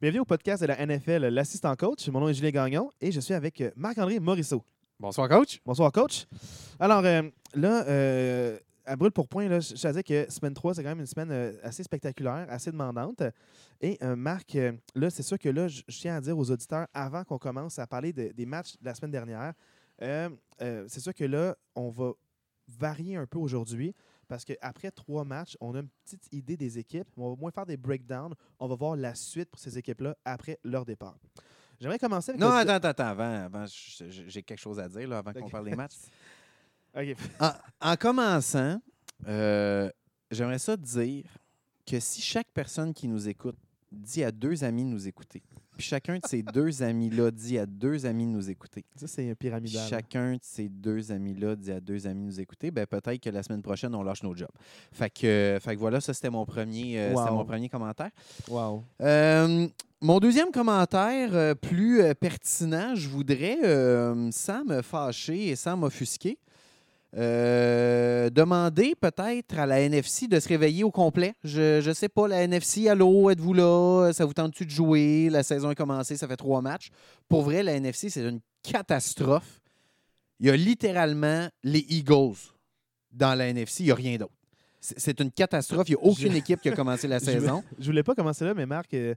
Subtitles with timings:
[0.00, 2.06] Bienvenue au podcast de la NFL, l'assistant coach.
[2.08, 4.62] Mon nom est Julien Gagnon et je suis avec euh, Marc-André Morisseau.
[5.00, 5.60] Bonsoir, coach.
[5.64, 6.26] Bonsoir, coach.
[6.78, 7.22] Alors, euh,
[7.54, 11.00] là, euh, à brûle pour point, là, je disais que semaine 3, c'est quand même
[11.00, 13.22] une semaine euh, assez spectaculaire, assez demandante.
[13.80, 14.56] Et Marc,
[14.94, 17.86] là, c'est sûr que là, je tiens à dire aux auditeurs, avant qu'on commence à
[17.86, 19.52] parler de- des matchs de la semaine dernière,
[20.00, 22.12] c'est sûr que là, on va
[22.68, 23.94] varier un peu aujourd'hui.
[24.28, 27.06] Parce qu'après trois matchs, on a une petite idée des équipes.
[27.16, 28.34] On va moins faire des breakdowns.
[28.58, 31.16] On va voir la suite pour ces équipes-là après leur départ.
[31.80, 32.40] J'aimerais commencer avec.
[32.40, 33.04] Non, le- attends, attends, attends.
[33.06, 35.94] Avant, avant, j'ai quelque chose à dire là, avant qu'on parle des matchs.
[37.80, 38.80] En commençant,
[39.28, 39.90] euh,
[40.30, 41.24] j'aimerais ça dire
[41.86, 43.56] que si chaque personne qui nous écoute
[43.92, 45.42] dit à deux amis de nous écouter,
[45.76, 49.24] puis chacun de ces deux amis-là dit à deux amis de nous écouter, Ça, c'est
[49.34, 49.88] puis pyramidal.
[49.88, 53.30] chacun de ces deux amis-là dit à deux amis de nous écouter, ben peut-être que
[53.30, 54.48] la semaine prochaine, on lâche nos jobs.
[54.92, 58.10] Fait que, fait que voilà, ça, c'était mon, premier, euh, c'était mon premier commentaire.
[58.48, 58.84] Wow.
[59.02, 59.68] Euh,
[60.00, 63.58] mon deuxième commentaire, euh, plus pertinent, je voudrais,
[64.32, 66.38] sans me fâcher et sans m'offusquer,
[67.14, 71.34] euh, demander peut-être à la NFC de se réveiller au complet.
[71.44, 74.10] Je ne sais pas, la NFC, allô, êtes-vous là?
[74.12, 75.28] Ça vous tente-tu de jouer?
[75.30, 76.88] La saison est commencée, ça fait trois matchs.
[77.28, 79.60] Pour vrai, la NFC, c'est une catastrophe.
[80.40, 82.34] Il y a littéralement les Eagles
[83.12, 84.32] dans la NFC, il n'y a rien d'autre.
[84.80, 85.88] C'est une catastrophe.
[85.88, 87.64] Il n'y a aucune Je- équipe qui a commencé la saison.
[87.78, 89.14] Je voulais pas commencer là, mais Marc, euh,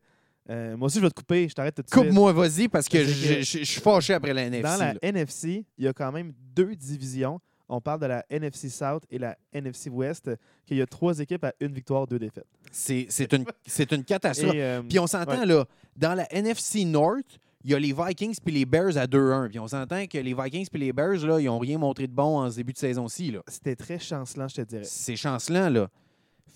[0.49, 1.47] euh, moi aussi, je vais te couper.
[1.49, 2.01] Je t'arrête tout de suite.
[2.05, 4.63] Coupe-moi, vas-y, parce que je que- je- je suis fâché après la NFC.
[4.63, 4.99] Dans la là.
[5.03, 7.39] NFC, il y a quand même deux divisions.
[7.69, 10.29] On parle de la NFC South et la NFC West,
[10.65, 12.47] qu'il y a trois équipes à une victoire, deux défaites.
[12.71, 13.45] C'est une,
[13.91, 14.55] une catastrophe.
[14.55, 15.45] Et, euh, Puis on s'entend, ouais.
[15.45, 19.49] là, dans la NFC North, il y a les Vikings puis les Bears à 2-1.
[19.49, 22.13] Puis on s'entend que les Vikings puis les Bears, là, ils n'ont rien montré de
[22.13, 23.35] bon en ce début de saison-ci.
[23.47, 24.83] c'était très chancelant, je te dirais.
[24.85, 25.89] C'est chancelant, là.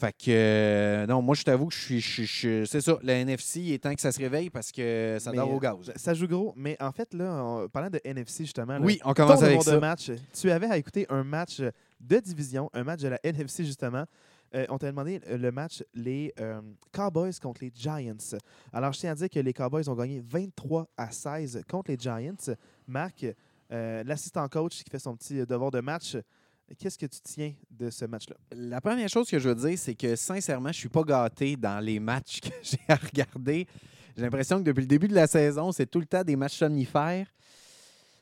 [0.04, 2.02] Fait que, euh, non, moi, je t'avoue que je suis.
[2.02, 5.16] je- je- c'est ça, la NFC, il est temps que ça se réveille parce que
[5.22, 5.94] ça dort au euh, gaz.
[5.96, 9.14] Ça joue gros, mais en fait, là, en parlant de NFC, justement, là, Oui, on
[9.14, 9.80] commence avec de ça.
[9.80, 11.62] match, tu avais à écouter un match
[12.02, 14.04] de division, un match de la NFC, justement.
[14.56, 16.60] Euh, on t'a demandé le match les euh,
[16.92, 18.36] Cowboys contre les Giants.
[18.74, 21.98] Alors, je tiens à dire que les Cowboys ont gagné 23 à 16 contre les
[21.98, 22.36] Giants.
[22.88, 23.26] Marc,
[23.72, 26.18] euh, l'assistant coach qui fait son petit devoir de match,
[26.78, 28.36] qu'est-ce que tu tiens de ce match-là?
[28.52, 31.84] La première chose que je veux dire, c'est que sincèrement, je suis pas gâté dans
[31.84, 33.68] les matchs que j'ai à regarder.
[34.16, 36.58] J'ai l'impression que depuis le début de la saison, c'est tout le temps des matchs
[36.58, 37.28] somnifères.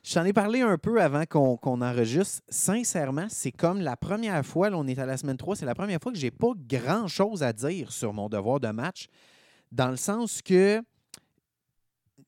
[0.02, 2.42] Je t'en ai parlé un peu avant qu'on qu'on enregistre.
[2.48, 5.76] Sincèrement, c'est comme la première fois, là, on est à la semaine 3, c'est la
[5.76, 9.06] première fois que j'ai pas grand-chose à dire sur mon devoir de match,
[9.70, 10.82] dans le sens que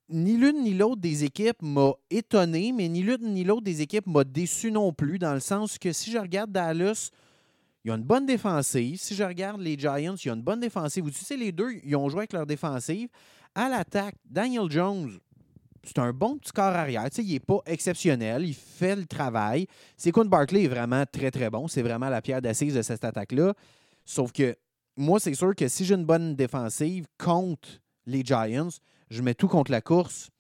[0.09, 4.07] ni l'une ni l'autre des équipes m'a étonné, mais ni l'une ni l'autre des équipes
[4.07, 7.11] m'a déçu non plus, dans le sens que si je regarde Dallas,
[7.85, 8.99] il y a une bonne défensive.
[8.99, 11.05] Si je regarde les Giants, il y a une bonne défensive.
[11.11, 13.09] Tu sais, les deux, ils ont joué avec leur défensive.
[13.55, 15.19] À l'attaque, Daniel Jones,
[15.83, 17.05] c'est un bon petit corps arrière.
[17.11, 18.47] Tu sais, il n'est pas exceptionnel.
[18.47, 19.67] Il fait le travail.
[19.99, 21.69] Saquon Barkley est vraiment très, très bon.
[21.69, 23.53] C'est vraiment la pierre d'assise de cette attaque-là.
[24.07, 24.57] Sauf que
[24.97, 27.69] moi, c'est sûr que si j'ai une bonne défensive contre
[28.07, 28.71] les Giants,
[29.11, 30.31] je mets tout contre la course.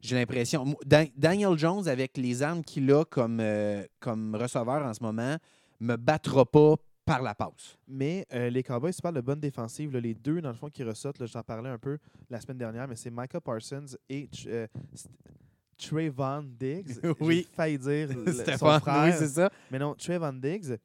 [0.00, 0.74] J'ai l'impression.
[1.16, 5.36] Daniel Jones, avec les armes qu'il a comme, euh, comme receveur en ce moment,
[5.80, 6.74] me battra pas
[7.04, 7.76] par la passe.
[7.88, 9.92] Mais euh, les Cowboys, tu parles de bonne défensive.
[9.92, 11.98] là, les deux, dans le fond, qui ressortent, là, j'en parlais un peu
[12.30, 14.66] la semaine dernière, mais c'est Micah Parsons et euh,
[15.76, 16.98] Trayvon Diggs.
[17.20, 17.46] Oui.
[17.48, 19.04] J'ai failli dire le- son frère.
[19.04, 19.50] oui, c'est ça.
[19.70, 20.76] Mais non, Trayvon Diggs.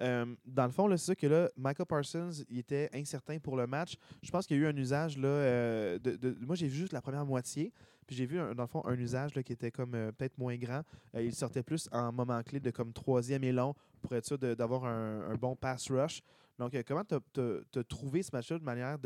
[0.00, 3.66] Euh, dans le fond, c'est ça que là, Michael Parsons, il était incertain pour le
[3.66, 3.96] match.
[4.22, 5.28] Je pense qu'il y a eu un usage là.
[5.28, 7.72] euh, de, moi, j'ai vu juste la première moitié.
[8.06, 10.56] Puis j'ai vu, un- dans le fond, un usage qui était comme euh, peut-être moins
[10.56, 10.82] grand.
[11.14, 14.84] Il sortait plus en moment clé de comme troisième et long pour être sûr d'avoir
[14.84, 16.20] un, bon pass rush.
[16.58, 18.98] Donc, comment tu as, trouvé ce match-là de manière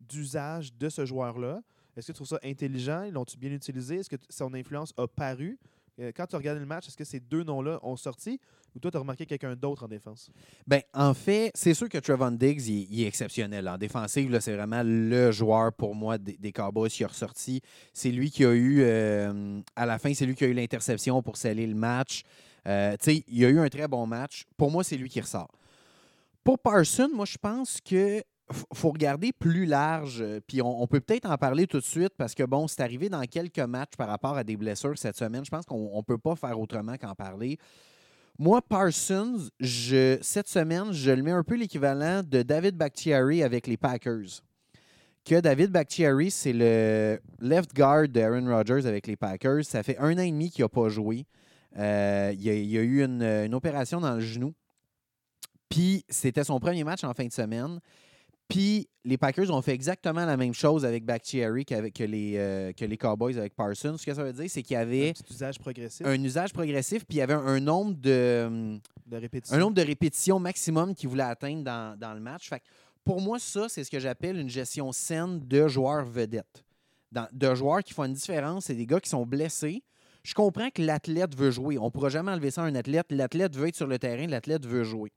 [0.00, 1.60] d'usage de, ce joueur-là?
[1.96, 3.10] Est-ce que tu trouves ça intelligent?
[3.10, 3.96] L'ont-tu bien utilisé?
[3.96, 5.58] Est-ce que son influence a paru?
[6.00, 8.40] Euh, Quand tu regardé le match, est-ce que ces deux noms-là ont sorti
[8.74, 10.30] ou toi, tu as remarqué quelqu'un d'autre en défense?
[10.66, 13.68] Ben, en fait, c'est sûr que Trevon Diggs, il, est- exceptionnel.
[13.68, 17.60] En défensive, c'est vraiment le joueur pour moi des, des Cowboys qui a ressorti.
[17.92, 21.22] C'est lui qui a eu, euh, à la fin, c'est lui qui a eu l'interception
[21.22, 22.22] pour sceller le match.
[22.66, 24.44] Euh, tu sais, il a eu un très bon match.
[24.56, 25.50] Pour moi, c'est lui qui ressort.
[26.44, 28.22] Pour Parson, moi, je pense que
[28.72, 30.18] faut regarder plus large.
[30.20, 33.08] euh, Puis on, peut peut-être en parler tout de suite parce que, bon, c'est arrivé
[33.08, 35.44] dans quelques matchs par rapport à des blessures cette semaine.
[35.44, 37.58] Je pense qu'on ne peut pas faire autrement qu'en parler.
[38.38, 43.76] Moi, Parsons, cette semaine, je le mets un peu l'équivalent de David Bakhtiari avec les
[43.76, 44.42] Packers.
[45.24, 49.64] Que David Bakhtiari, c'est le left guard d'Aaron Rodgers avec les Packers.
[49.64, 51.26] Ça fait un an et demi qu'il n'a pas joué.
[51.76, 54.54] Euh, il, a, eu une opération dans le genou.
[55.68, 57.80] Puis, c'était son premier match en fin de semaine.
[58.48, 62.72] Puis les Packers ont fait exactement la même chose avec Bakhtiari qu'avec que les, euh,
[62.72, 63.96] que les Cowboys avec Parsons.
[63.98, 66.52] Ce que ça veut dire, c'est qu'il y Un avait petit usage progressif un usage
[66.52, 69.54] progressif, puis il y avait un nombre de, de répétition.
[69.56, 72.48] un nombre de répétitions maximum qu'il voulait atteindre dans, dans le match.
[72.48, 72.64] Fait que
[73.04, 76.64] pour moi, ça, c'est ce que j'appelle une gestion saine de joueurs vedettes.
[77.12, 79.82] Dans- de joueurs qui font une différence, c'est des gars qui sont blessés.
[80.22, 81.78] Je comprends que l'athlète veut jouer.
[81.78, 83.06] On ne pourra jamais enlever ça à un athlète.
[83.10, 85.10] L'athlète veut être sur le terrain, l'athlète veut jouer.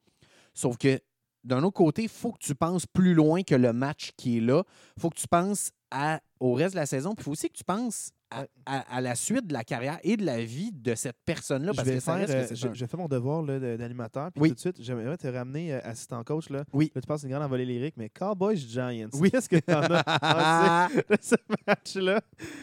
[0.54, 1.00] Sauf que
[1.44, 4.42] d'un autre côté, il faut que tu penses plus loin que le match qui est
[4.42, 4.64] là.
[4.98, 5.72] Il faut que tu penses
[6.40, 7.16] au reste de la saison.
[7.16, 8.48] Puis il faut aussi que tu penses à, Ouais.
[8.66, 11.72] à- à la suite de la carrière et de la vie de cette personne-là.
[11.74, 13.44] je Parce vais, que ça faire, reste que euh, je, un- je fais mon devoir
[13.44, 14.32] d'animateur.
[14.32, 14.50] Puis Oui.
[14.50, 16.50] tout de suite, j'aimerais te ramener euh, assistant coach.
[16.50, 16.64] Là.
[16.74, 16.92] Oui.
[16.96, 19.10] Là, tu passes une grande envolée lyrique, mais Cowboys Giants.
[19.14, 19.30] Oui.
[19.32, 20.04] Qu'est-ce que tu en as
[20.90, 21.36] pensé de ce
[21.68, 22.22] match-là?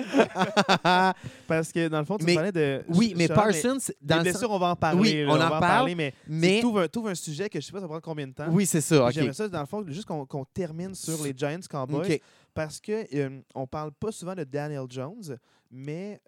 [1.47, 2.83] Parce que dans le fond, tu Mais- parlais de.
[2.89, 5.01] oui, mais Charles, Parsons, Des dans sens- blessures, on va en parler.
[5.01, 7.67] Oui, là, on en va parle, parler, mais, mais tu ouvres un sujet que je
[7.67, 8.49] sais pas ça va prendre combien de temps?
[8.51, 9.07] oui, c'est ça.
[9.07, 9.13] OK.
[9.13, 12.15] J'aimerais ça, dans le fond, juste qu'on qu'on termine sur les Giants Cowboys.
[12.15, 12.21] OK.
[12.55, 15.37] Parce que euh, on parle pas souvent de Daniel Jones,
[15.71, 16.21] mais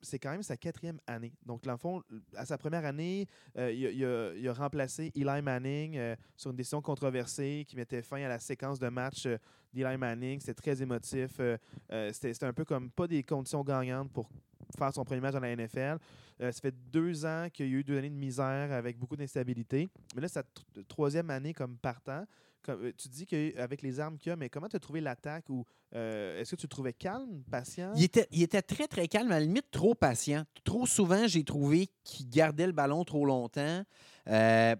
[0.00, 1.32] c'est quand même sa quatrième année.
[1.44, 2.02] Donc, dans le fond,
[2.36, 7.64] à sa première année, euh, il, a, remplacé Eli Manning euh, sur une décision controversée
[7.66, 9.38] qui mettait fin à la séquence de match euh,
[9.74, 10.40] d'Eli Manning.
[10.40, 11.40] C'était très émotif.
[12.12, 14.30] C'était un peu comme pas des conditions gagnantes pour
[14.78, 15.98] faire son premier match dans la NFL.
[16.38, 19.88] Ça fait deux ans qu'il y a eu deux années de misère avec beaucoup d'instabilité.
[20.14, 22.24] Mais là, sa tr- troisième année comme partant.
[22.68, 25.48] Euh, tu dis qu'avec les armes qu'il y a, mais comment tu as trouvé l'attaque
[25.48, 25.64] ou
[25.94, 27.92] euh, est-ce que tu le trouvais calme, patient?
[27.96, 30.44] Il était, très, très calme, à la limite trop patient.
[30.64, 33.82] Trop souvent, j'ai trouvé qu'il gardait le ballon trop longtemps.
[34.28, 34.76] Euh,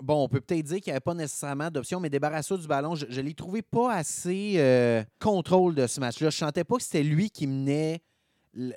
[0.00, 2.94] bon, on peut peut-être dire qu'il n'y avait pas nécessairement d'option, mais débarrassé du ballon,
[2.94, 6.30] je ne l'ai trouvé pas assez contrôle de ce match-là.
[6.30, 8.02] Je sentais pas que c'était lui qui menait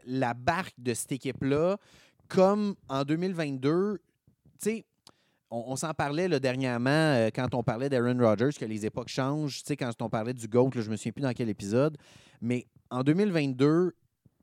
[0.06, 1.78] la barque de cette équipe-là.
[2.28, 4.02] Comme en 2022, tu
[4.60, 4.86] sais,
[5.52, 9.60] on, s'en parlait là, dernièrement euh, quand on parlait d'Aaron Rodgers, que les époques changent.
[9.60, 11.98] Tu sais, quand on parlait du GOAT, là, je me souviens plus dans quel épisode.
[12.42, 13.94] Mais en 2022,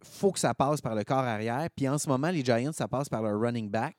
[0.02, 1.68] faut que ça passe par le corps arrière.
[1.74, 3.96] Puis en ce moment, les Giants, ça passe par leur running back.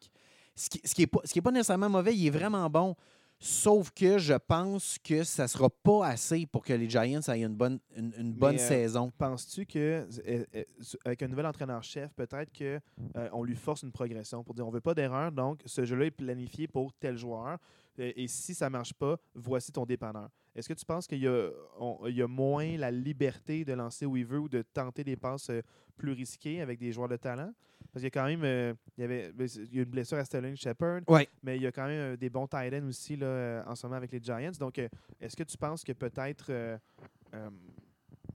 [0.55, 2.69] Ce qui, ce qui est pas, ce qui est pas nécessairement mauvais, il est vraiment
[2.69, 2.95] bon.
[3.39, 7.43] Sauf que je pense que ça ne sera pas assez pour que les Giants aient
[7.43, 9.11] une bonne, une, une bonne euh, saison.
[9.15, 10.63] Penses-tu que euh, euh,
[11.05, 12.79] avec un nouvel entraîneur-chef, peut-être que
[13.15, 16.05] euh, on lui force une progression pour dire on veut pas d'erreur, donc ce jeu-là
[16.05, 17.59] est planifié pour tel joueur.
[17.99, 20.29] Et, si ça marche pas, voici ton dépanneur.
[20.55, 24.25] Est-ce que tu penses qu'il y, y a moins la liberté de lancer où il
[24.25, 25.49] veut ou de tenter des passes
[25.95, 27.51] plus risquées avec des joueurs de talent?
[27.97, 29.89] Parce qu'il y a quand même euh, il y avait, ben, il y a une
[29.89, 31.27] blessure à Sterling Shepard, Ouais.
[31.41, 33.73] mais il y a quand même euh, des bons tight ends aussi là, euh, en
[33.73, 34.51] ce moment avec les Giants.
[34.59, 34.77] Donc,
[35.19, 36.51] est-ce que tu penses que peut-être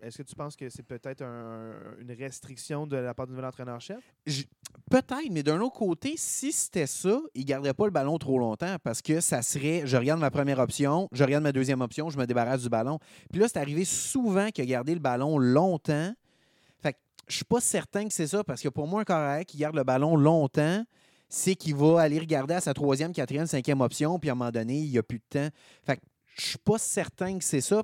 [0.00, 3.44] est-ce que tu penses que c'est peut-être un- une restriction de la part du nouvel
[3.46, 4.00] entraîneur-chef?
[4.90, 8.38] Peut-être, mais d'un autre côté, si c'était ça, il ne garderait pas le ballon trop
[8.40, 12.10] longtemps parce que ça serait je regarde ma première option, je regarde ma deuxième option,
[12.10, 12.98] je me débarrasse du ballon.
[13.30, 16.12] Puis là, c'est arrivé souvent qu'il a gardé le ballon longtemps.
[17.28, 19.76] Je suis pas certain que c'est ça parce que pour moi, un carré qui garde
[19.76, 20.84] le ballon longtemps,
[21.28, 24.50] c'est qu'il va aller regarder à sa troisième, quatrième, cinquième option, puis à un moment
[24.50, 25.48] donné, il n'y a plus de temps.
[25.84, 26.02] Fait que
[26.36, 27.82] je suis pas certain que c'est ça.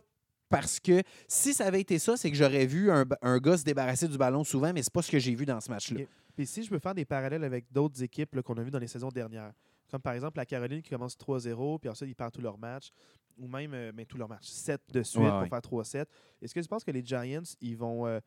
[0.50, 3.64] Parce que si ça avait été ça, c'est que j'aurais vu un, un gars se
[3.64, 6.00] débarrasser du ballon souvent, mais c'est pas ce que j'ai vu dans ce match-là.
[6.00, 6.08] Ok.
[6.34, 8.86] Puis si je veux faire des parallèles avec d'autres équipes qu'on a vues dans les
[8.86, 9.52] saisons dernières,
[9.90, 12.92] comme par exemple la Caroline qui commence 3-0, puis ensuite ils perdent tous leurs matchs,
[13.36, 15.48] ou même euh, ben, tous leurs matchs, 7 de suite Ouais, pour ouais.
[15.50, 16.06] faire 3-7.
[16.40, 18.18] Est-ce que tu penses que les Giants, ils vont, euh,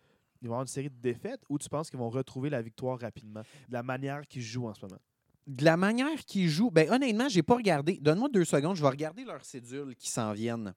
[0.41, 2.99] ils vont avoir une série de défaites ou tu penses qu'ils vont retrouver la victoire
[2.99, 4.99] rapidement, de la manière qu'ils jouent en ce moment?
[5.47, 7.97] de la manière qu'ils jouent, ben honnêtement, j'ai pas regardé.
[7.99, 10.73] Donne-moi deux secondes, je vais regarder leurs cédules qui s'en viennent.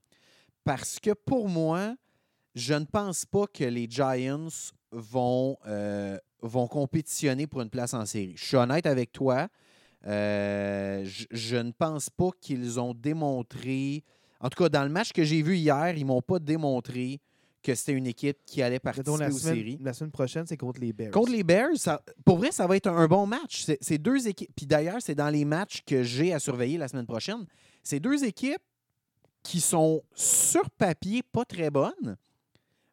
[0.65, 1.95] Parce que pour moi,
[2.55, 4.49] je ne pense pas que les Giants
[4.91, 8.35] vont, euh, vont compétitionner pour une place en série.
[8.37, 9.49] Je suis honnête avec toi.
[10.07, 14.03] euh, je, je ne pense pas qu'ils ont démontré.
[14.41, 17.21] En tout cas, dans le match que j'ai vu hier, ils m'ont pas démontré
[17.65, 19.79] que c'était une équipe qui allait participer la, aux semaine, séries.
[19.83, 21.11] la semaine prochaine, c'est contre les Bears.
[21.11, 23.67] Contre les Bears, ça- pour vrai, ça va être un bon match.
[23.81, 24.51] C'est deux équipes.
[24.55, 27.45] Puis d'ailleurs, c'est dans les matchs que j'ai à surveiller la semaine prochaine.
[27.83, 28.63] C'est deux équipes
[29.43, 32.17] qui sont sur papier pas très bonnes,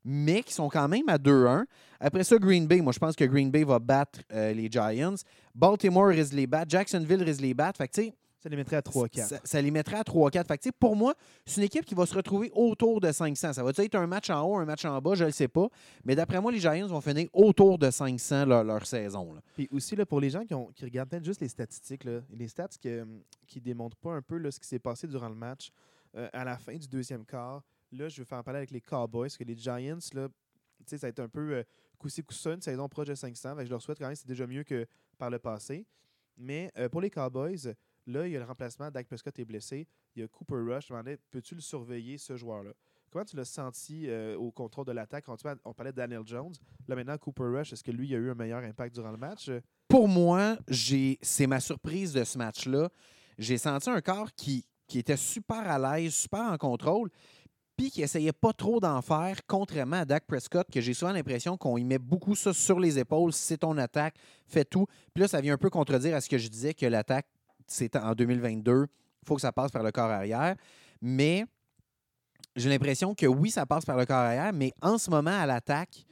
[0.04, 1.66] mais qui sont quand même à 2-1.
[2.00, 5.16] Après ça, Green Bay, moi je pense que Green Bay va battre euh, les Giants.
[5.54, 6.70] Baltimore risque de les battre.
[6.72, 7.78] Jacksonville risque de les battre.
[7.78, 9.27] Fait que, tu sais, Ça les mettrait à 3-4.
[9.27, 10.45] ça, ça les mettrait à 3-4.
[10.48, 11.13] Fait que, tu sais, pour moi,
[11.45, 13.53] c'est une équipe qui va se retrouver autour de 500.
[13.53, 15.48] Ça va être un match en haut, un match en bas, je ne le sais
[15.48, 15.67] pas.
[16.05, 19.33] Mais d'après moi, les Giants vont finir autour de 500 leur, leur saison.
[19.33, 19.41] là.
[19.53, 22.21] Puis aussi, là, pour les gens qui, ont, qui regardent peut-être juste les statistiques, là,
[22.31, 23.05] les stats que-
[23.45, 25.69] qui ne démontrent pas un peu là, ce qui s'est passé durant le match,
[26.15, 29.27] euh, à la fin du deuxième quart, là, je vais faire parler avec les Cowboys,
[29.27, 30.27] parce que les Giants, là,
[30.79, 31.63] tu sais, ça a été un peu euh,
[32.00, 33.51] coup-ci, coup-ça, une saison proche de 500.
[33.55, 34.88] Fait que je leur souhaite quand même, c'est déjà mieux que
[35.19, 35.86] par le passé.
[36.38, 37.75] Mais euh, pour les Cowboys,
[38.08, 38.91] là, il y a le remplacement.
[38.91, 39.88] Dak Prescott est blessé.
[40.15, 40.88] Il y a Cooper Rush.
[40.88, 42.74] Je me peux-tu le surveiller, ce joueur-là?
[43.12, 45.25] comment tu l'as senti euh, au contrôle de l'attaque?
[45.25, 46.53] Parles- on parlait de Daniel Jones.
[46.88, 49.17] Là, maintenant, Cooper Rush, est-ce que lui, il a eu un meilleur impact durant le
[49.17, 49.51] match?
[49.88, 50.58] Pour moi,
[51.22, 52.89] c'est ma surprise de ce match-là.
[53.38, 57.10] J'ai senti un corps qui, était super à l'aise, super en contrôle,
[57.77, 61.58] puis qui essayait pas trop d'en faire, contrairement à Dak Prescott, que j'ai souvent l'impression
[61.58, 63.31] qu'on y met beaucoup ça sur les épaules.
[63.34, 64.15] C'est ton attaque,
[64.48, 64.86] fais tout.
[65.13, 67.27] Puis là, ça vient un peu contredire à ce que je disais que l'attaque,
[67.72, 68.86] c'est en 2022,
[69.24, 70.56] il faut que ça passe par le corps arrière.
[71.01, 71.46] Mais
[72.56, 75.46] j'ai l'impression que oui, ça passe par le corps arrière, mais en ce moment, à
[75.46, 76.06] l'attaque,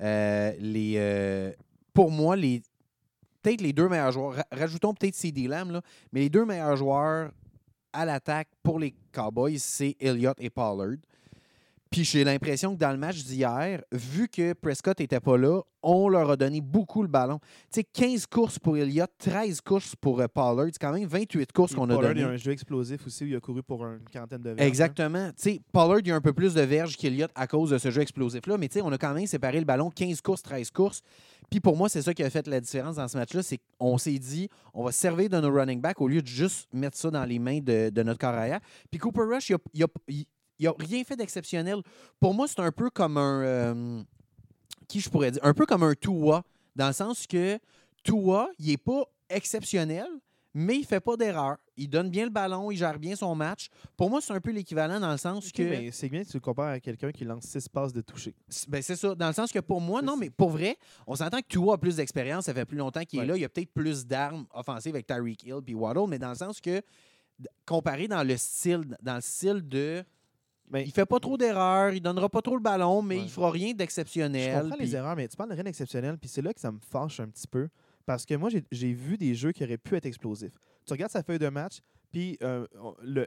[0.00, 1.52] euh, les, euh,
[1.92, 2.62] pour moi, les,
[3.42, 5.80] peut-être les deux meilleurs joueurs, ra- rajoutons peut-être CD Lamb, là,
[6.12, 7.30] mais les deux meilleurs joueurs
[7.92, 10.96] à l'attaque pour les Cowboys, c'est Elliott et Pollard.
[11.94, 16.08] Puis j'ai l'impression que dans le match d'hier, vu que Prescott n'était pas là, on
[16.08, 17.38] leur a donné beaucoup le ballon.
[17.72, 20.66] Tu sais, 15 courses pour Elliott, 13 courses pour euh, Pollard.
[20.72, 22.20] C'est quand même 28 courses qu'on a Pollard, données.
[22.22, 24.50] Il y a un jeu explosif aussi où il a couru pour une quarantaine de
[24.50, 24.60] verges.
[24.62, 24.66] hein.
[24.66, 25.28] Exactement.
[25.28, 27.78] Tu sais, Pollard, il y a un peu plus de verges qu'Elliott à cause de
[27.78, 30.42] ce jeu explosif-là, mais tu sais, on a quand même séparé le ballon 15 courses,
[30.42, 31.00] 13 courses.
[31.50, 33.98] Puis pour moi, c'est ça qui a fait la différence dans ce match-là, c'est qu'on
[33.98, 36.96] s'est dit, on va se servir de nos running backs au lieu de juste mettre
[36.96, 38.60] ça dans les mains de, de notre corps arrière.
[38.90, 40.24] Puis Cooper Rush, il a, il a- il-
[40.58, 41.78] il a rien fait d'exceptionnel.
[42.20, 43.42] Pour moi, c'est un peu comme un...
[43.42, 44.02] euh,
[44.88, 45.44] qui je pourrais dire?
[45.44, 46.42] Un peu comme un Tua,
[46.76, 47.58] dans le sens que
[48.02, 50.06] Tua, il n'est pas exceptionnel,
[50.56, 51.56] mais il fait pas d'erreur.
[51.76, 53.66] Il donne bien le ballon, il gère bien son match.
[53.96, 55.90] Pour moi, c'est un peu l'équivalent dans le sens que.
[55.90, 58.36] c'est bien que tu le compares à quelqu'un qui lance six passes de toucher.
[58.48, 59.14] C'est- Ben, c'est ça.
[59.16, 60.76] Dans le sens que pour moi, non, mais pour vrai,
[61.08, 63.24] on s'entend que Tua a plus d'expérience, ça fait plus longtemps qu'il Ouais.
[63.24, 63.36] est là.
[63.36, 66.36] Il y a peut-être plus d'armes offensives avec Tyreek Hill puis Waddle, mais dans le
[66.36, 66.80] sens que,
[67.66, 70.04] comparé dans le style, dans le style de.
[70.70, 73.22] Ben, Il fait pas trop d'erreurs, il donnera pas trop le ballon, mais Ouais.
[73.24, 74.62] il fera rien Je d'exceptionnel.
[74.62, 76.72] comprends puis- les erreurs, mais tu parles de rien d'exceptionnel, puis c'est là que ça
[76.72, 77.68] me fâche un petit peu.
[78.06, 80.54] Parce que moi, j'ai- vu des jeux qui auraient pu être explosifs.
[80.86, 81.80] Tu regardes sa feuille de match,
[82.10, 82.66] puis euh,
[83.02, 83.26] le-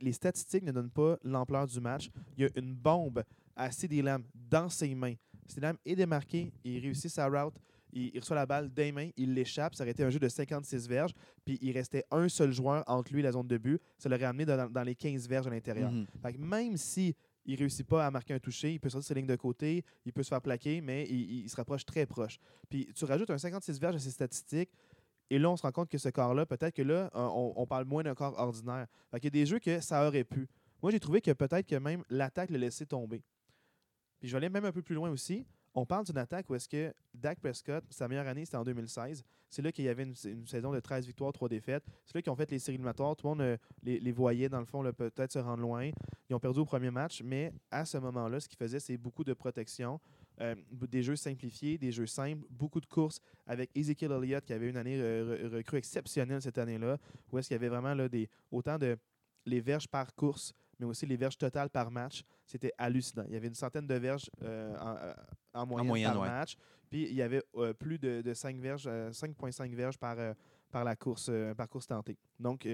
[0.00, 2.10] les statistiques ne donnent pas l'ampleur du match.
[2.36, 3.22] Il y a une bombe
[3.54, 5.14] à CD Lamb dans ses mains.
[5.46, 7.54] CD Lamb est démarqué, il réussit sa route,
[7.92, 9.74] il, il reçoit la balle des mains, il l'échappe.
[9.74, 11.12] Ça aurait été un jeu de 56 verges,
[11.44, 13.80] puis il restait un seul joueur entre lui et la zone de but.
[13.98, 15.90] Ça l'aurait amené dans, dans les 15 verges à l'intérieur.
[15.90, 16.06] Mhm.
[16.22, 17.14] Fait que même si
[17.44, 20.12] il réussit pas à marquer un toucher, il peut sortir ses lignes de côté, il
[20.12, 22.38] peut se faire plaquer, mais il, il se rapproche très proche.
[22.68, 24.70] Puis tu rajoutes un 56 verges à ses statistiques,
[25.30, 27.84] et là, on se rend compte que ce corps-là, peut-être que là, on, on parle
[27.84, 28.86] moins d'un corps ordinaire.
[29.10, 30.48] Fait qu'il y a des jeux que ça aurait pu.
[30.82, 33.22] Moi, j'ai trouvé que peut-être que même l'attaque le laissait tomber.
[34.20, 35.44] Puis je vais aller même un peu plus loin aussi.
[35.78, 39.22] On parle d'une attaque où est-ce que Dak Prescott, sa meilleure année, c'était en 2016.
[39.50, 41.84] C'est là qu'il y avait une, saison de 13 victoires, 3 défaites.
[42.06, 43.14] C'est là qu'ils ont fait les séries éliminatoires.
[43.14, 45.90] Tout le monde euh, les, voyait, dans le fond, peut-être se rendre loin.
[46.30, 49.22] Ils ont perdu au premier match, mais à ce moment-là, ce qu'ils faisaient, c'est beaucoup
[49.22, 50.00] de protection,
[50.40, 54.70] euh, des jeux simplifiés, des jeux simples, beaucoup de courses avec Ezekiel Elliott qui avait
[54.70, 56.96] une année euh, re- recrue exceptionnelle cette année-là,
[57.30, 58.96] où est-ce qu'il y avait vraiment là, des, autant de
[59.44, 62.22] les verges par course, mais aussi les verges totales par match.
[62.44, 63.24] C'était hallucinant.
[63.28, 65.14] Il y avait une centaine de verges euh, en, euh,
[65.54, 66.28] en moyenne, moyenne, par ouais.
[66.28, 66.56] match.
[66.90, 70.16] Puis il y avait euh, plus de, de 5 verges, euh, 5,5 verges par,
[70.70, 72.18] par la course, par course tentée.
[72.38, 72.68] Donc,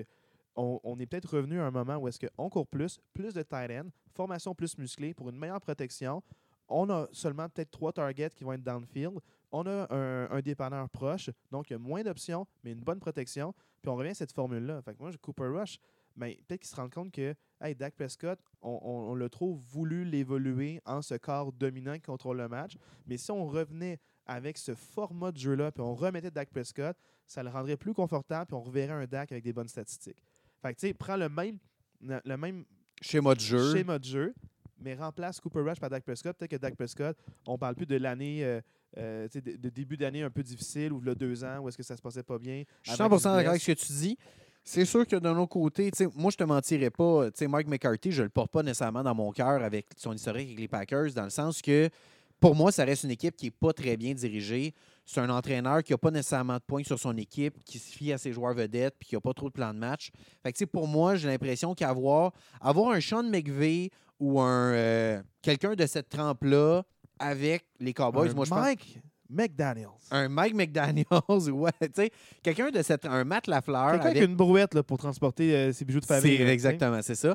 [0.55, 3.43] on, on est peut-être revenu à un moment où est-ce qu'on court plus, plus de
[3.43, 6.23] tight end, formation plus musclée pour une meilleure protection.
[6.69, 9.19] On a seulement peut-être trois targets qui vont être downfield.
[9.51, 13.01] On a un, un dépanneur proche, donc il y a moins d'options, mais une bonne
[13.01, 13.55] protection.
[13.83, 14.81] Puis on revient à cette formule-là.
[14.83, 15.79] Fait que moi, je Cooper Rush,
[16.17, 19.55] ben, peut-être qu'il se rend compte que hey, Dak Prescott, on, on- on l'a trop
[19.55, 22.77] voulu l'évoluer en ce corps dominant qui contrôle le match.
[23.07, 27.43] Mais si on revenait avec ce format de jeu-là, puis on remettait Dak Prescott, ça
[27.43, 30.23] le rendrait plus confortable, puis on reverrait un Dak avec des bonnes statistiques.
[30.61, 31.59] Fait que, tu sais, prends le même,
[32.01, 32.65] le même
[33.01, 33.73] Schéma de jeu.
[33.75, 34.35] schéma de jeu,
[34.79, 36.37] mais remplace Cooper Rush par Dak Prescott.
[36.37, 37.17] Peut-être que Dak Prescott,
[37.47, 38.61] on parle plus de l'année, euh,
[38.99, 41.83] euh, de, de début d'année un peu difficile ou de deux ans où est-ce que
[41.83, 42.63] ça se passait pas bien.
[42.83, 44.19] Je suis avant 100% qu'il se d'accord avec ce que tu dis.
[44.65, 47.31] C'est sûr que d'un autre côté, moi, je te mentirais pas.
[47.31, 50.49] tu sais, Mike McCarthy, je le porte pas nécessairement dans mon cœur avec son historique
[50.49, 51.91] avec les Packers, dans le sens que,
[52.39, 54.73] pour moi, ça reste une équipe qui n'est pas très bien dirigée.
[55.05, 58.13] C'est un entraîneur qui n'a pas nécessairement de points sur son équipe, qui se fie
[58.13, 60.11] à ses joueurs vedettes, puis qui n'a pas trop de plan de match.
[60.45, 63.91] Fait que, pour moi, j'ai l'impression qu'avoir avoir un Sean McVay
[64.21, 66.85] ou un euh, quelqu'un de cette trempe-là
[67.19, 69.01] avec les Cowboys, Un moi, je pense Mike?
[69.33, 69.89] McDaniels.
[70.11, 71.07] un Mike McDaniels
[71.51, 72.11] ou ouais, tu sais,
[72.43, 75.85] quelqu'un de cette un Matt Lafleur Quelqu'un avec une brouette là, pour transporter euh, ses
[75.85, 76.37] bijoux de famille.
[76.37, 77.35] c'est exactement, c'est ça.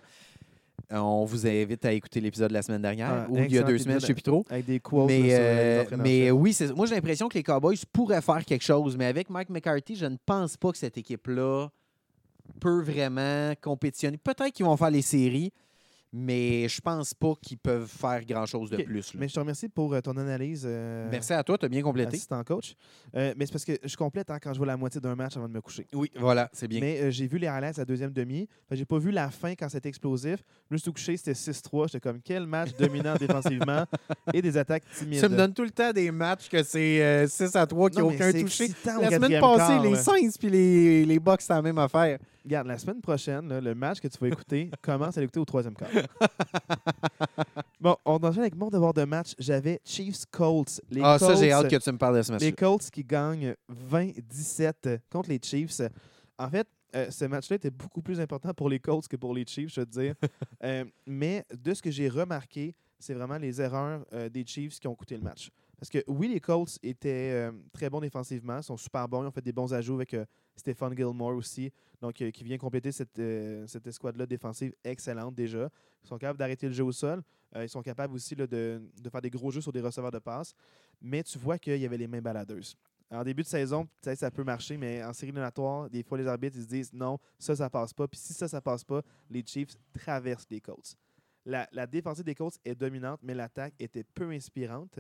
[0.90, 3.64] On vous invite à écouter l'épisode de la semaine dernière Ah, ou il y a
[3.64, 4.46] deux semaines, je sais plus trop.
[4.50, 8.22] Avec des quotes Mais, euh, mais oui, c'est- moi j'ai l'impression que les Cowboys pourraient
[8.22, 11.68] faire quelque chose, mais avec Mike McCarthy, je ne pense pas que cette équipe-là
[12.62, 14.18] peut vraiment compétitionner.
[14.18, 15.52] Peut-être qu'ils vont faire les séries,
[16.14, 19.14] mais je pense pas qu'ils peuvent faire grand-chose de plus.
[19.14, 19.20] là.
[19.20, 20.64] Mais je te remercie pour euh, ton analyse.
[20.66, 22.16] euh, Merci à toi, tu as bien complété.
[22.16, 22.76] assistant coach.
[23.16, 25.36] Euh, mais c'est parce que je complète hein, quand je vois la moitié d'un match
[25.38, 25.86] avant de me coucher.
[25.94, 26.80] Oui, voilà, c'est bien.
[26.80, 28.48] Mais euh, j'ai vu les highlights à la deuxième demi.
[28.72, 30.44] J'ai pas vu la fin quand c'était explosif.
[30.70, 31.88] Je me suis couché, c'était 6-3.
[31.88, 33.84] J'étais comme quel match dominant défensivement
[34.34, 35.22] et des attaques timides.
[35.22, 37.98] Tu me donnes tout le temps des matchs que c'est euh, 6 à 3 qui
[38.00, 38.68] Non, n'ont aucun c'est touché.
[38.86, 39.96] La semaine passée, quart, les.
[39.96, 42.18] Saints puis les, les Bucks, c'est la même affaire.
[42.48, 45.44] Regarde, la semaine prochaine, là, le match que tu vas écouter commence à l'écouter au
[45.44, 45.90] troisième quart.
[47.82, 49.34] bon, on enchaîne avec mon devoir de match.
[49.38, 50.80] J'avais Chiefs-Colts.
[50.90, 52.90] Les ah, ça, j'ai Colts- hâte que tu me parles de ce match Les Colts
[52.90, 53.54] qui gagnent
[53.92, 55.82] 20-17 contre les Chiefs.
[56.38, 59.46] En fait, euh, ce match-là était beaucoup plus important pour les Colts que pour les
[59.46, 60.16] Chiefs, je veux te dire.
[60.64, 64.88] Euh, mais de ce que j'ai remarqué, c'est vraiment les erreurs euh, des Chiefs qui
[64.88, 65.52] ont coûté le match.
[65.78, 69.32] Parce que oui, les Colts étaient euh, très bons défensivement, sont super bons, ils ont
[69.32, 73.20] fait des bons ajouts avec euh, Stephon Gilmore aussi, donc euh, qui vient compléter cette,
[73.20, 75.70] euh, cette escouade-là défensive excellente déjà.
[76.04, 77.22] Ils sont capables d'arrêter le jeu au sol.
[77.56, 80.20] Ils sont capables aussi là, de, de faire des gros jeux sur des receveurs de
[80.20, 80.54] passe.
[81.02, 82.76] Mais tu vois qu'il y avait les mains baladeuses.
[83.10, 86.58] En début de saison, ça peut marcher, mais en série éliminatoire, des fois, les arbitres
[86.58, 88.08] ils se disent non, ça, ça passe pas.
[88.08, 90.96] Puis si ça, ça passe pas, les Chiefs traversent les Colts.
[91.46, 95.00] La, la défensive des Colts est dominante, mais l'attaque était peu inspirante.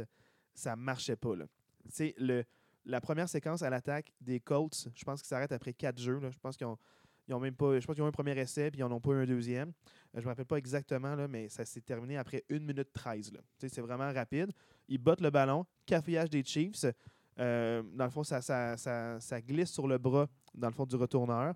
[0.57, 1.33] Ça marchait pas.
[1.89, 2.43] Sais, Le,
[2.85, 6.19] la première séquence à l'attaque des Colts, je pense qu'ils s'arrêtent après quatre jeux.
[6.31, 6.77] Je pense qu'ils ont,
[7.27, 7.79] ils ont même pas.
[7.79, 9.69] Je pense qu'ils ont un premier essai puis ils n'en ont pas eu un deuxième.
[10.15, 13.33] Euh, Je me rappelle pas exactement, là, mais ça s'est terminé après 1 minute 13.
[13.33, 13.39] là.
[13.59, 14.51] Tu sais, C'est vraiment rapide.
[14.87, 16.85] Ils bottent le ballon, cafouillage des Chiefs.
[17.39, 18.75] Euh, dans le fond, ça, ça,
[19.19, 21.53] ça- glisse sur le bras, dans le fond, du retourneur.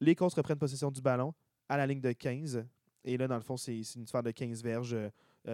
[0.00, 1.32] Les Colts reprennent possession du ballon
[1.68, 2.64] à la ligne de 15.
[3.04, 4.94] Et là, dans le fond, c'est c'est une sphère de 15 verges.
[4.94, 5.08] Euh,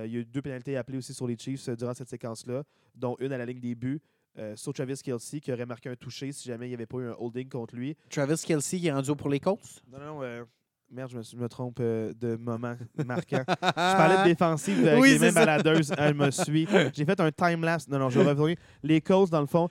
[0.06, 2.62] il y a eu deux pénalités appelées aussi sur les Chiefs euh, durant cette séquence-là,
[2.94, 4.00] dont une à la ligne des buts
[4.38, 6.98] euh, sur Travis Kelsey, qui aurait marqué un touché si jamais il n'y avait pas
[6.98, 7.96] eu un holding contre lui.
[8.10, 9.82] Travis Kelsey qui est rendu pour les Colts?
[9.92, 10.22] Non, non, non.
[10.22, 10.44] euh,
[10.90, 12.74] merde, je me, suis- je me trompe euh, de moment
[13.06, 13.44] marquant.
[13.48, 15.44] Je parlais de défensive avec Oui, les ça.
[15.44, 15.92] baladeuses.
[15.96, 16.66] Elle me suit.
[16.94, 17.86] J'ai fait un time-lapse.
[17.88, 18.56] Non, non, je vais revenir.
[18.82, 19.68] Les Colts, dans le fond,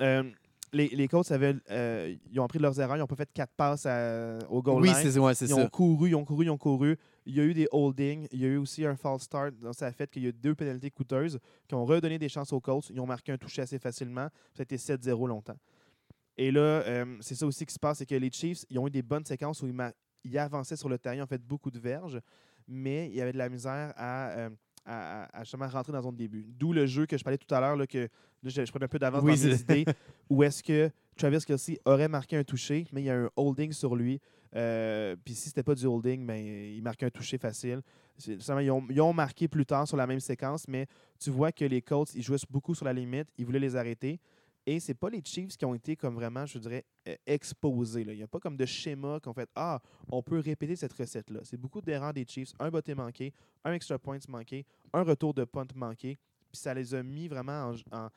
[0.00, 0.22] euh,
[0.74, 2.96] les, les Colts avaient, euh, ils ont appris de leurs erreurs.
[2.96, 4.96] Ils n'ont pas fait quatre passes à- au goal Oui, line.
[5.10, 5.68] c'est ouais, c'est Ils ont ça.
[5.68, 6.96] couru, ils ont couru, ils ont couru.
[7.26, 8.26] Il y a eu des holdings.
[8.32, 9.54] Il y a eu aussi un false start.
[9.60, 11.38] Donc, ça a fait qu'il y a deux pénalités coûteuses
[11.68, 12.90] qui ont redonné des chances aux Colts.
[12.90, 14.28] Ils ont marqué un touché assez facilement.
[14.54, 15.56] Ça a été 7-0 longtemps.
[16.36, 18.86] Et là, euh, c'est ça aussi qui se passe, c'est que les Chiefs, ils ont
[18.86, 19.68] eu des bonnes séquences où
[20.24, 22.18] ils, avançaient sur le terrain, ils ont fait beaucoup de verges,
[22.66, 24.50] mais il y avait de la misère à, euh,
[24.86, 26.46] à, à- à justement rentrer dans la zone de début.
[26.48, 28.08] D'où le jeu que je parlais tout à l'heure, là, que là,
[28.44, 29.84] je, je prenais un peu d'avance Oui, dans mes idées,
[30.30, 33.72] où est-ce que Travis Kelsey aurait marqué un touché, mais il y a un holding
[33.72, 34.18] sur lui.
[34.54, 37.80] Euh, Puis si c'était pas du holding, ben, il marquait un touché facile.
[38.26, 40.86] Ils ont, ils ont marqué plus tard sur la même séquence, mais
[41.18, 44.20] tu vois que les Colts, ils jouaient beaucoup sur la limite, ils voulaient les arrêter.
[44.64, 48.02] Et c'est pas les Chiefs qui ont été comme vraiment, je dirais, euh, exposés.
[48.06, 51.40] Il n'y a pas comme de schéma qu'on fait Ah, on peut répéter cette recette-là.
[51.42, 53.32] C'est beaucoup d'erreurs des Chiefs, un botté manqué,
[53.64, 56.16] un extra point manqué, un retour de punt manqué.
[56.52, 58.08] Puis ça les a mis vraiment en- en-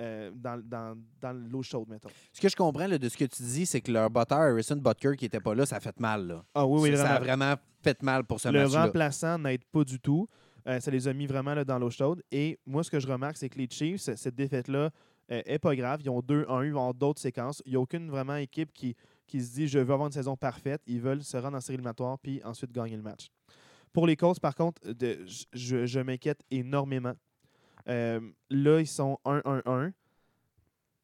[0.00, 2.08] euh, dans, dans- dans l'eau chaude, mettons.
[2.32, 4.76] Ce que je comprends là, de ce que tu dis, c'est que leur botteur, Harrison
[4.76, 6.26] Butker, qui n'était pas là, ça a fait mal.
[6.26, 6.44] Là.
[6.54, 7.54] Ah oui, oui, ça, ça a vraiment.
[7.82, 8.84] fait mal pour ce le match-là.
[8.86, 10.28] remplaçant n'aide pas du tout.
[10.68, 12.22] Euh, ça les a mis vraiment là, dans l'eau chaude.
[12.30, 14.90] Et moi, ce que je remarque, c'est que les Chiefs, cette défaite-là,
[15.30, 16.00] euh, est pas grave.
[16.04, 17.62] Ils ont 2-1, ils vont avoir d'autres séquences.
[17.66, 18.94] Il n'y a aucune vraiment équipe qui,
[19.26, 20.80] qui se dit je veux avoir une saison parfaite.
[20.86, 23.28] Ils veulent se rendre en série éliminatoire puis ensuite gagner le match.
[23.92, 25.18] Pour les Colts, par contre, de-
[25.52, 27.12] je, je m'inquiète énormément.
[27.88, 29.92] Euh, là, ils sont 1-1-1.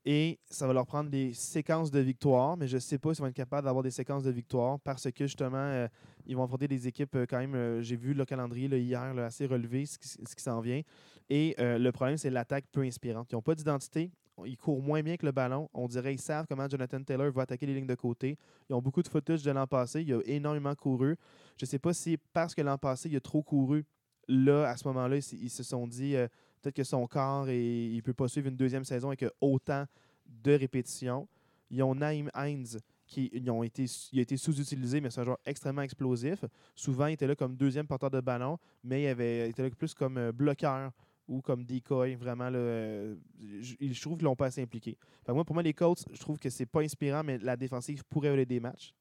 [0.04, 3.22] Et ça va leur prendre des séquences de victoire, mais je ne sais pas s'ils
[3.22, 5.86] vont être capables d'avoir des séquences de victoire parce que justement, euh,
[6.26, 9.84] ils vont affronter des équipes euh, quand même, j'ai vu le calendrier hier, assez relevé,
[9.84, 10.80] ce qui, s'en vient.
[11.28, 13.30] Et le problème, c'est l'attaque peu inspirante.
[13.30, 14.10] Ils n'ont pas d'identité.
[14.46, 15.68] Ils courent moins bien que le ballon.
[15.74, 18.38] On dirait qu'ils savent comment Jonathan Taylor va attaquer les lignes de côté.
[18.70, 20.02] Ils ont beaucoup de footage de l'an passé.
[20.02, 21.16] Il a énormément couru.
[21.58, 23.84] Je ne sais pas si parce que l'an passé, il a trop couru,
[24.28, 26.14] là, à ce moment-là, ils, se sont dit
[26.60, 29.86] peut-être que son corps il ne peut pas suivre une deuxième saison avec autant
[30.26, 31.28] de répétitions.
[31.70, 35.38] Ils ont Naïm Hines qui ils ont été, a été sous-utilisé, mais c'est un joueur
[35.46, 36.44] extrêmement explosif.
[36.76, 39.94] Souvent, il était là comme deuxième porteur de ballon, mais il, avait, était là plus
[39.94, 40.92] comme euh, bloqueur
[41.26, 42.14] ou comme decoy.
[42.14, 44.98] Vraiment, là, euh, je, trouve qu'ils l'ont pas assez impliqué.
[45.24, 48.04] Que moi, pour moi, les Colts, je trouve que c'est pas inspirant, mais la défensive
[48.08, 48.94] pourrait aller des matchs.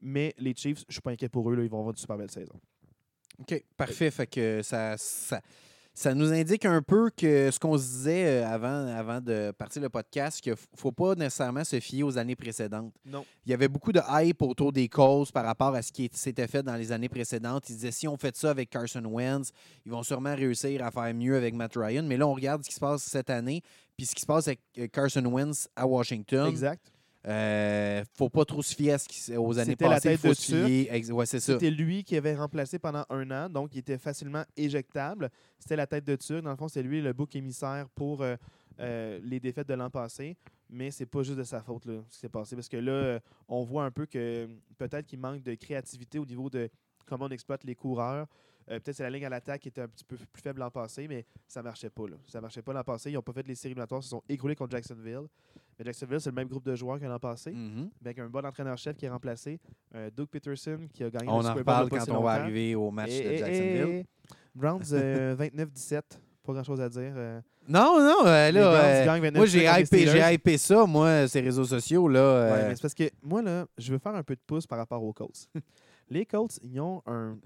[0.00, 1.54] Mais les Chiefs, je suis pas inquiet pour eux.
[1.54, 2.58] Là, ils vont avoir une super belle saison.
[3.38, 4.10] OK, parfait.
[4.10, 4.96] Fait que ça,
[5.98, 9.82] ça nous indique un peu que ce qu'on se disait euh, avant, avant de partir
[9.82, 12.94] le podcast, qu'il ne faut pas nécessairement se fier aux années précédentes.
[13.04, 13.24] Non.
[13.44, 16.46] Il y avait beaucoup de hype autour des causes par rapport à ce qui s'était
[16.46, 17.68] fait dans les années précédentes.
[17.68, 19.50] Ils disaient si on fait ça avec Carson Wentz,
[19.84, 22.04] ils vont sûrement réussir à faire mieux avec Matt Ryan.
[22.04, 23.62] Mais là, on regarde ce qui se passe cette année,
[23.96, 26.46] puis ce qui se passe avec euh, Carson Wentz à Washington.
[26.46, 26.92] Exact.
[27.28, 30.16] Euh, faut pas trop se fier à ce qui- aux années C'était la passées.
[30.16, 31.26] tête de Ouais.
[31.26, 35.30] C'était lui qui avait remplacé pendant un an, donc il était facilement éjectable.
[35.58, 36.42] C'était la tête de Turc.
[36.42, 38.36] Dans le fond, c'est lui le bouc émissaire pour euh,
[38.80, 40.36] euh, les défaites de l'an passé.
[40.70, 42.54] Mais c'est pas juste de sa faute là, ce qui s'est passé.
[42.54, 46.26] Parce que là, euh, on voit un peu que peut-être qu'il manque de créativité au
[46.26, 46.68] niveau de
[47.06, 48.26] comment on exploite les coureurs.
[48.70, 50.70] Euh, peut-être c'est la ligne à l'attaque qui était un petit peu plus faible l'an
[50.70, 52.06] passé, mais ça marchait pas.
[52.08, 52.16] Là.
[52.26, 53.10] Ça marchait pas l'an passé.
[53.10, 55.22] Ils n'ont pas fait les séries éliminatoires, ils se sont écroulés contre Jacksonville.
[55.78, 57.52] Mais Jacksonville, c'est le même groupe de joueurs que l'an passé.
[57.52, 57.90] Mhm.
[58.04, 59.60] Avec un bon entraîneur-chef qui est remplacé,
[59.94, 62.32] euh, Doug Peterson qui a gagné On le en Super Bowl reparle quand on va
[62.32, 63.94] arriver au match Et- de Jacksonville.
[63.94, 64.06] et-
[64.54, 66.20] Browns euh, 29-17.
[66.44, 67.12] Pas grand-chose à dire.
[67.14, 67.40] euh.
[67.68, 72.08] Non, non, euh, là, euh, gagnent 29-17 moi j'ai hypé, ça, moi, ces réseaux sociaux.
[72.08, 74.40] Là, Ouais, euh, mais c'est parce que moi, là, je veux faire un peu de
[74.46, 75.48] pouce par rapport aux Colts.
[76.08, 77.36] les Colts, ils ont un.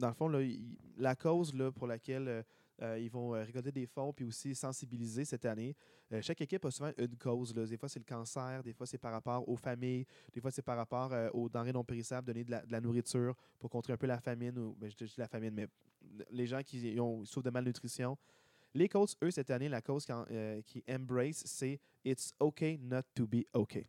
[0.00, 0.32] Dans le fond,
[0.96, 2.42] la cause pour laquelle euh,
[2.80, 5.76] euh, ils vont euh, récolter des fonds puis aussi sensibiliser cette année.
[6.22, 7.52] chaque équipe a souvent une cause.
[7.52, 10.62] Des fois, c'est le cancer, des fois, c'est par rapport aux familles, des fois, c'est
[10.62, 14.20] par rapport aux denrées non périssables, donner de la, nourriture pour contrer un peu la
[14.20, 14.58] famine.
[14.58, 15.68] Ou, ben, je dis la famine, mais
[16.30, 18.16] les gens qui ont, souffrent de malnutrition.
[18.72, 20.06] Les Colts, eux, cette année, la cause
[20.66, 23.86] qui, qui c'est It's okay not to be okay.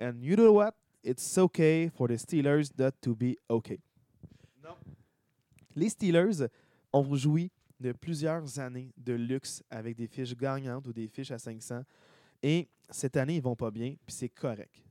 [0.00, 0.74] And you know what?
[1.04, 3.78] It's okay for the Steelers not to be okay.
[4.62, 4.76] Non.
[5.76, 6.46] Les Steelers
[6.92, 11.38] ont joui de plusieurs années de luxe avec des fiches gagnantes ou des fiches à
[11.38, 11.82] 500.
[12.42, 14.82] Et cette année, ils vont pas bien, puis c'est correct.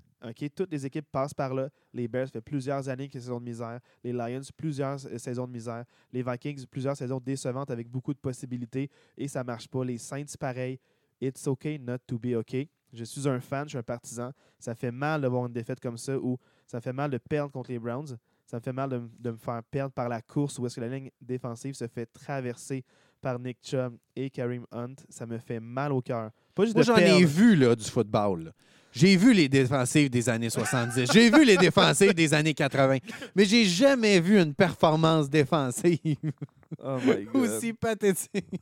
[0.56, 1.70] Toutes les équipes passent par là.
[1.94, 3.80] Les Bears, fait plusieurs années qu'ils saison de misère.
[4.04, 5.84] Les Lions, plusieurs euh, saisons de misère.
[6.14, 9.84] Les Vikings, plusieurs saisons décevantes avec beaucoup de possibilités et ça marche pas.
[9.84, 10.80] Les Saints, pareil.
[11.20, 12.70] It's okay not to be okay.
[12.94, 14.32] Je suis un fan, je suis un partisan.
[14.60, 17.52] Ça fait mal de voir une défaite comme ça ou ça fait mal de perdre
[17.52, 18.18] contre les Browns.
[18.52, 20.90] Ça me fait mal de, me faire perdre par la course où est-ce que la
[20.90, 22.84] ligne défensive se fait traverser
[23.22, 24.96] par Nick Chubb et Kareem Hunt.
[25.08, 26.32] Ça me fait mal au cœur.
[26.54, 28.44] Pas juste moi j'en ai vu là, du football.
[28.44, 28.52] là.
[28.92, 31.14] J'ai vu les défensives des années 70.
[31.14, 32.98] J'ai vu les défensives des années 80.
[33.36, 36.02] Mais j'ai jamais vu une performance défensive
[36.84, 37.36] Oh my God.
[37.44, 38.60] aussi pathétique.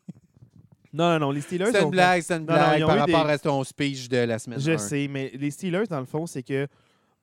[0.93, 1.31] Non, non, non.
[1.31, 3.63] Les Steelers C'est une blague, c'est une Non, non, blague par rapport des- à ton
[3.63, 4.77] speech de la semaine Je 1.
[4.77, 6.67] sais, mais les Steelers, dans le fond, c'est que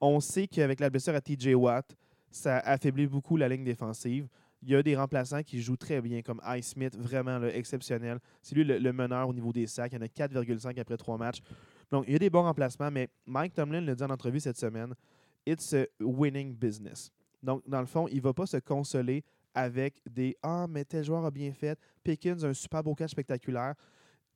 [0.01, 1.97] on sait qu'avec la blessure à TJ Watt,
[2.37, 4.29] ça affaiblit beaucoup la ligne défensive.
[4.62, 8.18] Il y a des remplaçants qui jouent très bien, comme Ice Smith, vraiment exceptionnel.
[8.42, 9.92] C'est lui le, le meneur au niveau des sacs.
[9.92, 11.40] Il y en a 4,5 après trois matchs.
[11.90, 14.59] Donc, il y a des bons remplacements, mais Mike Tomlin l'a dit en entrevue cette
[14.59, 14.94] semaine
[15.46, 17.11] it's a winning business.
[17.42, 21.05] Donc, dans le fond, il ne va pas se consoler avec des Ah, mais tel
[21.05, 21.79] joueur a bien fait.
[22.03, 23.75] Pickens a un super beau catch spectaculaire.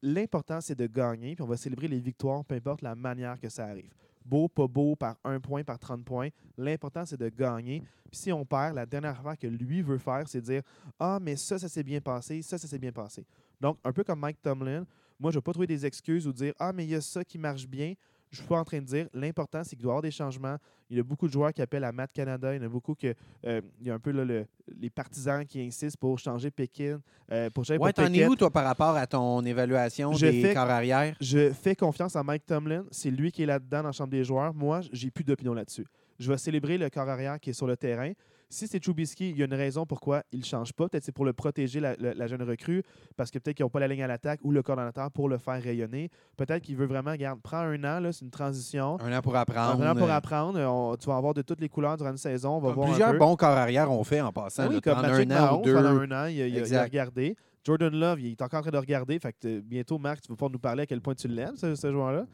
[0.03, 3.49] L'important, c'est de gagner, puis on va célébrer les victoires, peu importe la manière que
[3.51, 3.93] ça arrive.
[4.31, 6.29] Beau, pas beau, par un point, par 30 points.
[6.57, 7.81] L'important, c'est de gagner.
[8.09, 10.63] Puis si on perd, la dernière affaire que lui veut faire, c'est dire
[11.01, 13.27] Ah, mais ça, ça s'est bien passé, ça, ça s'est bien passé.
[13.61, 14.87] Donc, un peu comme Mike Tomlin,
[15.19, 17.01] moi, je ne vais pas trouver des excuses ou dire Ah, mais il y a
[17.01, 17.95] ça qui marche bien.
[18.31, 19.09] Je suis pas en train de dire.
[19.13, 20.57] L'important, c'est qu'il doit y avoir des changements.
[20.89, 22.55] Il y a beaucoup de joueurs qui appellent à Matt Canada.
[22.55, 23.13] Il y en a beaucoup que.
[23.45, 24.47] euh, il y a un peu là, le-
[24.81, 27.01] les partisans qui insistent pour changer Pékin.
[27.33, 30.43] euh, pour changer Ouais, t'en es où, toi, par rapport à ton évaluation Je des
[30.43, 31.17] fais- corps arrière?
[31.21, 32.85] Je fais confiance à Mike Tomlin.
[32.91, 34.55] C'est lui qui est là-dedans dans la chambre des joueurs.
[34.55, 35.87] Moi, j'ai plus d'opinion là-dessus.
[36.19, 38.13] Je vais célébrer le corps arrière qui est sur le terrain.
[38.53, 40.89] Si c'est Trubisky, il y a une raison pourquoi il ne change pas.
[40.89, 42.83] Peut-être c'est pour le protéger, la, la- la jeune recrue,
[43.17, 45.39] parce que peut-être qu'ils n'ont pas la ligne à l'attaque ou le coordonnateur pour le
[45.39, 46.11] faire rayonner.
[46.37, 48.99] Peut-être qu'il veut vraiment, regarde, prends un an, c'est une transition.
[49.01, 49.87] Un an pour Un apprendre.
[49.87, 50.59] an pour euh, apprendre.
[50.61, 52.57] On- tu vas avoir de toutes les couleurs durant une saison.
[52.57, 53.19] On va comme voir un plusieurs peu.
[53.19, 54.69] bons corps arrière ont fait en passant.
[54.69, 55.73] Oui, comme un an ou deux.
[55.75, 57.37] pendant un an, il a, il regardé.
[57.63, 59.19] Jordan Love, il est encore en train de regarder.
[59.21, 61.57] Fait que euh, bientôt, Marc, tu vas pouvoir nous parler à quel point tu l'aimes,
[61.57, 62.25] ce, ce joueur-là.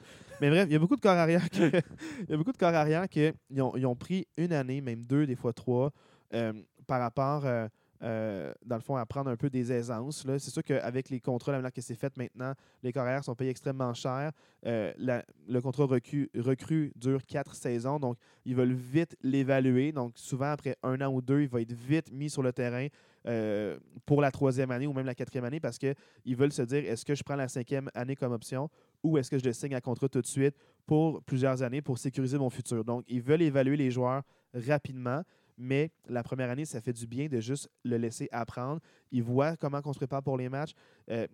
[0.40, 1.57] Mais bref, il y a beaucoup de corps arrière que-
[2.20, 5.27] il y a beaucoup de corps arrière qui ont, ont pris une année, même deux,
[5.27, 5.92] des fois trois,
[6.35, 6.53] euh,
[6.87, 7.68] par rapport, euh,
[8.03, 10.27] euh, dans le fond, à prendre un peu des aisances.
[10.38, 13.35] C'est sûr qu'avec les contrats, la manière que c'est fait maintenant, les corps arrière sont
[13.35, 14.31] payés extrêmement cher.
[14.62, 19.92] Le contrat recru dure quatre saisons, donc ils veulent vite l'évaluer.
[19.92, 22.87] Donc souvent, après un an ou deux, il va être vite mis sur le terrain
[23.27, 26.85] euh, pour la troisième année ou même la quatrième année parce qu'ils veulent se dire
[26.85, 28.71] est-ce que je prends la cinquième année comme option
[29.03, 30.55] ou est-ce que je le signe à contrat tout de suite
[30.87, 32.85] pour plusieurs années pour sécuriser mon futur?
[32.85, 34.23] Donc, ils veulent évaluer les joueurs
[34.55, 35.23] rapidement,
[35.57, 38.81] mais la première année, ça fait du bien de juste le laisser apprendre.
[39.11, 40.73] Ils voient comment on se prépare pour les matchs.
[41.11, 41.27] Euh,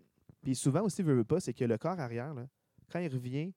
[0.42, 2.34] Puis souvent aussi, veut, veut pas, c'est que le corps arrière,
[2.90, 3.52] quand il revient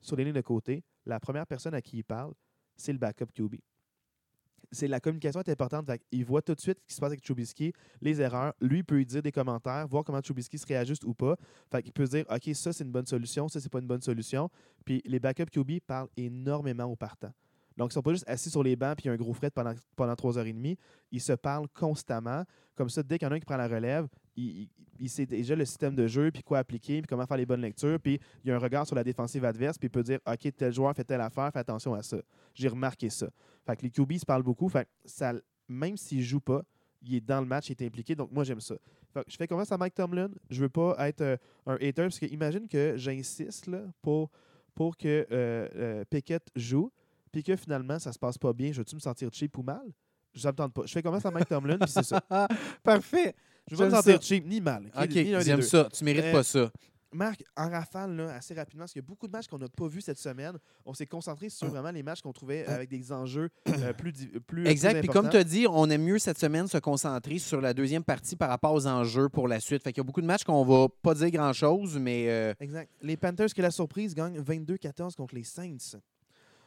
[0.00, 2.32] sur les lignes de côté, la première personne à qui il parle,
[2.76, 3.56] c'est le backup QB.
[4.72, 5.90] C'est la communication est importante.
[6.12, 8.54] Il voit tout de suite ce qui se passe avec Trubisky, les erreurs.
[8.60, 11.36] Lui peut lui dire des commentaires, voir comment Trubisky se réajuste ou pas.
[11.70, 14.02] Fait qu'il peut dire OK, ça c'est une bonne solution, ça c'est pas une bonne
[14.02, 14.50] solution.
[14.84, 17.32] Puis les backup QB parlent énormément aux partants.
[17.76, 19.32] Donc, ils sont pas juste assis sur les bancs puis il y a un gros
[19.32, 20.78] fret pendant, pendant trois heures et demie.
[21.10, 22.44] Ils se parlent constamment.
[22.76, 25.54] Comme ça, dès qu'il y en a un qui prend la relève, il, sait déjà
[25.54, 28.50] le système de jeu, puis quoi appliquer, puis comment faire les bonnes lectures, puis il
[28.50, 31.04] a un regard sur la défensive adverse, puis il peut dire OK, tel joueur fait
[31.04, 32.18] telle affaire, fais attention à ça.
[32.54, 33.28] J'ai remarqué ça.
[33.66, 34.68] Fait que les QB se parlent beaucoup.
[34.68, 35.32] Fait que ça,
[35.68, 36.62] même s'il joue pas,
[37.02, 38.14] il est dans le match, il est impliqué.
[38.14, 38.76] Donc moi, j'aime ça.
[39.12, 40.30] Fait que je fais confiance à Mike Tomlin.
[40.50, 43.70] Je veux pas être euh, un hater, parce que imagine que j'insiste
[44.02, 44.30] pour,
[44.74, 46.90] pour que euh, euh, Pickett joue,
[47.30, 48.72] puis que finalement, ça se passe pas bien.
[48.72, 49.92] Je veux-tu me sentir cheap ou mal?
[50.32, 50.82] Je ne pas.
[50.84, 52.20] Je fais confiance à Mike Tomlin, puis c'est ça.
[52.82, 53.34] Parfait.
[53.70, 54.90] Je veux pas me sentir cheap ni mal.
[54.96, 55.88] OK, j'aime ça.
[55.92, 56.70] Tu mérites Euh, pas ça.
[57.12, 59.68] Marc, en rafale, là, assez rapidement, parce qu'il y a beaucoup de matchs qu'on n'a
[59.68, 60.58] pas vus cette semaine.
[60.84, 64.12] On s'est concentré sur vraiment les matchs qu'on trouvait avec des enjeux euh, plus,
[64.48, 64.98] plus Exact.
[64.98, 68.02] Puis comme tu as dit, on aime mieux cette semaine se concentrer sur la deuxième
[68.02, 69.84] partie par rapport aux enjeux pour la suite.
[69.84, 72.90] Fait qu'il y a beaucoup de matchs qu'on va pas dire grand-chose, mais euh, Exact.
[73.00, 76.00] Les Panthers, qui la surprise, gagnent 22-14 contre les Saints.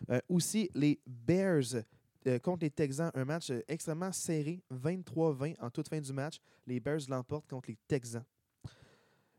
[0.10, 1.84] Euh, aussi, les Bears
[2.28, 6.36] euh, contre les Texans, un match euh, extrêmement serré, 23-20 en toute fin du match.
[6.66, 8.24] Les Bears l'emportent contre les Texans.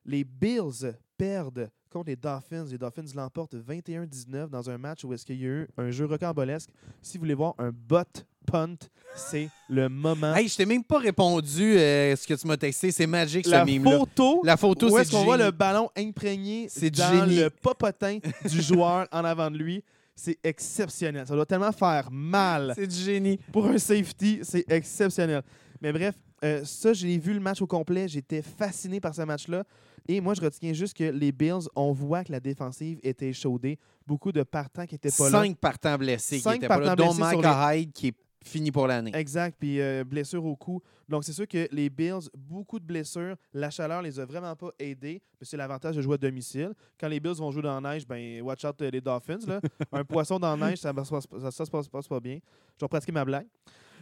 [0.05, 2.67] Les Bills perdent contre les Dolphins.
[2.71, 6.07] Les Dolphins l'emportent 21-19 dans un match où est-ce qu'il y a eu un jeu
[6.07, 6.71] rocambolesque.
[7.03, 8.05] Si vous voulez voir un bot
[8.47, 8.77] punt,
[9.15, 10.35] c'est le moment.
[10.35, 12.91] hey, je t'ai même pas répondu euh, ce que tu m'as texté.
[12.91, 16.69] C'est magique ce la photo La photo, Où c'est est-ce qu'on voit le ballon imprégné
[16.91, 17.37] dans génie.
[17.37, 19.85] le popotin du joueur en avant de lui?
[20.19, 21.25] C'est exceptionnel.
[21.29, 22.73] Ça doit tellement faire mal.
[22.75, 23.39] C'est du génie.
[23.53, 25.43] Pour un safety, c'est exceptionnel.
[25.81, 28.09] Mais bref, euh, ça, j'ai vu le match au complet.
[28.09, 29.63] J'étais fasciné par ce match-là.
[30.09, 33.79] Et moi, je retiens juste que les Bills, on voit que la défensive était chaudée.
[34.09, 35.43] Beaucoup de partants qui n'étaient pas là.
[35.43, 38.71] Cinq partants blessés Cinq qui étaient pas là, partants dont blessés Hyde qui est fini
[38.71, 39.11] pour l'année.
[39.15, 40.81] Exact, puis euh, blessure au cou.
[41.09, 43.37] Donc, c'est sûr que les Bills, beaucoup de blessures.
[43.53, 46.73] La chaleur les a vraiment pas aidés, mais c'est l'avantage de jouer à domicile.
[47.01, 49.39] Quand les Bills vont jouer dans la neige, ben watch out euh, les Dolphins.
[49.47, 49.61] Là.
[49.93, 52.21] Un poisson dans la neige, ça ne se, passe- ça, ça se passe, passe pas
[52.21, 52.39] bien.
[52.79, 53.47] Je vais pratiquer ma blague.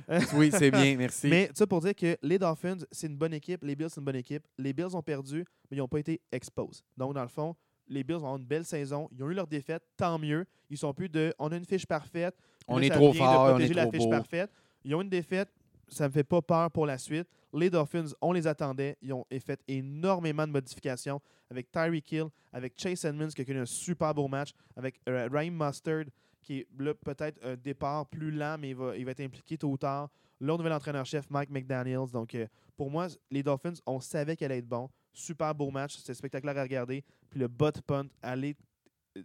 [0.34, 1.26] Oui, c'est bien, merci.
[1.26, 3.64] Mais ça pour dire que les Dolphins, c'est une bonne équipe.
[3.64, 4.42] Les Bills, c'est une bonne équipe.
[4.58, 5.38] Les Bills ont perdu,
[5.70, 6.82] mais ils n'ont pas été exposed.
[6.96, 7.56] Donc, dans le fond,
[7.88, 9.08] les Bills ont une belle saison.
[9.12, 10.46] Ils ont eu leur défaite, tant mieux.
[10.70, 12.36] Ils sont plus de on a une fiche parfaite.
[12.68, 14.10] On là, est trop fort, on est la trop fiche beau.
[14.10, 14.50] parfaite.
[14.84, 15.48] Ils ont une défaite.
[15.88, 17.28] Ça me fait pas peur pour la suite.
[17.52, 18.96] Les Dolphins, on les attendait.
[19.00, 23.60] Ils ont fait énormément de modifications avec Tyreek Hill, avec Chase Edmonds qui a connu
[23.60, 26.06] un super beau match, avec euh, Raheem Mustard
[26.46, 29.58] qui est là peut-être un départ plus lent, mais il va, il va être impliqué
[29.58, 30.08] tôt ou tard.
[30.40, 32.10] Leur nouvel entraîneur-chef, Mike McDaniels.
[32.12, 32.46] Donc, euh,
[32.76, 34.88] pour moi, les Dolphins, on savait qu'elle allait être bon.
[35.18, 35.96] Super beau match.
[35.96, 37.02] C'était spectaculaire à regarder.
[37.30, 38.54] Puis le butt punt, allez,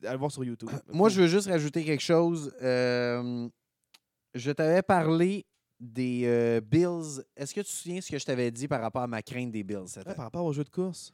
[0.04, 0.70] allez voir sur YouTube.
[0.94, 2.54] Moi, je veux juste rajouter quelque chose.
[2.62, 3.50] Euh,
[4.34, 5.46] je t'avais parlé
[5.82, 7.22] des euh, Bills.
[7.36, 9.52] Est-ce que tu te souviens ce que je t'avais dit par rapport à ma crainte
[9.52, 9.88] des Bills?
[9.88, 11.12] cette Ouais, par rapport au jeu de course.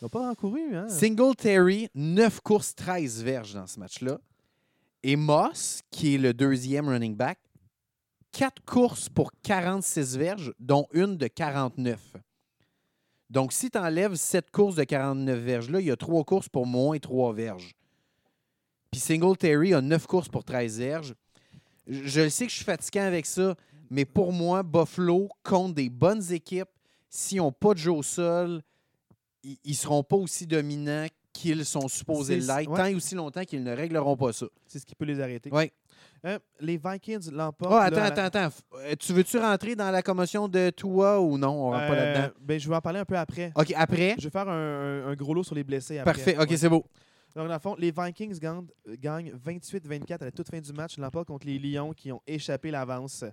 [0.00, 0.88] Ils n'ont pas encouru, hein?
[0.88, 4.18] Singletary, 9 courses, 13 verges dans ce match-là.
[5.04, 7.38] Et Moss, qui est le deuxième running back,
[8.32, 12.16] 4 courses pour 46 verges, dont une de 49.
[13.28, 16.66] Donc, si tu enlèves cette course de 49 verges-là, il y a 3 courses pour
[16.66, 17.74] moins 3 verges.
[18.90, 21.14] Puis Singletary a 9 courses pour 13 verges.
[21.86, 23.56] Je, le sais que je suis fatiguant avec ça,
[23.90, 26.68] mais pour moi, Buffalo compte des bonnes équipes.
[27.08, 28.62] S'ils n'ont pas de jeu au sol,
[29.42, 32.76] ils ne seront pas aussi dominants qu'ils sont supposés l'être, ouais.
[32.76, 34.46] tant et aussi longtemps qu'ils ne régleront pas ça.
[34.66, 35.50] C'est ce qui peut les arrêter.
[35.50, 35.72] Ouais.
[36.24, 37.72] Euh, les Vikings l'emportent.
[37.72, 38.56] Oh, attends, attends, attends.
[38.74, 41.50] Euh, Tu veux-tu rentrer dans la commotion de Tua ou non?
[41.50, 42.34] On rentre pas Euh, là-dedans.
[42.40, 43.52] ben, je vais en parler un peu après.
[43.54, 44.16] OK, après?
[44.18, 46.12] Je vais faire un, un- un gros lot sur les blessés après.
[46.14, 46.36] Parfait.
[46.38, 46.56] OK, Ouais.
[46.56, 46.84] c'est beau.
[47.34, 48.66] Donc, dans le fond, les Vikings gagnent,
[48.98, 50.96] gagnent 28-24 à la toute fin du match.
[50.98, 53.24] L'emportent contre les Lions qui ont échappé l'avance.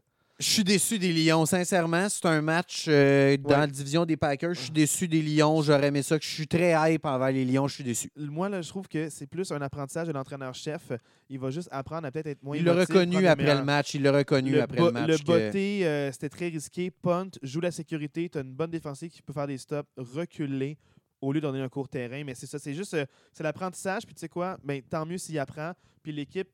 [0.43, 2.10] Je suis déçu des Lions, sincèrement.
[2.10, 3.58] C'est un match euh, dans Ouais.
[3.60, 4.53] la division des Packers.
[4.53, 5.62] Je suis déçu des Lions.
[5.62, 6.17] J'aurais aimé ça.
[6.21, 7.65] Je suis très hype envers les Lions.
[7.69, 8.12] Je suis déçu.
[8.17, 10.91] Moi, là, je trouve que c'est plus un apprentissage de l'entraîneur-chef.
[11.29, 13.93] Il va juste apprendre à peut-être être moins Il l'a reconnu après le match.
[13.93, 15.08] Il l'a reconnu Le, après le match.
[15.08, 16.91] le que- botté, euh, c'était très risqué.
[16.91, 18.27] Punt, joue la sécurité.
[18.27, 20.77] Tu as une bonne défensive qui peut faire des stops, reculer
[21.21, 22.21] au lieu d'en donner un court terrain.
[22.25, 24.06] Mais c'est ça, c'est juste euh, c'est l'apprentissage.
[24.06, 25.71] Puis tu sais quoi, ben, tant mieux s'il apprend.
[26.01, 26.49] Puis l'équipe,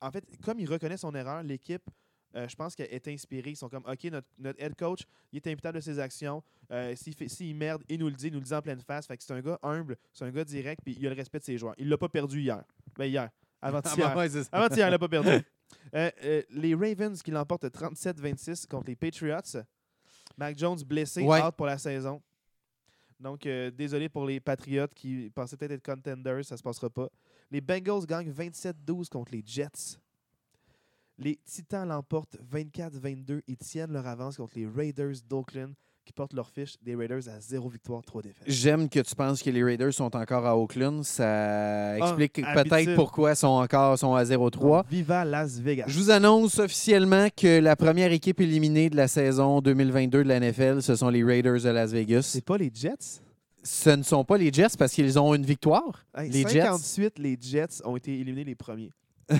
[0.00, 1.82] en fait, comme il reconnaît son erreur, l'équipe,
[2.36, 3.50] euh, je pense qu'elle est inspirée.
[3.50, 5.00] Ils sont comme, OK, notre, notre head coach,
[5.32, 6.42] il est imputable de ses actions.
[6.70, 9.06] Euh, S'il merde, il nous le dit, il nous le dit en pleine face.
[9.06, 11.38] Fait que c'est un gars humble, c'est un gars direct, puis il a le respect
[11.40, 11.74] de ses joueurs.
[11.78, 12.62] Il l'a pas perdu hier.
[12.96, 13.30] Ben hier,
[13.62, 14.08] Ah, avant-hier.
[14.14, 14.50] bah ouais, c'est ça.
[14.52, 15.30] Avant-hier, il l'a pas perdu.
[15.96, 19.62] Euh, euh, les Ravens qui l'emportent 37-26 contre les Patriots.
[20.36, 21.42] Mac Jones blessé, Ouais.
[21.42, 22.22] out pour la saison.
[23.18, 27.08] Donc, euh, désolé pour les Patriots qui pensaient peut-être être contenders, ça se passera pas.
[27.50, 29.98] Les Bengals gagnent 27-12 contre les Jets.
[31.18, 35.72] Les Titans l'emportent 24-22 et tiennent leur avance contre les Raiders d'Oakland
[36.04, 38.44] qui portent leur fiche des Raiders à 0 victoire, 3 défaites.
[38.46, 41.02] J'aime que tu penses que les Raiders sont encore à Oakland.
[41.02, 42.94] Ça explique Ah, peut-être habitude.
[42.94, 44.84] pourquoi ils sont encore sont à 0-3.
[44.88, 45.86] Viva Las Vegas.
[45.88, 50.38] Je vous annonce officiellement que la première équipe éliminée de la saison 2022 de la
[50.38, 52.22] NFL, ce sont les Raiders de Las Vegas.
[52.22, 53.22] C'est pas les Jets?
[53.64, 56.04] Ce ne sont pas les Jets parce qu'ils ont une victoire.
[56.16, 56.60] Hey, les Jets.
[56.62, 58.92] 58, les Jets ont été éliminés les premiers.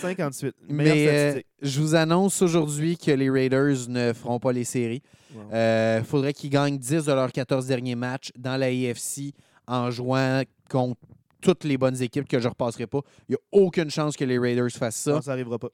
[0.00, 0.54] 58.
[0.68, 5.02] Meilleure Mais euh, je vous annonce aujourd'hui que les Raiders ne feront pas les séries.
[5.34, 5.42] Wow.
[5.52, 9.32] Il faudrait qu'ils gagnent 10 de leurs 14 derniers matchs dans la AFC
[9.66, 11.00] en jouant contre
[11.40, 13.00] toutes les bonnes équipes que je ne repasserai pas.
[13.28, 15.12] Il n'y a aucune chance que les Raiders fassent ça.
[15.12, 15.68] Non, ça arrivera pas.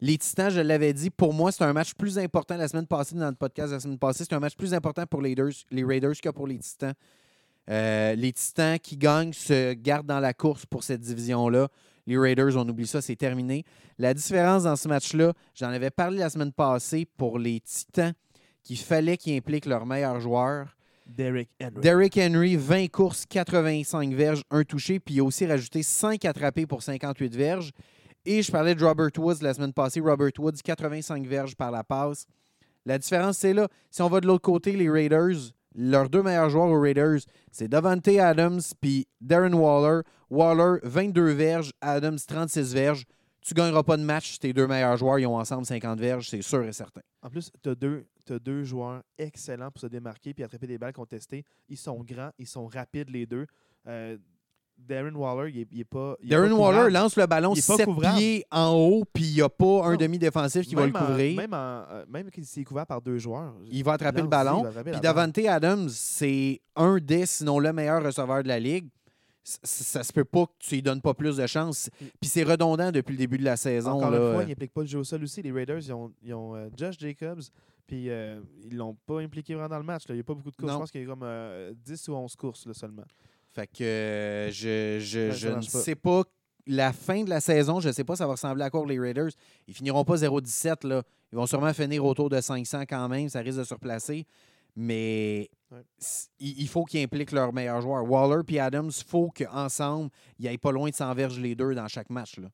[0.00, 3.16] Les Titans, je l'avais dit, pour moi, c'est un match plus important la semaine passée,
[3.16, 5.82] dans le podcast la semaine passée, c'est un match plus important pour les Raiders, les
[5.82, 6.94] Raiders que pour les Titans.
[7.68, 11.68] Euh, les Titans qui gagnent se gardent dans la course pour cette division-là.
[12.08, 13.64] Les Raiders, on oublie ça, c'est terminé.
[13.98, 18.14] La différence dans ce match-là, j'en avais parlé la semaine passée pour les Titans,
[18.62, 20.74] qu'il fallait qu'ils impliquent leurs meilleurs joueurs.
[21.06, 21.80] Derrick Henry.
[21.82, 26.66] Derrick Henry, 20 courses, 85 verges, un touché, puis il a aussi rajouté 5 attrapés
[26.66, 27.72] pour 58 verges.
[28.24, 30.00] Et je parlais de Robert Woods la semaine passée.
[30.00, 32.24] Robert Woods, 85 verges par la passe.
[32.86, 33.68] La différence, c'est là.
[33.90, 37.20] Si on va de l'autre côté, les Raiders, leurs deux meilleurs joueurs aux Raiders,
[37.52, 40.02] c'est Davante Adams puis Darren Waller.
[40.28, 43.06] Waller, 22 verges, Adams, 36 verges.
[43.40, 45.98] Tu ne gagneras pas de match si tes deux meilleurs joueurs ils ont ensemble 50
[46.00, 47.00] verges, c'est sûr et certain.
[47.22, 50.92] En plus, tu as deux, deux joueurs excellents pour se démarquer puis attraper des balles
[50.92, 51.44] contestées.
[51.68, 53.46] Ils sont grands, ils sont rapides les deux.
[53.86, 54.18] Euh,
[54.78, 56.16] Darren Waller, il est, il est pas.
[56.22, 58.16] il est Darren pas Waller lance le ballon Il est pas 7 couvrable.
[58.16, 61.36] pieds en haut, puis il n'y a pas un demi-défensif qui va le en- couvrir.
[61.36, 63.54] même, en- euh, même s'il est couvert par deux joueurs.
[63.70, 64.64] il va attraper le il ballon.
[64.84, 65.00] Puis.
[65.00, 68.88] Davante Adams, c'est un des, sinon le meilleur receveur de la ligue.
[69.44, 71.88] C- Ça se peut pas que tu lui donnes pas plus de chance.
[72.20, 73.92] Puis c'est redondant depuis le début de la saison.
[73.92, 74.18] Encore là.
[74.28, 75.40] une fois, ils n'impliquent pas le jeu au sol aussi.
[75.42, 77.40] Les Raiders, ils ont, ils ont euh, Josh Jacobs,
[77.86, 80.06] puis euh, ils l'ont pas impliqué vraiment dans le match.
[80.06, 80.14] là.
[80.14, 80.68] Il n'y a pas beaucoup de courses.
[80.70, 80.74] Non.
[80.74, 83.04] Je pense qu'il y a comme euh, 10 ou 11 courses là, seulement.
[83.54, 86.22] Fait que euh, je, je, je ne sais pas.
[86.66, 88.88] La fin de la saison, je ne sais pas ça va ressembler à quoi pour
[88.88, 89.30] les Raiders.
[89.66, 90.86] Ils finiront pas 0-17.
[90.86, 91.02] là.
[91.32, 93.28] Ils vont sûrement finir autour de 500 quand même.
[93.30, 94.26] Ça risque de surplacer.
[94.76, 95.82] Mais Ouais.
[96.00, 98.04] s- il faut qu'ils impliquent leurs meilleurs joueurs.
[98.08, 101.74] Waller et Adams, il faut qu'ensemble, ils aillent pas loin de 100 verges les deux
[101.74, 102.38] dans chaque match.
[102.38, 102.48] là.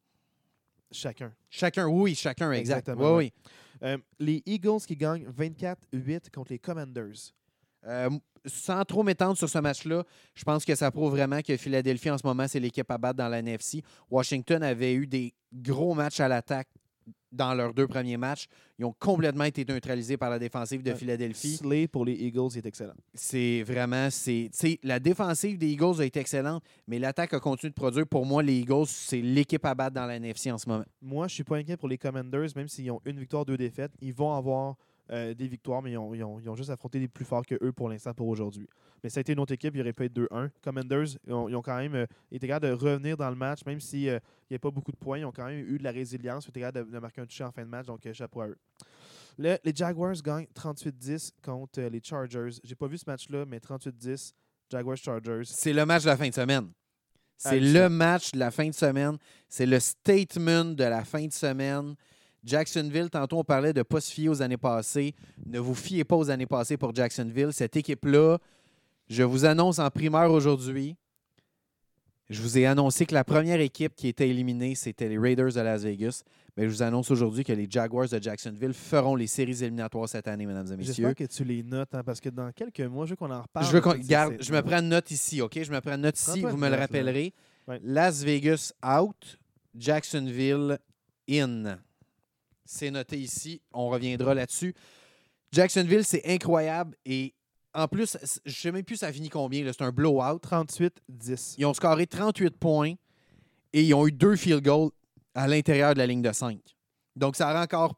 [0.91, 1.33] Chacun.
[1.51, 2.79] Chacun, oui, chacun, exact.
[2.89, 3.33] Exactement, Oui, ouais.
[3.83, 3.89] oui.
[3.89, 7.33] Euh, les Eagles qui gagnent 24-8 contre les Commanders.
[7.87, 8.11] Euh,
[8.47, 12.19] sans trop m'étendre sur ce match-là, je pense que ça prouve vraiment que Philadelphie, en
[12.19, 13.83] ce moment, c'est l'équipe à battre dans la NFC.
[14.11, 16.69] Washington avait eu des gros matchs à l'attaque
[17.35, 18.47] dans leurs deux premiers matchs.
[18.79, 20.95] Ils ont complètement été neutralisés par la défensive de.
[20.95, 21.57] Philadelphie.
[21.57, 22.95] Slay pour les Eagles, est excellent.
[23.13, 24.09] C'est vraiment.
[24.11, 24.51] c'est
[24.83, 28.07] La défensive des Eagles a été excellente, mais l'attaque a continué de produire.
[28.07, 30.85] Pour moi, les Eagles, c'est l'équipe à battre dans la NFC en ce moment.
[31.03, 33.93] Moi, je suis pas inquiet pour les Commanders, même s'ils ont une victoire, deux défaites.
[34.01, 34.77] Ils vont avoir
[35.11, 37.45] euh, des victoires, mais ils ont, ils ont- ils ont juste affronté des plus forts
[37.45, 38.67] que eux pour l'instant pour aujourd'hui.
[39.03, 40.51] Mais ça a été une autre équipe, il aurait pu être 2-1.
[40.63, 43.61] Commanders, ils ont, ils ont quand même euh, été capables de revenir dans le match,
[43.67, 45.19] même s'il n'y a pas beaucoup de points.
[45.19, 47.21] Ils ont quand même eu de la résilience, ils ont été capables de, de marquer
[47.21, 48.57] un toucher en fin de match, donc euh, chapeau à eux.
[49.37, 52.51] Le- les Jaguars gagnent 38-10 contre euh, les Chargers.
[52.63, 54.33] J'ai pas vu ce match-là, mais 38-10,
[54.71, 55.43] Jaguars-Chargers.
[55.45, 56.71] C'est le match de la fin de semaine.
[57.37, 59.19] C'est le match de la fin de semaine.
[59.49, 61.95] C'est le statement de la fin de semaine.
[62.45, 65.15] Jacksonville, tantôt, on parlait de ne pas se fier aux années passées.
[65.47, 67.53] Ne vous fiez pas aux années passées pour Jacksonville.
[67.53, 68.39] Cette équipe-là,
[69.09, 70.97] je vous annonce en primeur aujourd'hui.
[72.31, 75.61] Je vous ai annoncé que la première équipe qui était éliminée, c'était les Raiders de
[75.61, 76.23] Las Vegas.
[76.57, 80.29] Mais je vous annonce aujourd'hui que les Jaguars de Jacksonville feront les séries éliminatoires cette
[80.29, 80.95] année, mesdames et messieurs.
[80.95, 83.43] J'espère que tu les notes, hein, parce que dans quelques mois, je veux qu'on en
[83.43, 83.67] reparle.
[83.67, 85.59] Je veux qu'on garde, je me prends une note ici, OK?
[85.63, 87.35] Je me prends une note ici, vous me le rappellerez.
[87.67, 87.81] Ouais.
[87.83, 89.39] Las Vegas out,
[89.75, 90.79] Jacksonville
[91.29, 91.79] in.
[92.65, 94.75] C'est noté ici, on reviendra là-dessus.
[95.53, 97.35] Jacksonville, c'est incroyable et
[97.75, 100.39] en plus, je ne sais même plus ça finit combien, c'est un blowout.
[100.39, 101.57] 38-10.
[101.59, 102.95] Ils ont scoré 38 points
[103.73, 104.93] et ils ont eu deux field goals
[105.35, 106.61] à l'intérieur de la ligne de 5.
[107.17, 107.97] Donc, ça aurait encore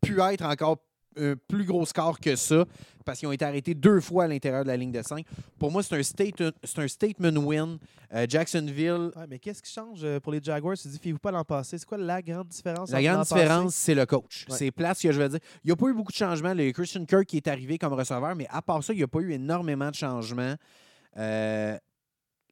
[0.00, 0.78] pu être encore
[1.16, 2.64] un plus gros score que ça
[3.04, 5.26] parce qu'ils ont été arrêtés deux fois à l'intérieur de la ligne de 5.
[5.58, 7.78] Pour moi, c'est un, state- un statement win.
[8.14, 10.76] Euh, Jacksonville, Ouais, mais qu'est-ce qui change euh, pour les Jaguars?
[10.78, 11.76] Tu dis, fiez-vous pas l'an passé.
[11.76, 12.90] C'est quoi la grande différence?
[12.90, 14.46] la grande différence, c'est le coach.
[14.48, 14.56] Ouais.
[14.56, 15.40] C'est plate ce que je veux dire.
[15.64, 16.54] Il n'y a pas eu beaucoup de changements.
[16.54, 19.08] Le Christian Kirk qui est arrivé comme receveur, mais à part ça, il n'y a
[19.08, 20.54] pas eu énormément de changements.
[21.18, 21.76] Euh,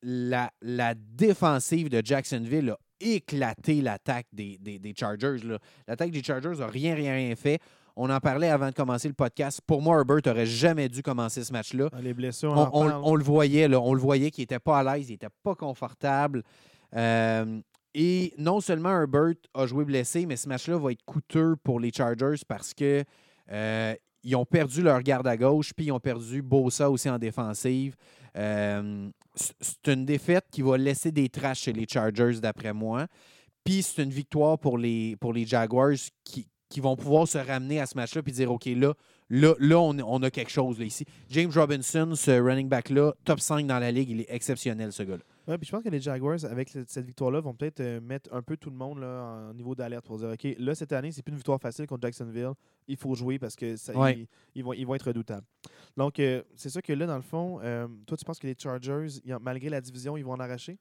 [0.03, 5.37] la, la défensive de Jacksonville a éclaté l'attaque des, des- des Chargers.
[5.89, 7.59] L'attaque des Chargers n'a rien, rien, rien fait.
[7.97, 9.61] On en parlait avant de commencer le podcast.
[9.67, 11.89] Pour moi, Herbert n'aurait jamais dû commencer ce match-là.
[11.93, 13.03] Ah, Les blessures, on, On, en on- parle.
[13.05, 15.55] on le voyait, là, on le voyait qu'il n'était pas à l'aise, il n'était pas
[15.55, 16.43] confortable.
[16.97, 17.61] Euh,
[17.95, 21.93] et non seulement Herbert a joué blessé, mais ce match-là va être coûteux pour les
[21.93, 23.05] Chargers parce que
[23.51, 23.95] euh,
[24.25, 27.95] ils ont perdu leur garde à gauche, puis ils ont perdu Bosa aussi en défensive.
[28.39, 33.07] Euh, c'est une défaite qui va laisser des traces chez les Chargers, d'après moi.
[33.65, 35.93] Puis c'est une victoire pour les, pour les Jaguars
[36.25, 38.95] qui, qui vont pouvoir se ramener à ce match-là puis dire OK, là,
[39.29, 41.05] là, là on, on a quelque chose là, ici.
[41.29, 45.23] James Robinson, ce running back-là, top 5 dans la ligue, il est exceptionnel, ce gars-là.
[45.49, 48.43] Ouais, puis je pense que les Jaguars, avec cette victoire-là, vont peut-être euh, mettre un
[48.43, 51.23] peu tout le monde là, en niveau d'alerte pour dire OK, là, cette année, c'est
[51.23, 52.53] plus une victoire facile contre Jacksonville.
[52.89, 54.21] Il faut jouer parce que ça, Ouais.
[54.21, 55.47] ils, ils vont, ils vont être redoutables.
[55.97, 58.55] Donc, euh, c'est ça que là, dans le fond, euh, toi, tu penses que les
[58.57, 60.79] Chargers, ils malgré la division, ils vont en arracher?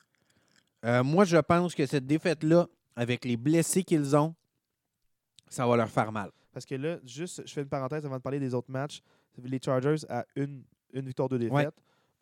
[0.84, 4.34] Moi, je pense que cette défaite-là, avec les blessés qu'ils ont,
[5.52, 6.32] ça va leur faire mal.
[6.54, 9.02] Parce que là, juste, je fais une parenthèse avant de parler des autres matchs.
[9.44, 11.54] Les Chargers à une, une victoire, deux défaites.
[11.54, 11.70] Ouais.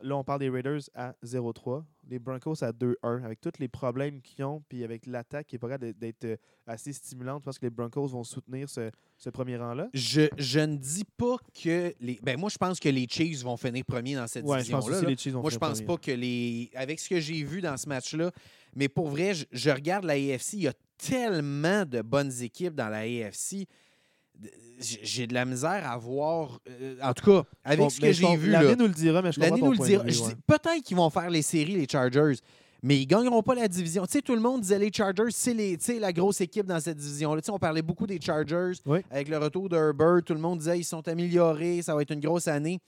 [0.02, 1.84] Là, on parle des Raiders à 0-3.
[2.10, 3.24] Les Broncos à 2-1.
[3.26, 6.94] Avec tous les problèmes qu'ils ont, puis avec l'attaque qui est pas d'être- euh, assez
[6.94, 9.90] stimulante, pense que les Broncos vont soutenir ce, ce premier rang-là.
[9.94, 12.18] Je, je ne dis pas que les.
[12.24, 15.02] Ben moi, je pense que les Chiefs vont finir premier dans cette Ouais, division-là.
[15.42, 15.86] Moi, je pense premier.
[15.86, 16.70] pas que les.
[16.76, 18.32] Avec ce que j'ai vu dans ce match-là,
[18.76, 22.76] mais pour vrai, je, je regarde la AFC, il y a tellement de bonnes équipes
[22.76, 23.66] dans la AFC.
[24.80, 26.60] J'ai de la misère à voir.
[26.70, 28.52] euh, en tout cas, avec Bon, ce que j'ai vu.
[28.52, 30.04] L'année nous le dira, mais je comprends L'année nous le dira.
[30.06, 30.36] ouais.
[30.48, 32.36] Peut-être qu'ils vont faire les séries, les Chargers,
[32.82, 34.06] mais ils ne gagneront pas la division.
[34.06, 37.42] Tu sais, tout le monde disait les Chargers, c'est la grosse équipe dans cette division-là.
[37.42, 39.00] Tu sais, on parlait beaucoup des Chargers Oui.
[39.12, 40.22] avec le retour de Herbert.
[40.26, 42.80] Tout le monde disait ils sont améliorés, ça va être une grosse année.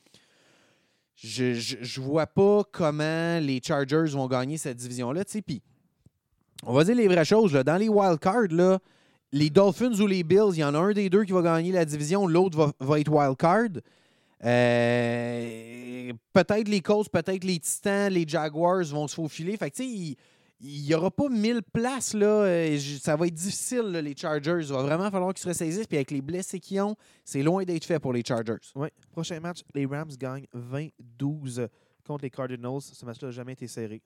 [1.16, 5.26] Je, je vois pas comment les Chargers vont gagner cette division-là.
[5.26, 5.41] tu sais.
[5.41, 5.62] Puis,
[6.64, 7.51] on va dire les vraies choses.
[7.53, 8.80] Dans les wildcards,
[9.32, 11.72] les Dolphins ou les Bills, il y en a un des deux qui va gagner
[11.72, 13.82] la division, l'autre va, être wildcard.
[14.43, 19.57] Euh, peut-être les Colts, peut-être les Titans, les Jaguars vont se faufiler.
[19.57, 20.16] Fait que, tu sais, il-
[20.84, 22.14] n'y aura pas 1000 places.
[22.14, 22.26] Là.
[22.43, 24.59] Euh, Ça va être difficile, les Chargers.
[24.62, 25.88] Il va vraiment falloir qu'ils se ressaisissent.
[25.88, 26.95] Puis avec les blessés qu'ils ont,
[27.26, 28.57] c'est loin d'être fait pour les Chargers.
[28.76, 28.91] Ouais.
[29.12, 31.68] Prochain match, les Rams gagnent 20-12
[32.05, 32.82] contre les Cardinals.
[32.82, 34.01] Ce match-là n'a jamais été serré.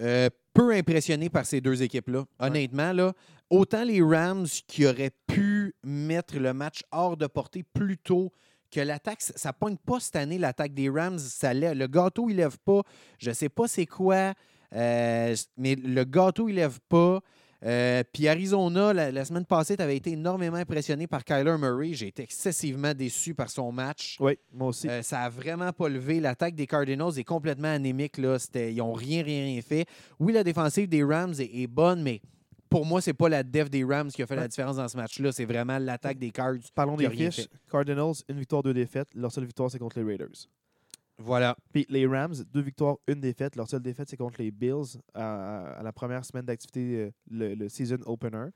[0.00, 2.24] Euh, peu impressionné par ces deux équipes-là.
[2.38, 3.12] Honnêtement, là,
[3.50, 8.32] autant les Rams qui auraient pu mettre le match hors de portée plus tôt
[8.70, 11.18] que l'attaque, ça- ça pogne pas cette année, l'attaque des Rams.
[11.18, 12.82] Ça lève- le gâteau, il lève pas.
[13.18, 14.34] Je sais pas c'est quoi,
[14.74, 17.20] euh, mais le gâteau, il lève pas.
[17.64, 21.94] Euh, Puis Arizona, la, la semaine passée, tu avais été énormément impressionné par Kyler Murray.
[21.94, 24.16] J'ai été excessivement déçu par son match.
[24.20, 24.88] Oui, moi aussi.
[24.88, 26.20] Euh, ça a vraiment pas levé.
[26.20, 28.18] L'attaque des Cardinals est complètement anémique.
[28.18, 28.36] Là.
[28.54, 29.86] Ils n'ont rien, rien, rien fait.
[30.18, 32.20] Oui, la défensive des Rams est, est bonne, mais
[32.68, 34.96] pour moi, c'est pas la def des Rams qui a fait la différence dans ce
[34.96, 35.32] match-là.
[35.32, 36.56] C'est vraiment l'attaque des Cards.
[36.74, 37.36] Parlons des fiches.
[37.42, 37.48] fait.
[37.70, 39.08] Cardinals, une victoire, deux défaites.
[39.14, 40.48] Leur seule victoire, c'est contre les Raiders.
[41.18, 41.56] Voilà.
[41.72, 43.54] Puis les Rams, deux victoires, une défaite.
[43.56, 47.54] Leur seule défaite, c'est contre les Bills à, à la première semaine d'activité, euh, le,
[47.54, 48.46] le season opener.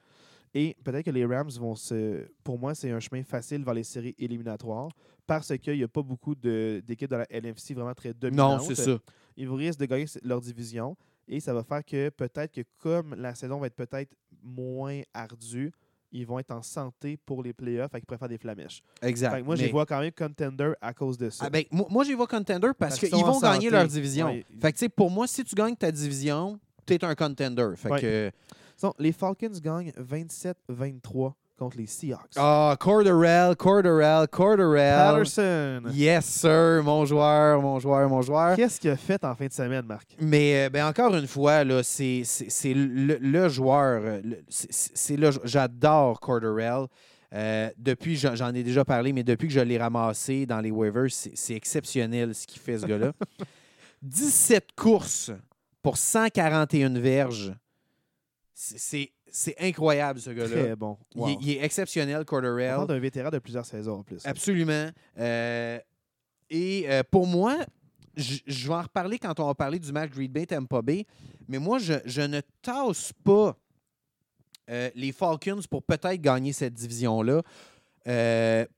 [0.54, 2.26] Et peut-être que les Rams vont se.
[2.42, 4.88] Pour moi, c'est un chemin facile vers les séries éliminatoires
[5.26, 8.62] parce qu'il n'y a pas beaucoup d'équipes dans la NFC vraiment très Non, dominantes.
[8.62, 8.98] c'est ça.
[9.36, 10.96] Ils risquent de gagner leur division
[11.28, 15.70] et ça va faire que peut-être que comme la saison va être peut-être moins ardue,
[16.12, 18.82] ils vont être en santé pour les playoffs et qu'ils faire des flamèches.
[19.02, 19.30] Exact.
[19.32, 21.44] Fait que moi, je les Mais- vois quand même contender à cause de ça.
[21.46, 24.26] Ah ben, moi, moi, j'y vois contender parce, Parce qu'ils vont gagner leur division.
[24.28, 24.44] Ouais.
[24.60, 27.72] Fait que, tu sais, pour moi, si tu gagnes ta division, tu es un contender.
[27.76, 28.00] Fait Ouais.
[28.00, 28.32] que.
[29.00, 32.32] Les Falcons gagnent 27-23 contre les Seahawks.
[32.36, 34.96] Ah, Corderell, Corderell, Corderell.
[34.96, 35.82] Patterson!
[35.92, 36.82] Yes, sir.
[36.84, 38.56] Mon joueur, mon joueur, mon joueur.
[38.56, 40.08] Qu'est-ce qu'il a fait en fin de semaine, Marc?
[40.20, 44.00] Mais euh, ben, encore une fois, là, c'est, c'est, c'est le, le joueur.
[44.04, 46.86] euh, le- c'est, c'est le, j'adore Corderell.
[47.34, 51.10] Euh, depuis, j'en, ai déjà parlé, mais depuis que je l'ai ramassé dans les waivers,
[51.10, 53.12] c'est exceptionnel ce qu'il fait, ce gars-là.
[54.02, 55.30] 17 courses
[55.82, 57.52] pour 141 verges.
[58.60, 60.48] C'est, incroyable, ce gars-là.
[60.64, 60.98] Très bon.
[61.14, 61.28] Il, Wow.
[61.28, 62.74] est, il est exceptionnel, On Corderell.
[62.74, 64.26] parle d'un vétéran de plusieurs saisons en plus.
[64.26, 64.88] Absolument.
[65.16, 65.78] Euh,
[66.50, 67.56] et euh, pour moi,
[68.16, 71.06] je vais en reparler quand on va parler du match Green Bay Tampa Bay,
[71.46, 73.56] mais moi, je, je ne tasse pas
[74.70, 77.42] euh, les Falcons pour peut-être gagner cette division-là.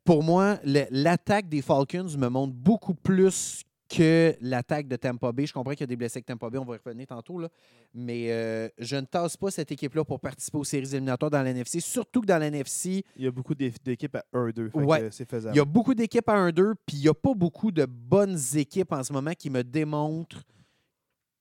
[0.05, 5.47] Pour moi, l'attaque des Falcons me montre beaucoup plus que l'attaque de Tampa Bay.
[5.47, 7.41] Je comprends qu'il y a des blessés avec Tampa Bay, on va y revenir tantôt,
[7.41, 7.49] là.
[7.93, 11.81] mais euh, je ne tasse pas cette équipe-là pour participer aux séries éliminatoires dans l'NFC,
[11.81, 14.71] surtout que dans l'NFC, Il y a beaucoup d'équipes à 1-2.
[14.71, 15.09] fait Ouais.
[15.11, 15.55] C'est faisable.
[15.57, 18.39] il y a beaucoup d'équipes à 1-2, puis il n'y a pas beaucoup de bonnes
[18.55, 20.45] équipes en ce moment qui me démontrent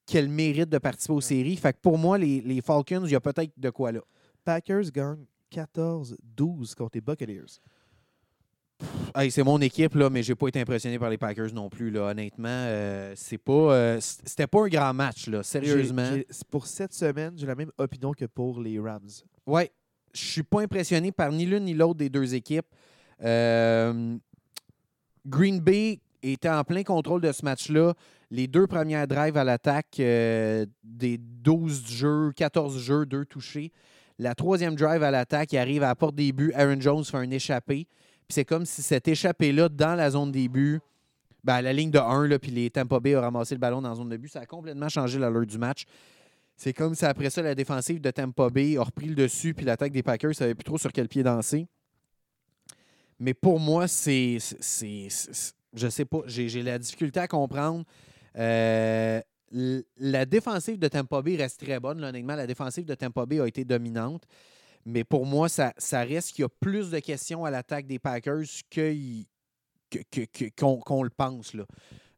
[0.07, 1.55] qu'elles méritent de participer aux séries.
[1.55, 4.01] Fait que pour moi, les, les Falcons, il y a peut-être de quoi là.
[4.43, 7.59] Packers gagnent 14-12 contre les Buccaneers.
[9.15, 11.89] Hey, c'est mon équipe, là, mais j'ai pas été impressionné par les Packers non plus.
[11.91, 12.09] Là.
[12.11, 16.05] Honnêtement, euh, c'est pas, euh, c'était pas un grand match, là, sérieusement.
[16.11, 19.09] J'ai- j'ai- Pour cette semaine, j'ai la même opinion que pour les Rams.
[19.45, 19.71] Ouais,
[20.13, 22.67] je suis pas impressionné par ni l'une ni l'autre des deux équipes.
[23.23, 24.15] Euh,
[25.25, 27.93] Green Bay était en plein contrôle de ce match-là.
[28.31, 33.71] Les deux premières drives à l'attaque, euh, des 12 jeux, 14 jeux, deux touchés.
[34.19, 36.51] La troisième drive à l'attaque, il arrive à la porte des buts.
[36.53, 37.87] Aaron Jones fait un échappé.
[38.29, 40.79] C'est comme si cet échappé-là, dans la zone des buts,
[41.43, 43.89] ben, la ligne de 1, là, puis les Tampa Bay ont ramassé le ballon dans
[43.89, 45.85] la zone de but, ça a complètement changé l'allure du match.
[46.55, 49.65] C'est comme si après ça, la défensive de Tampa Bay a repris le dessus, puis
[49.65, 51.67] l'attaque des Packers savait plus trop sur quel pied danser.
[53.19, 54.37] Mais pour moi, c'est.
[55.73, 57.85] Je sais pas, j'ai la difficulté à comprendre.
[58.37, 59.21] Euh,
[59.51, 61.99] la défensive de Tampa Bay reste très bonne.
[61.99, 64.23] là, honnêtement, la défensive de Tampa Bay a été dominante.
[64.89, 67.99] Mais pour moi, ça, ça reste qu'il y a plus de questions à l'attaque des
[67.99, 69.27] Packers que y-
[69.89, 71.53] que- que- qu'on qu'on le pense.
[71.53, 71.65] Là.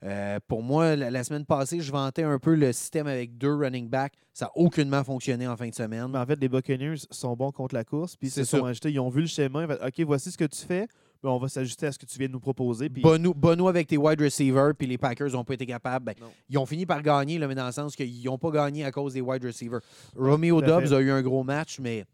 [0.03, 3.53] Euh, pour moi, la, la semaine passée, je vantais un peu le système avec deux
[3.55, 4.13] running backs.
[4.33, 6.07] Ça n'a aucunement fonctionné en fin de semaine.
[6.11, 8.91] Mais en fait, les Buccaneers sont bons contre la course, puis ils sont ajustés.
[8.91, 9.61] Ils ont vu le schéma.
[9.61, 10.87] Ils ont fait, OK, voici ce que tu fais.
[11.23, 12.89] Ben, on va s'ajuster à ce que tu viens de nous proposer.
[12.89, 16.03] Puis Bono, Bono avec tes wide receivers, puis les Packers n'ont pas été capables.
[16.05, 16.15] Ben,
[16.49, 18.91] ils ont fini par gagner, là, mais dans le sens qu'ils n'ont pas gagné à
[18.91, 19.81] cause des wide receivers.
[20.15, 22.05] Romeo Dobbs a eu un gros match, mais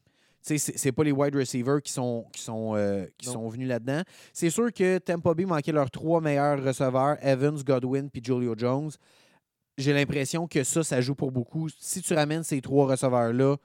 [0.41, 3.33] c'est c'est pas les wide receivers qui sont, qui sont, euh, qui Non.
[3.33, 4.01] sont venus là-dedans.
[4.33, 8.91] C'est sûr que Tampa Bay manquait leurs trois meilleurs receveurs, Evans, Godwin puis Julio Jones.
[9.77, 11.69] J'ai l'impression que ça, ça joue pour beaucoup.
[11.77, 13.57] Si tu ramènes ces trois receveurs-là,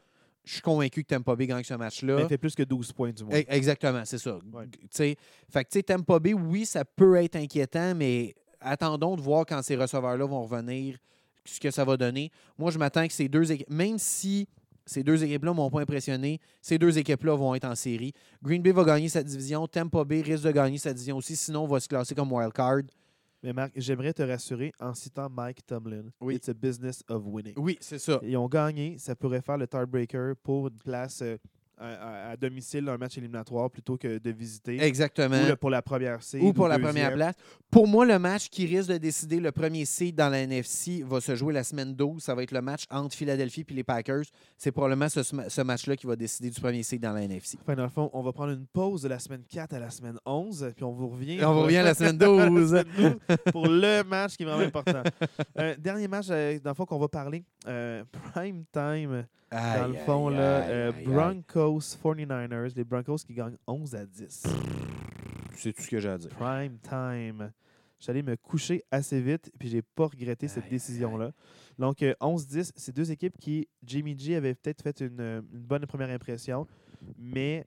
[0.44, 2.16] je suis convaincu que Tampa Bay gagne ce match-là.
[2.16, 3.38] mais fait plus que 12 points du moins.
[3.38, 4.38] E- Exactement, c'est ça.
[4.52, 4.66] Ouais.
[4.72, 5.16] Tu sais,
[5.48, 9.76] Fait que, Tampa Bay, oui, ça peut être inquiétant, mais attendons de voir quand ces
[9.76, 10.98] receveurs-là vont revenir,
[11.44, 12.30] ce que ça va donner.
[12.58, 14.48] Moi, je m'attends que ces deux équipes, même si
[14.86, 18.12] ces deux équipes-là ne m'ont pas impressionné, ces deux équipes-là vont être en série.
[18.42, 21.64] Green Bay va gagner sa division, Tampa Bay risque de gagner sa division aussi, sinon
[21.64, 22.82] on va se classer comme wild card.
[23.42, 26.04] Mais Marc, j'aimerais te rassurer en citant Mike Tomlin.
[26.20, 26.36] Oui.
[26.36, 27.54] It's a business of winning.
[27.56, 28.20] Oui, c'est ça.
[28.22, 28.98] Ils ont gagné.
[28.98, 31.36] Ça pourrait faire le tiebreaker pour une place euh,
[31.82, 34.82] à, domicile un match éliminatoire plutôt que de visiter.
[34.82, 35.42] Exactement.
[35.42, 36.42] Ou le- pour la première seed.
[36.42, 37.34] ou pour la première place.
[37.70, 41.20] Pour moi, le match qui risque de décider le premier seed dans la NFC va
[41.20, 42.22] se jouer la semaine 12.
[42.22, 44.24] Ça va être le match entre Philadelphie et les Packers.
[44.56, 47.58] C'est probablement ce, ce match-là qui va décider du premier seed dans la NFC.
[47.62, 49.90] Enfin, dans le fond, on va prendre une pause de la semaine 4 à la
[49.90, 51.38] semaine 11, puis on vous revient.
[51.38, 52.68] Et on vous revient à la semaine à la 12.
[52.68, 52.86] semaine
[53.28, 55.02] 12 pour le match qui est vraiment important.
[55.58, 57.44] Euh, dernier match, euh, dans le fond, qu'on va parler.
[57.66, 58.04] euh,
[58.34, 64.06] prime time, dans le fond, là, euh, Broncos 49ers, les Broncos qui gagnent 11 à
[64.06, 64.46] 10.
[65.54, 66.30] C'est tout ce que j'ai à dire.
[66.30, 67.52] Prime time.
[68.00, 71.32] J'allais me coucher assez vite, puis j'ai pas regretté cette décision-là.
[71.78, 75.60] Donc, euh, 11-10, c'est deux équipes qui, Jimmy G avait peut-être fait une, euh, une
[75.60, 76.66] bonne première impression,
[77.16, 77.64] mais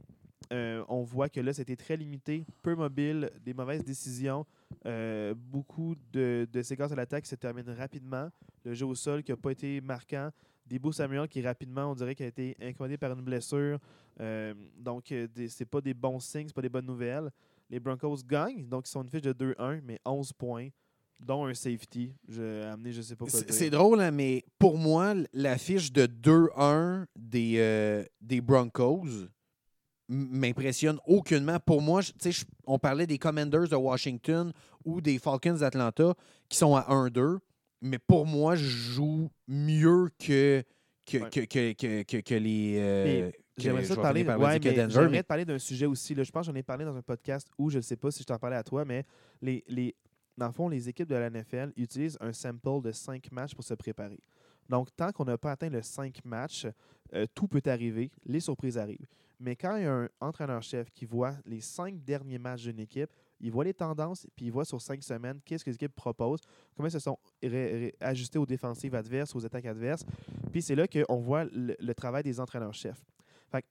[0.52, 4.46] euh, on voit que là, c'était très limité, peu mobile, des mauvaises décisions,
[4.86, 8.30] euh, beaucoup de, de séquences à l'attaque qui se terminent rapidement,
[8.64, 10.30] le jeu au sol qui n'a pas été marquant,
[10.66, 13.78] Debo Samuel qui rapidement, on dirait qu'il a été incommodé par une blessure.
[14.20, 17.30] Euh, donc, euh, c'est pas des bons signes, c'est pas des bonnes nouvelles.
[17.70, 20.70] Les Broncos gagnent, donc ils sont une fiche de 2-1, mais 11 points,
[21.20, 22.14] dont un safety.
[22.28, 26.06] J'ai amené, je sais pas quoi C'est drôle, hein, mais pour moi, la fiche de
[26.08, 29.28] 2-1 des, euh, des Broncos
[30.08, 31.60] m'impressionne aucunement.
[31.60, 34.52] Pour moi, je- je- on parlait des Commanders de Washington
[34.84, 36.14] ou des Falcons d'Atlanta
[36.48, 37.40] qui sont à 1-2,
[37.82, 40.64] mais pour moi, je joue mieux que,
[41.06, 41.30] que, Ouais.
[41.30, 42.76] que, que, que, que- que les.
[42.80, 46.14] euh, J'aimerais ça te parler, ouais, mais Denver, mais- te parler d'un sujet aussi.
[46.14, 46.24] Là.
[46.24, 48.20] Je pense que j'en ai parlé dans un podcast où je ne sais pas si
[48.22, 49.06] je t'en parlais à toi, mais
[49.42, 49.96] les, les,
[50.38, 53.64] dans le fond, les équipes de la NFL utilisent un sample de 5 matchs pour
[53.64, 54.20] se préparer.
[54.68, 56.68] Donc, tant qu'on n'a pas atteint le 5 matchs,
[57.14, 59.08] euh, tout peut arriver, les surprises arrivent.
[59.40, 63.10] Mais quand il y a un entraîneur-chef qui voit les 5 derniers matchs d'une équipe,
[63.40, 66.42] il voit les tendances, puis il voit sur 5 semaines qu'est-ce que les équipes proposent,
[66.76, 67.18] comment elles se sont
[68.00, 70.04] ajustées aux défensives adverses, aux attaques adverses.
[70.52, 73.04] Puis c'est là qu'on voit le, travail des entraîneurs-chefs.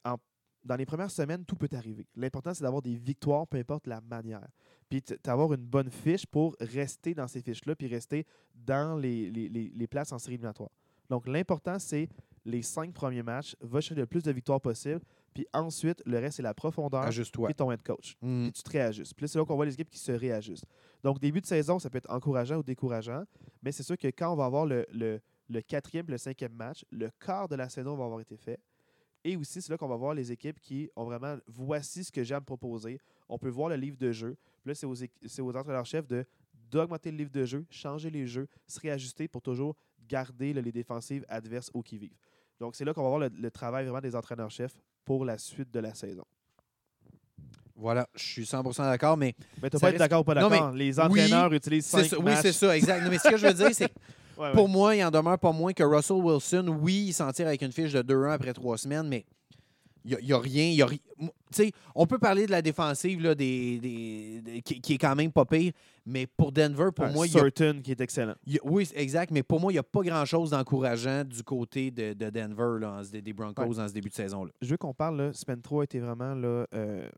[0.04, 0.16] En-
[0.64, 2.06] dans les premières semaines, tout peut arriver.
[2.16, 4.48] L'important, c'est d'avoir des victoires, peu importe la manière.
[4.88, 9.50] Puis d'avoir une bonne fiche pour rester dans ces fiches-là, puis rester dans les, les-
[9.50, 10.70] les- les places en série éliminatoire.
[11.10, 12.08] Donc, l'important, c'est
[12.46, 15.00] les cinq premiers matchs, va chercher le plus de victoires possible,
[15.34, 17.48] puis ensuite, le reste, c'est la profondeur, Ajuste-toi.
[17.48, 18.16] puis ton head coach.
[18.22, 18.44] Mm.
[18.44, 19.14] Puis tu te réajustes.
[19.14, 20.64] Puis là, c'est là qu'on voit les équipes qui se réajustent.
[21.02, 23.24] Donc, début de saison, ça peut être encourageant ou décourageant,
[23.62, 25.20] mais c'est sûr que quand on va avoir le, le,
[25.50, 28.58] le quatrième et le cinquième match, le quart de la saison va avoir été fait.
[29.26, 32.22] Et aussi, c'est là qu'on va voir les équipes qui ont vraiment voici ce que
[32.22, 32.98] j'ai à me proposer.
[33.28, 34.36] On peut voir le livre de jeu.
[34.62, 36.24] Puis là, c'est aux, équ- c'est aux entraîneurs-chefs de
[36.70, 39.76] d'augmenter le livre de jeu, changer les jeux, se réajuster pour toujours
[40.08, 42.16] garder là, les défensives adverses au qui-vive.
[42.60, 44.74] Donc, c'est là qu'on va voir le, le travail vraiment des entraîneurs-chefs
[45.04, 46.24] pour la suite de la saison.
[47.76, 50.70] Voilà, je suis 100% d'accord, mais Mais tu pas être d'accord ou pas d'accord?
[50.72, 52.42] Les entraîneurs utilisent cinq ça, oui, matchs.
[52.42, 53.02] c'est ça, exact.
[53.02, 53.94] Non, mais ce que je veux dire, c'est que
[54.36, 54.52] Ouais, ouais.
[54.52, 56.66] Pour moi, il en demeure pas moins que Russell Wilson.
[56.80, 59.24] Oui, il s'en tire avec une fiche de 2-1 après trois semaines, mais
[60.04, 60.64] il n'y a, rien.
[60.70, 61.00] y a ri-
[61.62, 65.14] sais, on peut parler de la défensive là, des, des- des- qui, qui est quand
[65.14, 65.72] même pas pire,
[66.06, 68.34] mais pour Denver, pour Ah, moi, il y a- Certain qui est excellent.
[68.46, 71.42] il y a- oui, exact, mais pour moi, il n'y a pas grand-chose d'encourageant du
[71.42, 73.74] côté de, de Denver, là, en des Broncos, Ouais.
[73.76, 74.52] dans ce début de saison-là.
[74.62, 77.08] Je veux qu'on parle, là, semaine 3 était vraiment là, euh,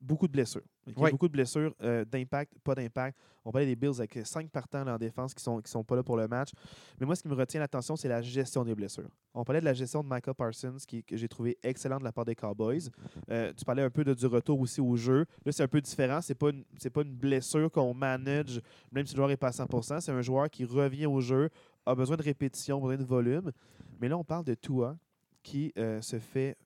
[0.00, 0.62] beaucoup de blessures.
[0.96, 3.16] Beaucoup de blessures, euh, d'impact, pas d'impact.
[3.44, 5.94] On parlait des Bills avec cinq partants là, en défense qui sont, qui sont pas
[5.96, 6.50] là pour le match.
[6.98, 9.08] Mais moi, ce qui me retient l'attention, c'est la gestion des blessures.
[9.32, 12.12] On parlait de la gestion de Michael Parsons, qui, que j'ai trouvé excellent de la
[12.12, 12.88] part des Cowboys.
[13.30, 15.26] Euh, tu parlais un peu de, du retour aussi au jeu.
[15.44, 16.20] Là, c'est un peu différent.
[16.20, 18.60] C'est pas une, c'est pas une blessure qu'on manage,
[18.92, 21.50] même si le joueur n'est pas à 100% C'est un joueur qui revient au jeu,
[21.86, 23.52] a besoin de répétition, besoin de volume.
[24.00, 24.96] Mais là, on parle de Tua
[25.42, 26.56] qui euh, se fait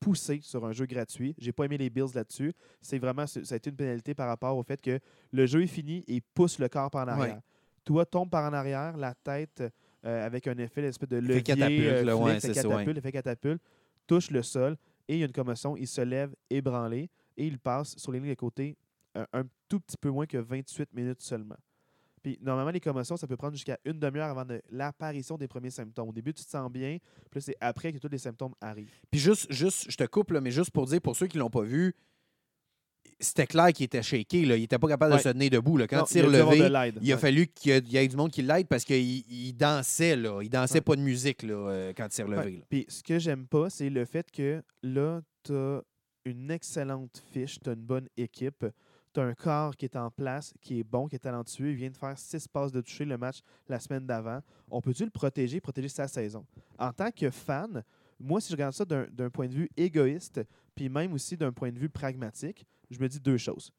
[0.00, 1.34] pousser sur un jeu gratuit.
[1.38, 2.52] J'ai pas aimé les Bills là-dessus.
[2.80, 4.98] C'est vraiment, ça a été une pénalité par rapport au fait que
[5.32, 7.36] le jeu est fini et il pousse le corps par en arrière.
[7.36, 7.42] Ouais.
[7.84, 9.62] Tua tombe par en arrière, la tête
[10.04, 12.98] euh, avec un effet, l'espèce de levier, catapulte, euh, ouais, fait c'est ça, catapulte, ouais.
[12.98, 13.62] effet catapulte,
[14.06, 14.76] touche le sol
[15.08, 15.76] et il y a une commotion.
[15.76, 18.76] Il se lève ébranlé et il passe sur les lignes de côté
[19.16, 21.56] euh, un tout petit peu moins que 28 minutes seulement.
[22.22, 26.08] Puis normalement, les commotions, ça peut prendre jusqu'à une demi-heure avant l'apparition des premiers symptômes.
[26.08, 26.96] Au début, tu te sens bien,
[27.30, 28.90] puis c'est après que tous les symptômes arrivent.
[29.10, 31.42] Puis juste, juste, je te coupe, là, mais juste pour dire, pour ceux qui ne
[31.42, 31.94] l'ont pas vu,
[33.20, 34.44] c'était clair qu'il était shaké.
[34.44, 34.56] Là.
[34.56, 35.18] Il n'était pas capable Ouais.
[35.18, 35.76] de se tenir debout.
[35.76, 35.86] Là.
[35.86, 36.58] Quand Non, il s'est relevé,
[37.00, 37.20] il a Ouais.
[37.20, 38.96] fallu qu'il y ait- du monde qui l'aide parce qu'il
[39.30, 40.16] il dansait.
[40.16, 40.40] Là.
[40.42, 40.80] Il dansait Ouais.
[40.80, 42.62] pas de musique là, euh, quand il s'est relevé.
[42.68, 45.82] Puis ce que j'aime pas, c'est le fait que là, tu as
[46.24, 48.64] une excellente fiche, tu as une bonne équipe,
[49.12, 51.70] tu as un corps qui est en place, qui est bon, qui est talentueux.
[51.70, 54.40] Il vient de faire six passes de toucher le match la semaine d'avant.
[54.70, 56.44] On peut-tu le protéger, protéger sa saison?
[56.78, 57.84] En tant que fan,
[58.18, 60.40] moi, si je regarde ça d'un d'un point de vue égoïste,
[60.74, 63.70] puis même aussi d'un point de vue pragmatique, je me dis deux choses.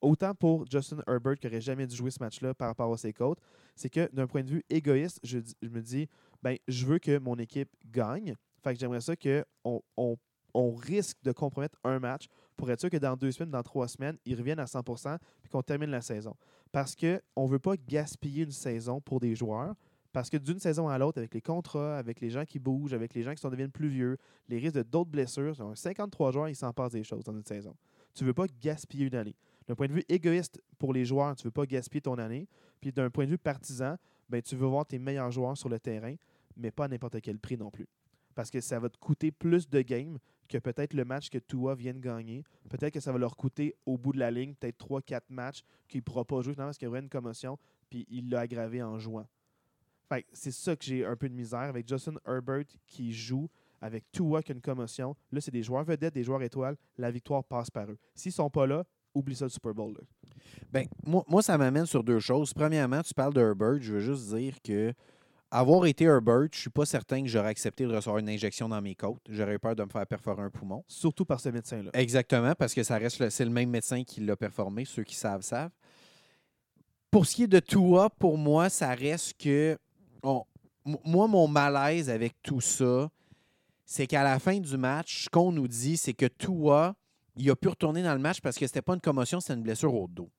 [0.00, 3.12] Autant pour Justin Herbert qui n'aurait jamais dû jouer ce match-là par rapport à ses
[3.12, 3.38] côtes,
[3.74, 6.08] c'est que d'un point de vue égoïste, je, me dis,
[6.42, 8.34] ben, je veux que mon équipe gagne.
[8.62, 10.16] Fait que j'aimerais ça qu'on on,
[10.54, 13.88] on risque de compromettre un match pour être sûr que dans deux semaines, dans trois
[13.88, 16.34] semaines, ils reviennent à 100% puis qu'on termine la saison.
[16.70, 19.74] Parce qu'on ne veut pas gaspiller une saison pour des joueurs.
[20.12, 23.14] Parce que d'une saison à l'autre, avec les contrats, avec les gens qui bougent, avec
[23.14, 24.16] les gens qui sont deviennent plus vieux,
[24.48, 27.32] les risques de d'autres blessures, sur un 53 joueurs, il s'en passe des choses dans
[27.32, 27.74] une saison.
[28.14, 29.36] Tu ne veux pas gaspiller une année.
[29.66, 32.46] D'un point de vue égoïste pour les joueurs, tu ne veux pas gaspiller ton année.
[32.80, 33.96] Puis d'un point de vue partisan,
[34.28, 36.14] ben, tu veux voir tes meilleurs joueurs sur le terrain,
[36.56, 37.88] mais pas à n'importe quel prix non plus.
[38.34, 41.74] Parce que ça va te coûter plus de games que peut-être le match que Tua
[41.74, 42.44] vient de gagner.
[42.68, 45.98] Peut-être que ça va leur coûter au bout de la ligne, peut-être 3-4 matchs qu'il
[45.98, 47.58] ne pourra pas jouer finalement parce qu'il y aurait une commotion,
[47.88, 49.26] puis il l'a aggravé en jouant.
[50.08, 53.48] Fait c'est ça que j'ai un peu de misère avec Justin Herbert qui joue,
[53.84, 55.14] avec Tua qui a une commotion.
[55.30, 56.76] Là, c'est des joueurs vedettes, des joueurs étoiles.
[56.96, 57.98] La victoire passe par eux.
[58.14, 58.82] S'ils sont pas là,
[59.14, 59.92] oublie ça le Super Bowl.
[59.92, 60.00] là.
[60.72, 62.54] Ben, moi, moi, ça m'amène sur deux choses.
[62.54, 63.76] Premièrement, tu parles de Herbert.
[63.80, 64.94] Je veux juste dire que
[65.50, 68.80] avoir été Herbert, je suis pas certain que j'aurais accepté de recevoir une injection dans
[68.80, 69.20] mes côtes.
[69.28, 70.82] J'aurais eu peur de me faire perforer un poumon.
[70.88, 71.90] Surtout par ce médecin-là.
[71.92, 74.84] Exactement, parce que ça reste c'est le même médecin qui l'a performé.
[74.86, 75.70] Ceux qui savent, savent.
[77.10, 79.78] Pour ce qui est de Tua, pour moi, ça reste que.
[80.22, 80.44] on-
[81.04, 83.08] moi, mon malaise avec tout ça,
[83.84, 86.94] c'est qu'à la fin du match, ce qu'on nous dit, c'est que Tua,
[87.36, 89.62] il a pu retourner dans le match parce que c'était pas une commotion, c'était une
[89.62, 90.30] blessure au dos.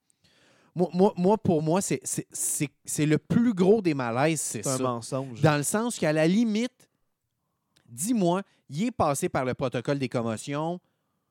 [0.74, 2.02] Moi, moi, moi, pour moi, c'est-
[3.06, 4.84] le plus gros des malaises, c'est C'est un ça.
[4.84, 5.42] mensonge.
[5.42, 6.90] Dans le sens qu'à la limite,
[7.86, 10.80] dis-moi, il est passé par le protocole des commotions.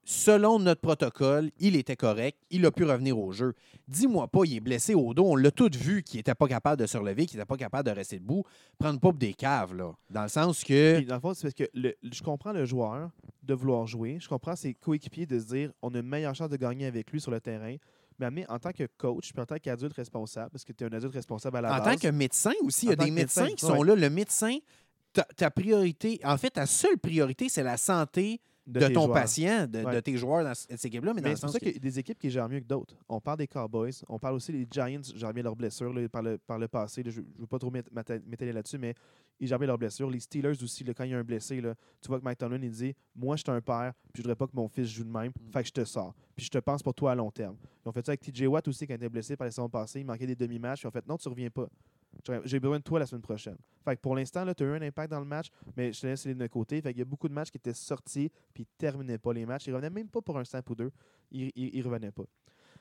[0.05, 2.39] Selon notre protocole, il était correct.
[2.51, 3.55] Il a pu revenir au jeu.
[3.89, 5.25] Dis-moi pas, il est blessé au dos.
[5.27, 7.89] On l'a tout vu qu'il n'était pas capable de se relever, qu'il n'était pas capable
[7.89, 8.45] de rester debout.
[8.79, 9.93] Prendre pas des caves, là.
[10.11, 10.97] Dans le sens que.
[10.99, 13.11] Puis, dans le fond, c'est parce que le- je comprends le joueur
[13.43, 14.19] de vouloir jouer.
[14.21, 17.11] Je comprends ses coéquipiers de se dire on a une meilleure chance de gagner avec
[17.11, 17.77] lui sur le terrain.
[18.19, 20.93] Mais en tant que coach, puis en tant qu'adulte responsable, parce que tu es un
[20.93, 21.95] adulte responsable à la En base.
[21.95, 23.87] tant que médecin aussi, il y En a des médecins médecin, qui sont ouais.
[23.89, 23.97] là.
[23.97, 24.57] Le médecin,
[25.13, 29.13] ta, ta priorité, en fait, ta seule priorité, c'est la santé de, ton joueurs.
[29.15, 31.13] patient, de, tes joueurs dans cette équipe-là.
[31.15, 32.97] Mais, c'est pour ça que- qu'il y a des équipes qui gèrent mieux que d'autres.
[33.09, 36.23] On parle des Cowboys, on parle aussi des Giants, gèrent bien leurs blessures là, par,
[36.23, 37.03] le, par le passé.
[37.03, 37.11] là.
[37.11, 38.95] je ne veux pas trop m'ét- m'éta- m'étaler là-dessus, mais
[39.39, 40.09] ils gèrent bien leurs blessures.
[40.11, 41.61] Les Steelers aussi, là, quand il y a un blessé,
[42.01, 44.37] tu vois que Mike Tomlin il dit Moi, je suis un père, puis je voudrais
[44.37, 45.53] pas que mon fils joue de même, Mm.
[45.53, 46.15] fait que je te sors.
[46.35, 47.57] Puis je te pense pour toi à long terme.
[47.85, 49.69] Ils ont fait ça avec TJ Watt aussi, quand il était blessé par les saisons
[49.69, 50.01] passées.
[50.01, 50.83] Il manquait des demi-matchs.
[50.83, 51.69] Ils ont fait Non, tu reviens pas.
[52.45, 53.57] J'ai besoin de toi la semaine prochaine.
[53.85, 56.07] Fait que pour l'instant, tu as eu un impact dans le match, mais je te
[56.07, 56.81] laisse les de côté.
[56.81, 59.47] Fait qu'il y a beaucoup de matchs qui étaient sortis, puis ils terminaient pas les
[59.47, 59.67] matchs.
[59.67, 60.91] Ils revenaient même pas pour un snap ou deux.
[61.31, 62.25] Ils, ils, ils revenaient pas.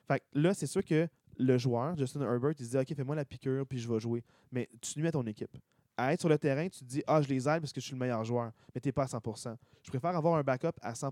[0.07, 1.07] Fait que là, c'est sûr que
[1.37, 4.23] le joueur, Justin Herbert, il se dit OK, fais-moi la piqûre, puis je vais jouer.
[4.51, 5.57] Mais tu nuis à ton équipe.
[5.95, 7.85] À être sur le terrain, tu te dis Ah, je les aide parce que je
[7.85, 8.51] suis le meilleur joueur.
[8.73, 11.11] Mais tu n'es pas à 100% Je préfère avoir un backup à 100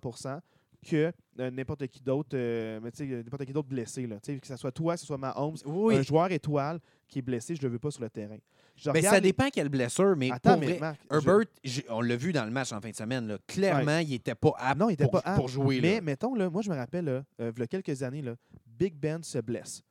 [0.85, 4.07] que euh, n'importe qui d'autre, euh, mais tu sais, n'importe qui d'autre blessé.
[4.07, 5.95] Là, que ce soit toi, que ce soit Mahomes, Oui.
[5.97, 8.37] un joueur étoile qui est blessé, je ne le veux pas sur le terrain.
[8.75, 11.45] Je Ben, ça dépend quelle blessure, mais Attends, pour mais vrai, Marc, Herbert,
[11.89, 14.53] on l'a vu dans le match en fin de semaine, là, clairement, il n'était pas
[14.57, 15.79] apte Non, il était pour, pas apte, pour jouer.
[15.81, 16.01] Mais là.
[16.01, 18.95] mettons, là, moi, je me rappelle, là, euh, il y a quelques années, là, Big
[18.95, 19.83] Ben se blesse.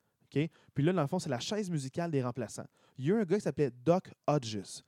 [0.73, 2.65] Puis là, dans le fond, c'est la chaise musicale des remplaçants.
[2.97, 4.83] Il y a eu un gars qui s'appelait Doc Hodges.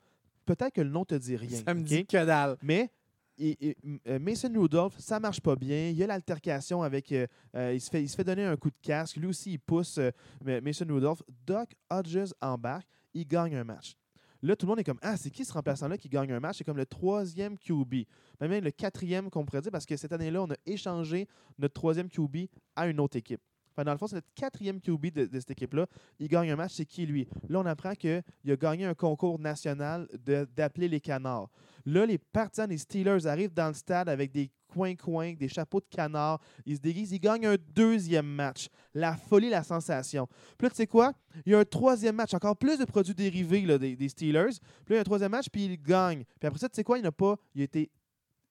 [0.46, 1.62] Peut-être que le nom te dit rien.
[1.66, 2.58] Ça me dit que dalle.
[2.62, 2.90] Mais
[3.40, 5.90] m- euh, Mason Rudolph, ça marche pas bien.
[5.90, 7.12] Il y a l'altercation avec.
[7.12, 9.18] euh, euh, il, se fait, il se fait donner un coup de casque.
[9.18, 10.00] Lui aussi, il pousse
[10.44, 11.22] Mason Rudolph.
[11.46, 12.88] Doc Hodges embarque.
[13.14, 13.96] Il gagne un match.
[14.42, 16.58] Là, tout le monde est comme Ah, c'est qui ce remplaçant-là qui gagne un match?
[16.58, 18.06] C'est comme le troisième QB.
[18.42, 21.28] Même le quatrième qu'on pourrait dire parce que cette année-là, on a échangé
[21.58, 23.40] notre troisième QB à une autre équipe.
[23.76, 25.88] Enfin, dans le fond, c'est notre quatrième QB de, cette équipe-là.
[26.20, 27.28] Il gagne un match, c'est qui lui?
[27.50, 30.08] Là, on apprend qu'il a gagné un concours national
[30.56, 31.50] d'appeler les canards.
[31.86, 35.88] Là, les partisans des Steelers arrivent dans le stade avec des coins-coins, des chapeaux de
[35.90, 36.40] canard.
[36.66, 38.68] Ils se déguisent, ils gagnent un deuxième match.
[38.94, 40.28] La folie, la sensation.
[40.58, 41.14] Puis là, tu sais quoi?
[41.46, 44.60] Il y a un troisième match, encore plus de produits dérivés là, des, des Steelers.
[44.86, 46.24] Puis là, il y a un troisième match, puis ils gagnent.
[46.40, 46.98] Puis après ça, tu sais quoi?
[46.98, 47.38] Il n'a pas.
[47.56, 47.90] Il a été.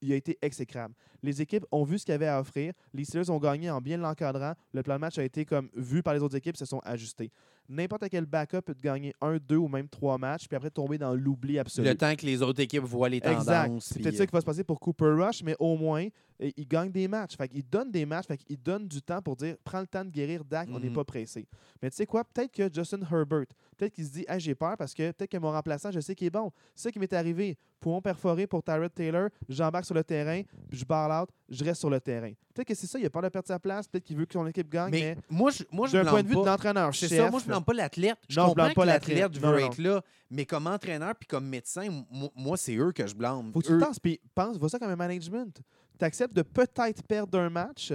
[0.03, 0.95] Il a été exécrable.
[1.23, 2.75] Les équipes ont vu ce qu'il y avait à offrir.
[2.93, 4.55] Les Steelers ont gagné en bien l'encadrant.
[4.73, 7.31] Le plan de match a été comme vu par les autres équipes, se sont ajustés.
[7.73, 10.99] N'importe quel backup peut te gagner un, deux ou même trois matchs, puis après tomber
[10.99, 11.87] dans l'oubli absolu.
[11.89, 13.67] Le temps que les autres équipes voient les Exact.
[13.67, 13.87] tendances.
[13.87, 16.07] C'est peut-être ça qui va se passer pour Cooper Rush, mais au moins,
[16.43, 17.37] euh, il gagne des matchs.
[17.37, 20.05] Fait qu'il donne des matchs, fait qu'il donne du temps pour dire prends le temps
[20.05, 20.95] de guérir Dak, on n'est Mhm.
[20.95, 21.47] pas pressé.
[21.83, 23.47] Mais tu sais quoi, peut-être que Justin Herbert,
[23.79, 26.15] peut-être qu'il se dit hey, j'ai peur parce que peut-être que mon remplaçant, je sais
[26.15, 26.51] qu'il est bon.
[26.75, 27.57] C'est ça qui m'est arrivé.
[27.81, 31.81] Poumon perforé pour Tyrod Taylor, j'embarque sur le terrain, puis je barre out, je reste
[31.81, 32.31] sur le terrain.
[32.55, 34.35] Peut-être que c'est ça, il a peur de perdre sa place, peut-être qu'il veut que
[34.35, 36.43] son équipe gagne, mais, mais moi, je, moi, je d'un point de vue pas.
[36.43, 38.19] de l'entraîneur, C'est ça, moi je ne blâme pas l'athlète.
[38.29, 39.41] Je Non, comprends blâme pas que l'athlète.
[39.41, 39.67] Non, veut non.
[39.67, 41.89] être là, mais comme entraîneur puis comme médecin,
[42.35, 43.53] moi, c'est eux que je blâme.
[43.53, 45.61] Faut que tu penses, puis pense, vois ça comme un management.
[45.99, 47.93] Tu acceptes de peut-être perdre un match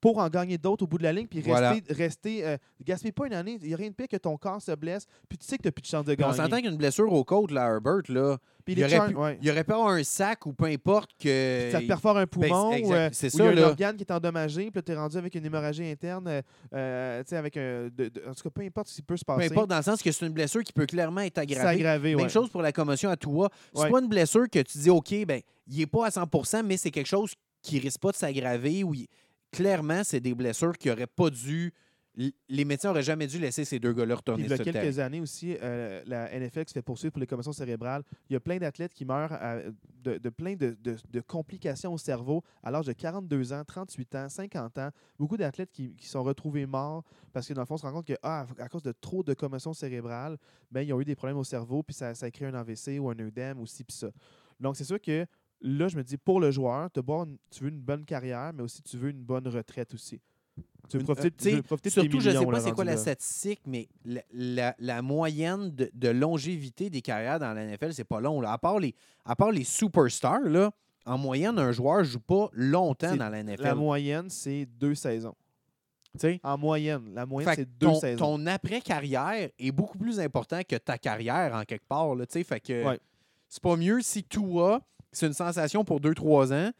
[0.00, 1.72] pour en gagner d'autres au bout de la ligne, puis Voilà.
[1.72, 3.58] rester, rester euh, gaspille pas une année.
[3.60, 5.62] Il n'y a rien de pire que ton corps se blesse, puis tu sais que
[5.62, 6.42] tu n'as plus de chance de Puis on gagner.
[6.42, 9.38] s'entend qu'une blessure au côte, là, Herbert, là, Puis il aurait, pu, ouais.
[9.42, 11.68] il aurait avoir un sac ou peu importe que.
[11.72, 13.68] Ça te perfore un poumon, exact, ou, euh, c'est ou ça, il y a un
[13.70, 16.42] organe qui est endommagé, puis tu es rendu avec une hémorragie interne,
[16.74, 17.88] euh, tu sais, avec un.
[17.94, 19.50] de- de- en tout cas, peu importe ce qui peut se Peu passer.
[19.52, 21.68] importe, dans le sens que c'est une blessure qui peut clairement être aggravée.
[21.68, 22.28] aggravé, Même ouais.
[22.30, 23.50] chose pour la commotion à toi.
[23.74, 23.90] C'est Ouais.
[23.90, 26.90] pas une blessure que tu dis, OK, ben, il n'est pas à 100% mais c'est
[26.90, 29.06] quelque chose qui risque pas de s'aggraver ou il-
[29.50, 31.72] clairement, c'est des blessures qui n'auraient pas dû.
[32.48, 34.98] Les médecins n'auraient jamais dû laisser ces deux gars-là retourner il y a quelques terrain.
[35.06, 38.02] années aussi, euh, la NFL se fait poursuivre pour les commotions cérébrales.
[38.28, 39.60] Il y a plein d'athlètes qui meurent à-
[40.02, 44.14] de, de plein de, de- de complications au cerveau à l'âge de 42 ans, 38
[44.16, 44.90] ans, 50 ans.
[45.18, 47.92] Beaucoup d'athlètes qui, qui sont retrouvés morts parce que dans le fond, on se rend
[47.92, 50.36] compte que ah, à cause de trop de commotions cérébrales,
[50.70, 52.98] ben, ils ont eu des problèmes au cerveau, puis ça, ça a créé un AVC
[52.98, 54.08] ou un œdème aussi, puis ça.
[54.58, 55.24] Donc, c'est sûr que
[55.62, 57.00] là, je me dis, pour le joueur, tu
[57.64, 60.20] veux une bonne carrière, mais aussi tu veux une bonne retraite aussi.
[60.88, 62.72] Tu veux profiter, euh, tu veux profiter de tes Surtout, je ne sais pas c'est
[62.72, 67.64] quoi la statistique, mais la, la- la moyenne de, de longévité des carrières dans la
[67.64, 68.40] NFL, c'est pas long.
[68.40, 68.52] là.
[68.52, 68.94] À, part les,
[69.24, 70.72] à part les superstars, là,
[71.06, 73.62] en moyenne, un joueur ne joue pas longtemps dans la NFL.
[73.62, 75.34] La moyenne, c'est deux saisons.
[76.42, 78.18] En moyenne, la moyenne, c'est deux ton, saisons.
[78.38, 82.16] ton après-carrière est beaucoup plus important que ta carrière en quelque part.
[82.16, 82.98] Là, fait que Ouais.
[83.48, 84.80] c'est pas mieux si toi,
[85.12, 86.70] c'est une sensation pour 2-3 ans,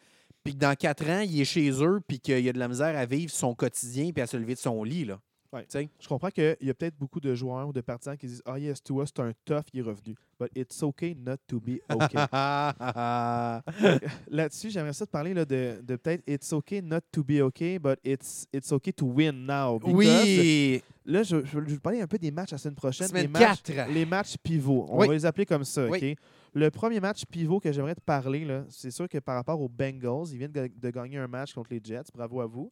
[0.44, 2.68] puis que dans 4 ans, il est chez eux, puis qu'il y a de la
[2.68, 5.04] misère à vivre son quotidien, puis à se lever de son lit.
[5.04, 5.18] Là.
[5.52, 5.66] Ouais.
[5.98, 8.56] Je comprends qu'il y a peut-être beaucoup de joueurs ou de partisans qui disent Ah,
[8.56, 10.14] yes, Tua, c'est un tough, il est revenu.
[10.38, 12.16] But it's okay not to be okay.
[14.30, 17.78] Là-dessus, j'aimerais ça te parler là, de, de peut-être It's okay not to be okay,
[17.78, 19.78] but it's, it's okay to win now.
[19.82, 20.82] Oui!
[21.04, 23.08] Là, je, je, je vais vous parler un peu des matchs la semaine prochaine.
[23.12, 23.90] les matchs, 4.
[23.90, 24.86] les matchs pivots.
[24.88, 25.08] On Oui.
[25.08, 25.86] va les appeler comme ça.
[25.88, 26.12] Oui.
[26.12, 26.18] OK?
[26.52, 30.28] Le premier match pivot que j'aimerais te parler, c'est sûr que par rapport aux Bengals,
[30.32, 32.10] ils viennent de, gagner un match contre les Jets.
[32.14, 32.70] Bravo à vous.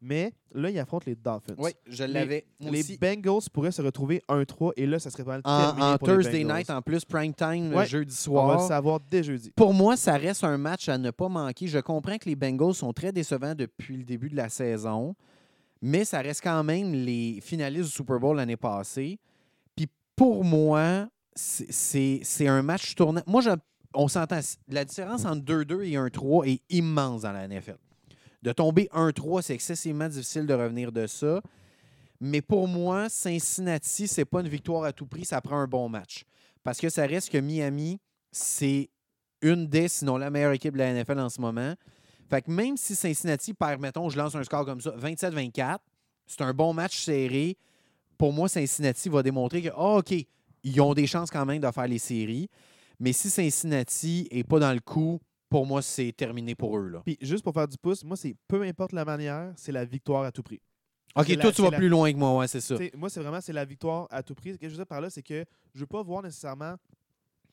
[0.00, 1.54] Mais là, ils affrontent les Dolphins.
[1.58, 2.46] Oui, je l'avais.
[2.60, 2.84] Les.
[3.00, 6.08] Bengals pourraient se retrouver 1-3 et là, ça serait pas mal En, terminé en pour
[6.08, 7.84] les Thursday night, en plus, prime time, Ouais.
[7.84, 8.68] jeudi On va le soir.
[8.68, 9.50] savoir dès jeudi.
[9.56, 11.66] Pour moi, ça reste un match à ne pas manquer.
[11.66, 15.16] Je comprends que les Bengals sont très décevants depuis le début de la saison,
[15.82, 19.18] mais ça reste quand même les finalistes du Super Bowl l'année passée.
[19.74, 21.08] Puis pour moi,
[21.38, 23.22] c'est- un match tournant.
[23.26, 23.42] Moi,
[23.94, 24.40] on s'entend.
[24.68, 27.76] La différence entre 2-2 et 1-3 est immense dans la NFL.
[28.42, 31.40] De tomber 1-3, c'est excessivement difficile de revenir de ça.
[32.20, 35.88] Mais pour moi, Cincinnati, c'est pas une victoire à tout prix, ça prend un bon
[35.88, 36.24] match.
[36.64, 38.00] Parce que ça reste que Miami,
[38.32, 38.90] c'est
[39.40, 41.74] une des, sinon la meilleure équipe de la NFL en ce moment.
[42.28, 45.78] Fait que même si Cincinnati perd, mettons, je lance un score comme ça, 27-24,
[46.26, 47.56] c'est un bon match serré.
[48.18, 50.12] Pour moi, Cincinnati va démontrer que, ah, OK,
[50.62, 52.48] ils ont des chances quand même de faire les séries.
[53.00, 56.88] Mais si Cincinnati n'est pas dans le coup, pour moi, c'est terminé pour eux.
[56.88, 57.02] Là.
[57.04, 60.24] Puis juste pour faire du pouce, moi, c'est peu importe la manière, c'est la victoire
[60.24, 60.60] à tout prix.
[61.16, 62.76] OK, toi, tu vas la- plus loin que moi, ouais, c'est ça.
[62.94, 64.52] Moi, c'est vraiment c'est la victoire à tout prix.
[64.52, 65.44] Ce que je veux dire par là, c'est que
[65.74, 66.74] je veux pas voir nécessairement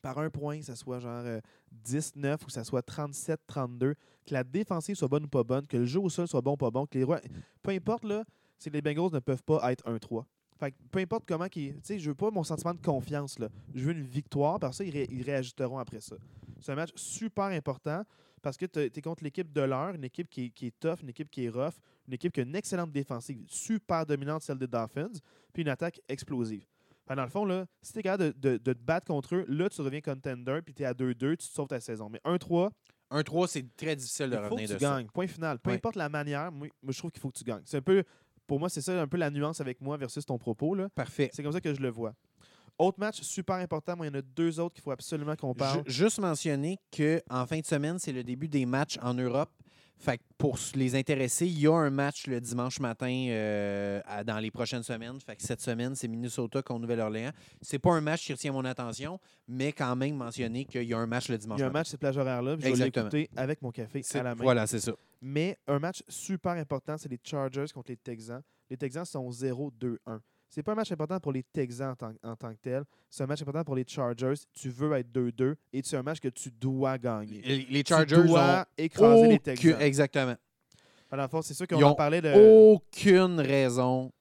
[0.02, 1.40] par un point, que ça soit genre euh,
[1.84, 3.94] 10-9 ou que ça soit 37-32, que
[4.30, 6.56] la défensive soit bonne ou pas bonne, que le jeu au sol soit bon ou
[6.56, 7.20] pas bon, que les rois.
[7.62, 8.24] Peu importe, là,
[8.58, 10.24] c'est que les Bengals ne peuvent pas être 1-3.
[10.58, 11.74] Fait que peu importe comment qu'ils.
[11.74, 13.48] Tu sais, je veux pas mon sentiment de confiance, là.
[13.74, 16.16] Je veux une victoire, parce que ça, ils, ré- ils réajusteront après ça.
[16.60, 18.02] C'est un match super important
[18.42, 21.02] parce que tu es contre l'équipe de l'heure, une équipe qui est, qui est tough,
[21.02, 21.74] une équipe qui est rough,
[22.06, 25.10] une équipe qui a une excellente défensive, super dominante, celle des Dolphins,
[25.52, 26.64] puis une attaque explosive.
[27.08, 29.44] Dans le fond, là, si tu es capable de, de- de te battre contre eux,
[29.48, 32.08] là, tu reviens contender, puis tu es à 2-2, tu te sauves ta saison.
[32.08, 32.70] Mais 1-3,
[33.10, 35.06] 1-3, c'est très difficile de il faut que revenir tu de gagnes.
[35.12, 35.58] Point final.
[35.60, 35.76] Peu Ouais.
[35.76, 37.62] importe la manière, moi, moi, je trouve qu'il faut que tu gagnes.
[37.64, 38.02] C'est un peu,
[38.46, 40.74] pour moi, c'est ça un peu la nuance avec moi versus ton propos.
[40.74, 40.88] Là.
[40.94, 41.30] Parfait.
[41.32, 42.14] C'est comme ça que je le vois.
[42.78, 45.54] Autre match super important, moi, il y en a deux autres qu'il faut absolument qu'on
[45.54, 45.82] parle.
[45.86, 49.50] Ju- Juste mentionner qu'en fin de semaine, c'est le début des matchs en Europe.
[49.98, 54.22] Fait que pour les intéressés, il y a un match le dimanche matin euh, à-
[54.24, 55.18] dans les prochaines semaines.
[55.20, 57.30] Fait que cette semaine, c'est Minnesota contre Nouvelle-Orléans.
[57.62, 59.18] C'est pas un match qui retient mon attention,
[59.48, 61.68] mais quand même mentionner qu'il y a un match le dimanche Il y a un
[61.70, 61.78] matin.
[61.80, 64.42] match, ces plages horaires-là, puis je vais l'écouter avec mon café à la main.
[64.42, 64.92] Voilà, c'est ça.
[65.22, 68.42] Mais un match super important, c'est les Chargers contre les Texans.
[68.68, 70.20] Les Texans sont 0-2-1.
[70.48, 72.84] C'est pas un match important pour les Texans en tant, en tant que tel.
[73.10, 74.34] C'est un match important pour les Chargers.
[74.52, 77.42] Tu veux être 2-2 et c'est un match que tu dois gagner.
[77.42, 79.80] Les les tu Chargers dois ont écraser les Texans.
[79.80, 80.36] Exactement.
[81.30, 82.32] Fois, c'est sûr qu'on en parlait de.
[82.72, 84.12] Aucune raison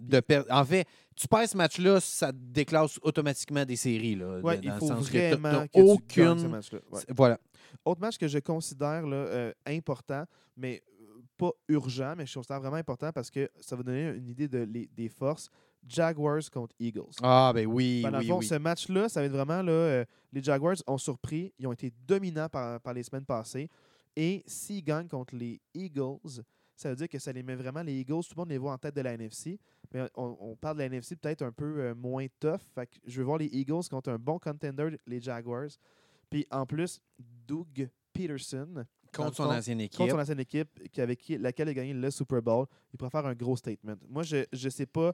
[0.00, 0.46] de perdre.
[0.50, 4.16] En fait, tu perds ce match-là, ça te déclasse automatiquement des séries.
[4.16, 6.78] Là, Ouais, dans il le faut sens que t'as- vraiment que tu gagnes ce match-là.
[6.90, 7.00] Ouais.
[7.10, 7.38] Voilà.
[7.84, 10.24] Autre match que je considère là, euh, important,
[10.56, 14.28] mais euh, pas urgent, mais je considère vraiment important parce que ça va donner une
[14.28, 15.48] idée de, les- des forces.
[15.86, 17.10] Jaguars contre Eagles.
[17.22, 18.46] Ah, ben oui, Ben, dans le oui, fond, oui.
[18.46, 21.92] ce match-là, ça va être vraiment là, euh, les Jaguars ont surpris, ils ont été
[22.06, 23.68] dominants par, par les semaines passées.
[24.16, 26.42] Et s'ils gagnent contre les Eagles,
[26.76, 28.72] ça veut dire que ça les met vraiment les Eagles, tout le monde les voit
[28.72, 29.58] en tête de la NFC.
[29.92, 32.60] Mais on, on parle de la NFC peut-être un peu euh, moins tough.
[32.74, 35.68] Fait que je veux voir les Eagles contre un bon contender, les Jaguars.
[36.30, 37.00] Puis en plus,
[37.46, 39.98] Doug Peterson Contre son ancienne équipe.
[39.98, 42.96] contre son ancienne équipe qui, avec qui- laquelle il a gagné le Super Bowl, il
[42.96, 43.94] pourrait faire un gros statement.
[44.08, 45.12] Moi, je ne sais pas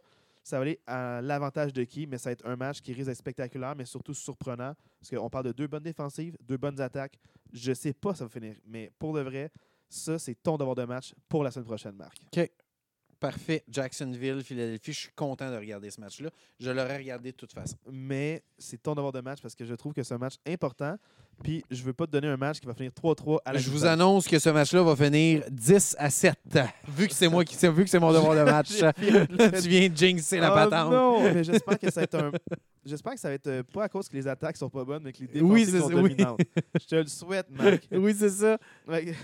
[0.48, 3.08] ça va aller à l'avantage de qui, mais ça va être un match qui risque
[3.08, 4.74] d'être spectaculaire, mais surtout surprenant.
[4.98, 7.18] Parce qu'on parle de deux bonnes défensives, deux bonnes attaques.
[7.52, 9.50] Je sais pas ça va finir, mais pour de vrai,
[9.90, 12.16] ça, c'est ton devoir de match pour la semaine prochaine, Marc.
[13.20, 13.64] Parfait.
[13.68, 14.92] Jacksonville, Philadelphie.
[14.92, 16.30] Je suis content de regarder ce match-là.
[16.60, 17.76] Je l'aurais regardé de toute façon.
[17.90, 20.96] Mais c'est ton devoir de match parce que je trouve que c'est un match important.
[21.42, 23.70] Puis je veux pas te donner un match qui va finir 3-3 à la Je
[23.70, 26.34] vous annonce que ce match-là va finir 10 à 7.
[26.88, 28.70] Vu que c'est moi qui vu que c'est mon devoir de match.
[29.62, 30.92] tu viens de jinxer la Oh patente.
[30.92, 32.32] Non, mais j'espère que ça va être un.
[32.84, 35.02] J'espère que ça va être euh, pas à cause que les attaques sont pas bonnes,
[35.02, 36.02] mais que les défensives Oui, c'est sont ça, oui.
[36.14, 36.40] dominantes.
[36.80, 37.86] Je te le souhaite, Marc.
[37.92, 38.58] Oui, c'est ça.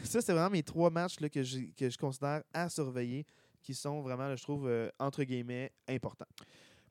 [0.03, 3.25] Ça, c'est vraiment mes trois matchs là, que, que je considère à surveiller,
[3.65, 6.27] qui sont vraiment, je trouve, euh, entre guillemets, importants.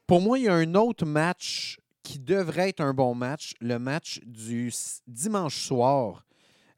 [0.07, 3.79] Pour moi, il y a un autre match qui devrait être un bon match, le
[3.79, 4.73] match du
[5.07, 6.25] dimanche soir,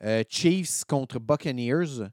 [0.04, 2.10] euh, Chiefs contre Buccaneers.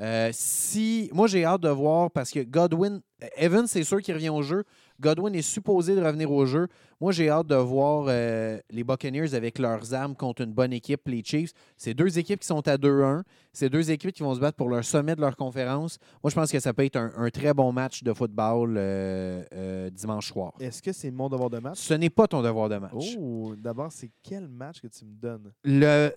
[0.00, 3.00] Euh, si moi j'ai hâte de voir parce que Godwin,
[3.36, 4.64] Evans c'est sûr qu'il revient au jeu.
[5.00, 6.68] Godwin est supposé de revenir au jeu.
[7.00, 11.06] Moi j'ai hâte de voir euh, les Buccaneers avec leurs armes contre une bonne équipe,
[11.06, 11.52] les Chiefs.
[11.76, 13.22] C'est deux équipes qui sont à 2-1.
[13.52, 15.98] C'est deux équipes qui vont se battre pour leur sommet de leur conférence.
[16.22, 19.44] Moi je pense que ça peut être un, un très bon match de football euh,
[19.54, 20.52] euh, dimanche soir.
[20.60, 21.78] Est-ce que c'est mon devoir de match?
[21.78, 23.16] Ce n'est pas ton devoir de match.
[23.18, 25.52] Oh, d'abord, c'est quel match que tu me donnes?
[25.64, 26.10] Le,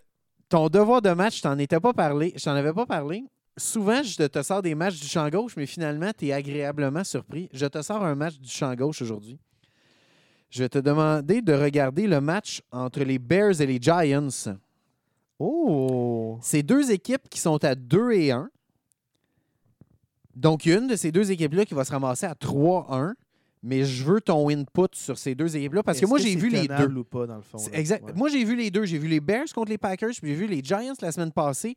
[0.50, 2.34] ton devoir de match, je t'en étais pas parlé.
[2.36, 3.24] Je t'en avais pas parlé.
[3.58, 7.50] Souvent, je te sors des matchs du champ gauche, mais finalement, tu es agréablement surpris.
[7.54, 9.38] Je te sors un match du champ gauche aujourd'hui.
[10.50, 14.30] Je vais te demander de regarder le match entre les Bears et les Giants.
[15.40, 16.38] Oh!
[16.42, 18.50] C'est deux équipes qui sont à 2 et 1.
[20.36, 23.14] Donc, il y a une de ces deux équipes-là qui va se ramasser à 3-1.
[23.64, 26.68] Mais je veux ton input sur ces deux équipes-là parce que moi, j'ai vu les
[26.68, 26.96] deux.
[26.96, 27.60] ou pas, dans le fond?
[27.60, 27.78] C'est là?
[27.78, 28.04] Exact.
[28.04, 28.14] Ouais.
[28.16, 28.86] Moi, j'ai vu les deux.
[28.86, 31.76] J'ai vu les Bears contre les Packers, puis j'ai vu les Giants la semaine passée.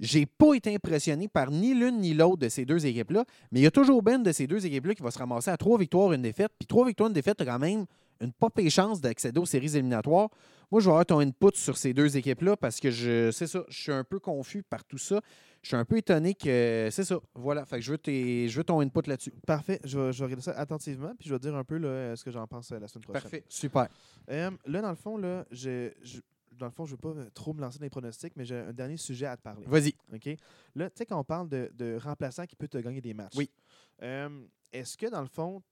[0.00, 3.62] J'ai pas été impressionné par ni l'une ni l'autre de ces deux équipes-là, mais il
[3.62, 6.12] y a toujours Ben de ces deux équipes-là qui va se ramasser à trois victoires,
[6.12, 6.50] une défaite.
[6.58, 7.84] Puis trois victoires, une défaite, tu as quand même
[8.22, 10.28] une pas pire chance d'accéder aux séries éliminatoires.
[10.70, 13.64] Moi, je vais avoir ton input sur ces deux équipes-là parce que je c'est ça,
[13.68, 15.20] je suis un peu confus par tout ça.
[15.62, 17.18] Je suis un peu étonné que c'est ça.
[17.34, 17.66] Voilà.
[17.66, 19.32] Fait que je veux, tes- je veux ton input là-dessus.
[19.46, 19.78] Parfait.
[19.84, 22.24] Je vais, je vais regarder ça attentivement, puis je vais dire un peu là, ce
[22.24, 23.22] que j'en pense euh, la semaine prochaine.
[23.22, 23.44] Parfait.
[23.48, 23.88] Super.
[24.30, 26.20] Euh, là, dans le fond, là, je, je-
[26.52, 28.56] dans le fond, je ne veux pas trop me lancer dans les pronostics, mais j'ai
[28.58, 29.64] un dernier sujet à te parler.
[29.66, 29.94] Vas-y.
[30.12, 30.28] OK?
[30.74, 33.36] Là, tu sais, quand on parle de, de remplaçant qui peut te gagner des matchs,
[33.36, 33.50] Oui.
[34.02, 35.62] euh, est-ce que, dans le fond,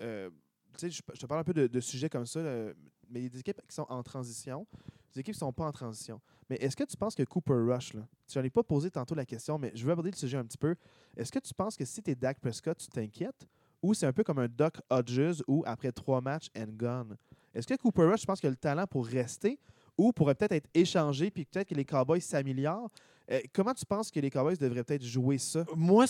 [0.00, 0.30] euh,
[0.78, 2.72] tu sais, je, je te parle un peu de, de sujets comme ça, là,
[3.08, 4.66] mais il y a des équipes qui sont en transition.
[5.12, 6.20] des équipes qui sont pas en transition.
[6.50, 9.14] Mais est-ce que tu penses que Cooper Rush, là, je n'en ai pas posé tantôt
[9.14, 10.74] la question, mais je veux aborder le sujet un petit peu.
[11.16, 13.46] Est-ce que tu penses que si tu es Dak Prescott, tu t'inquiètes
[13.82, 17.16] ou c'est un peu comme un Doc Hodges où après trois matchs and gone?
[17.54, 19.60] Est-ce que Cooper Rush, je pense qu'il a le talent pour rester
[19.96, 22.90] ou pourrait peut-être être échangé puis peut-être que les Cowboys s'améliorent?
[23.30, 25.64] Euh, comment tu penses que les Cowboys devraient peut-être jouer ça?
[25.74, 26.06] Moi,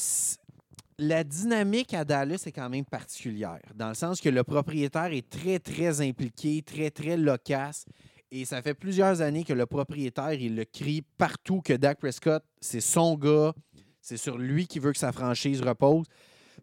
[0.99, 5.29] la dynamique à Dallas est quand même particulière, dans le sens que le propriétaire est
[5.29, 7.85] très, très impliqué, très, très loquace.
[8.31, 12.43] Et ça fait plusieurs années que le propriétaire, il le crie partout que Dak Prescott,
[12.61, 13.55] c'est son gars,
[14.01, 16.07] c'est sur lui qui veut que sa franchise repose.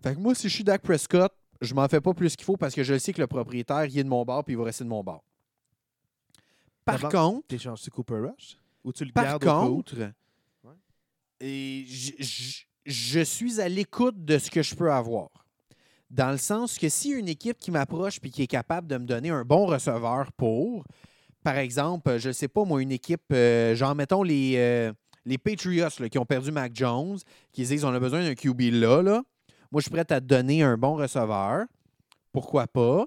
[0.04, 2.58] Fait que moi, si je suis Dak Prescott, je m'en fais pas plus qu'il faut
[2.58, 4.66] parce que je sais que le propriétaire, il est de mon bord puis il va
[4.66, 5.24] rester de mon bord.
[6.86, 8.58] Par contre, T'échanges-tu Cooper Rush?
[8.84, 9.96] Ou tu le par gardes au contre,
[10.64, 10.72] Ouais.
[11.40, 15.30] et j- j- je suis à l'écoute de ce que je peux avoir.
[16.10, 19.06] Dans le sens que si une équipe qui m'approche puis qui est capable de me
[19.06, 20.84] donner un bon receveur pour,
[21.44, 24.92] par exemple, je ne sais pas, moi, une équipe, euh, genre, mettons les, euh,
[25.26, 27.18] les Patriots là, qui ont perdu Mac Jones,
[27.54, 29.24] qui disent on a besoin d'un QB là, là.
[29.72, 31.66] Moi, je suis prêt à te donner un bon receveur.
[32.34, 33.06] Pourquoi pas?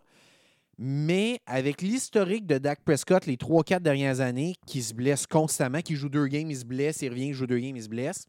[0.79, 5.95] Mais avec l'historique de Dak Prescott les 3-4 dernières années, qui se blesse constamment, qui
[5.95, 8.27] joue deux games, il se blesse, il revient, il joue deux games, il se blesse.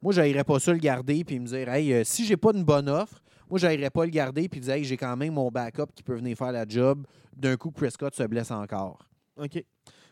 [0.00, 2.64] Moi, je pas ça le garder puis me dire, hey, euh, si j'ai pas une
[2.64, 5.92] bonne offre, moi, je pas le garder puis dire, hey, j'ai quand même mon backup
[5.94, 7.06] qui peut venir faire la job.
[7.36, 9.06] D'un coup, Prescott se blesse encore.
[9.36, 9.64] OK.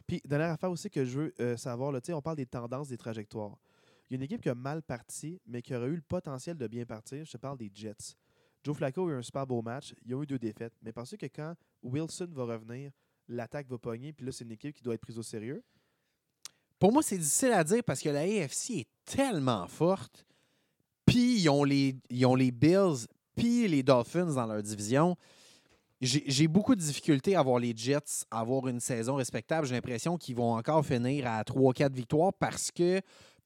[0.07, 3.57] Puis, dernière affaire aussi que je veux euh, savoir, on parle des tendances, des trajectoires.
[4.09, 6.57] Il y a une équipe qui a mal parti, mais qui aurait eu le potentiel
[6.57, 7.25] de bien partir.
[7.25, 8.17] Je te parle des Jets.
[8.65, 9.95] Joe Flacco a eu un super beau match.
[10.05, 10.73] Ils ont eu deux défaites.
[10.83, 12.91] Mais pensez que quand Wilson va revenir,
[13.29, 14.13] l'attaque va pogner.
[14.13, 15.63] Puis là, c'est une équipe qui doit être prise au sérieux?
[16.79, 20.27] Pour moi, c'est difficile à dire parce que la AFC est tellement forte.
[21.07, 23.07] Puis ils ont les, ils ont les Bills,
[23.37, 25.17] puis les Dolphins dans leur division.
[26.01, 29.69] J'ai beaucoup de difficultés à voir les Jets avoir une saison respectable.
[29.69, 33.01] J'ai l'impression qu'ils vont encore finir à 3-4 victoires parce que,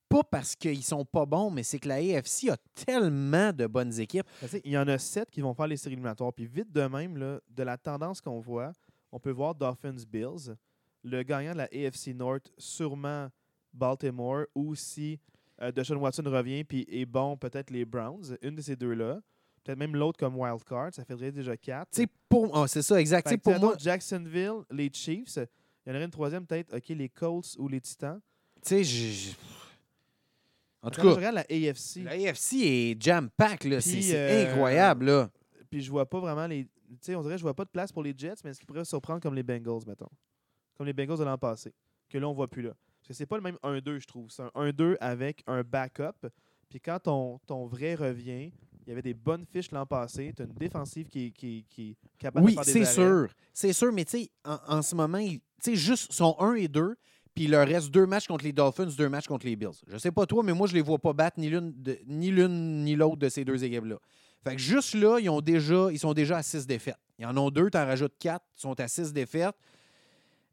[0.09, 3.98] pas parce qu'ils sont pas bons, mais c'est que la AFC a tellement de bonnes
[3.98, 4.26] équipes.
[4.40, 6.32] Ben, il y en a sept qui vont faire les séries éliminatoires.
[6.32, 8.72] Puis vite de même, là, de la tendance qu'on voit,
[9.12, 10.57] on peut voir Dolphins-Bills.
[11.02, 13.28] Le gagnant de la AFC North, sûrement
[13.72, 14.46] Baltimore.
[14.54, 15.20] Ou si
[15.62, 18.36] euh, Deshaun Watson revient puis est bon, peut-être les Browns.
[18.42, 19.20] Une de ces deux-là.
[19.64, 20.92] Peut-être même l'autre comme wild card.
[20.92, 21.90] Ça ferait déjà quatre.
[22.28, 23.36] Pour ah, c'est ça, exact.
[23.42, 25.38] Pour moi, Jacksonville, les Chiefs.
[25.84, 28.20] Il y en aurait une troisième, peut-être, OK, les Colts ou les Titans.
[28.64, 29.36] tu sais,
[30.87, 33.64] en tout je cas, regarde la AFC, la AFC est jam-pack.
[33.64, 33.80] là.
[33.80, 35.07] C'est c'est euh, incroyable.
[35.07, 35.30] Là.
[35.70, 36.64] puis je vois pas vraiment les.
[36.64, 36.70] Tu
[37.01, 38.66] sais, on dirait que je vois pas de place pour les Jets, mais ce qui
[38.66, 40.09] pourrait surprendre comme les Bengals, mettons.
[40.76, 41.72] Comme les Bengals de l'an passé.
[42.09, 42.70] Que là, on voit plus là.
[43.01, 44.30] Parce que c'est pas le même 1-2, je trouve.
[44.30, 46.28] C'est un 1-2 avec un backup.
[46.68, 48.53] Puis quand ton, ton vrai revient,
[48.84, 50.32] il y avait des bonnes fiches l'an passé.
[50.37, 53.26] Tu as une défensive qui, qui, qui est capable Oui, de faire des c'est arrêts.
[53.26, 53.34] sûr.
[53.53, 56.68] C'est sûr, mais tu sais, en, en ce moment, tu sais, juste sont 1 et
[56.68, 56.95] 2,
[57.37, 59.78] puis il leur reste deux matchs contre les Dolphins, deux matchs contre les Bills.
[59.87, 61.74] Je sais pas toi, mais moi, je les vois pas battre ni l'une
[62.07, 63.97] ni l'une ni l'autre de ces deux équipes-là.
[64.43, 66.97] Fait que juste là, ils, ont déjà, ils sont déjà à 6 défaites.
[67.18, 69.55] Ils en ont deux, tu en rajoutes 4, ils sont à 6 défaites.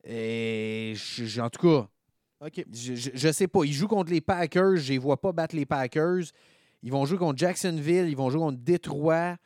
[0.03, 0.93] Et
[1.39, 1.87] en tout cas,
[2.73, 3.63] je, je sais pas.
[3.63, 4.75] Ils jouent contre les Packers.
[4.75, 6.25] Je les vois pas battre les Packers.
[6.81, 8.09] Ils vont jouer contre Jacksonville.
[8.09, 9.37] Ils vont jouer contre Détroit.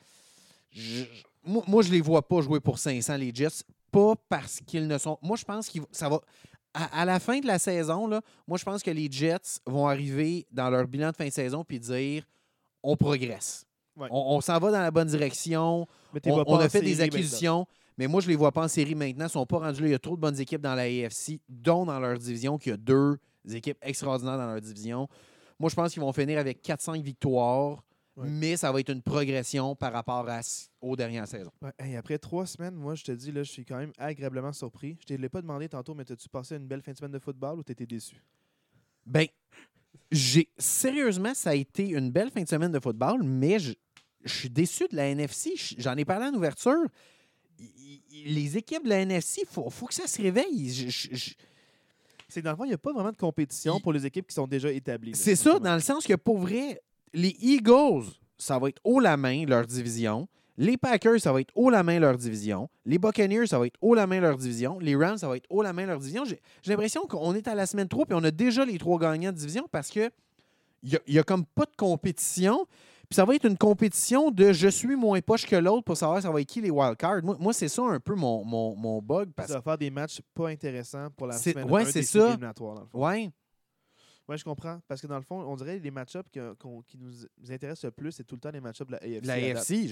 [1.44, 3.64] Moi, moi, je les vois pas jouer pour 500, les Jets.
[3.98, 5.18] Pas parce qu'ils ne sont.
[5.22, 6.20] Moi, je pense que ça va.
[6.74, 9.88] À, à la fin de la saison, là, moi, je pense que les Jets vont
[9.88, 12.24] arriver dans leur bilan de fin de saison puis dire
[12.84, 13.66] on progresse.
[13.96, 14.08] Ouais.
[14.12, 15.88] On, on s'en va dans la bonne direction.
[16.14, 17.06] Mais On, a fait des maintenant.
[17.06, 17.68] acquisitions,
[17.98, 19.26] mais moi, je les vois pas en série maintenant.
[19.26, 19.88] Ils sont pas rendus là.
[19.88, 22.72] Il y a trop de bonnes équipes dans la AFC, dont dans leur division, qu'il
[22.72, 23.18] y a deux
[23.50, 25.08] équipes extraordinaires dans leur division.
[25.60, 27.84] Moi, je pense qu'ils vont finir avec 4-5 victoires,
[28.18, 28.28] Ouais.
[28.30, 30.42] mais ça va être une progression par rapport à,
[30.82, 31.52] aux dernières saisons.
[31.62, 34.52] Ouais, hey, après trois semaines, moi, je te dis, là, je suis quand même agréablement
[34.54, 34.98] surpris.
[35.08, 37.12] Je ne te l'ai pas demandé tantôt, mais as-tu passé une belle fin de semaine
[37.12, 38.16] de football ou t'étais déçu?
[39.06, 39.28] Ben,
[40.12, 43.74] j'ai sérieusement, ça a été une belle fin de semaine de football, mais je,
[44.26, 45.52] je suis déçu de la NFC.
[45.56, 46.86] Je- J'en ai parlé en ouverture.
[48.26, 50.70] Les équipes de la NFC, il faut, faut que ça se réveille.
[50.74, 51.34] Je- je- je-
[52.30, 54.28] C'est que dans le fond, il n'y a pas vraiment de compétition pour les équipes
[54.28, 55.16] qui sont déjà établies.
[55.16, 56.82] C'est ça, dans le sens que pour vrai,
[57.14, 58.06] les Eagles,
[58.38, 60.28] ça va être haut la main, leur division.
[60.60, 62.68] Les Packers, ça va être haut la main, leur division.
[62.86, 64.80] Les Buccaneers, ça va être haut la main, leur division.
[64.80, 66.26] Les Rams, ça va être haut la main, leur division.
[66.26, 69.32] J'ai l'impression qu'on est à la semaine 3 puis on a déjà les trois gagnants
[69.32, 70.10] de division parce que
[70.84, 72.66] il n'y a, comme pas de compétition.
[73.10, 76.22] Puis ça va être une compétition de je suis moins poche que l'autre pour savoir
[76.22, 77.24] ça va être qui les wildcards.
[77.24, 79.30] Moi, moi c'est ça un peu mon, mon, mon bug.
[79.36, 79.50] Parce...
[79.50, 82.38] Ça va faire des matchs pas intéressants pour la semaine ouais, 1 c'est ça.
[82.38, 83.32] séries
[84.28, 84.80] Ouais, je comprends.
[84.88, 87.14] Parce que dans le fond, on dirait que les match-ups qui nous
[87.50, 89.26] intéressent le plus, c'est tout le temps les match-ups de la AFC.
[89.26, 89.34] La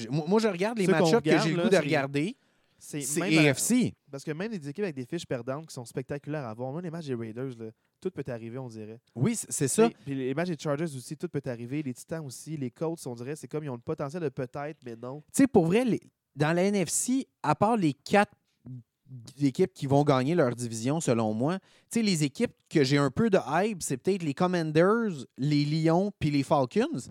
[0.10, 2.36] Moi, je regarde les match-ups que j'ai le goût de regarder.
[2.78, 3.94] C'est à AFC.
[4.12, 6.84] Parce que même des équipes avec des fiches perdantes qui sont spectaculaires à voir, même
[6.84, 7.70] les matchs des Raiders, là,
[8.02, 9.00] tout peut arriver, on dirait.
[9.16, 9.90] Oui, c'est ça.
[9.90, 11.82] Puis- Puis les matchs des Chargers aussi, tout peut arriver.
[11.82, 14.78] Les Titans aussi, les Colts, on dirait, c'est comme ils ont le potentiel de peut-être,
[14.86, 15.22] mais non.
[15.34, 16.02] Tu sais, pour vrai, les-
[16.36, 18.34] dans la NFC, à part les quatre
[19.42, 21.60] équipes qui vont gagner leur division, selon moi,
[21.92, 25.66] tu sais, les équipes que j'ai un peu de hype, c'est peut-être les Commanders, les
[25.66, 27.10] Lions puis les Falcons.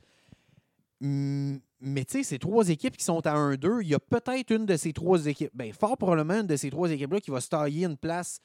[1.03, 4.51] Hum, Mais tu sais, ces trois équipes qui sont à 1-2, il y a peut-être
[4.51, 7.41] une de ces trois équipes, ben fort probablement une de ces trois équipes-là qui va
[7.41, 8.41] se tailler une place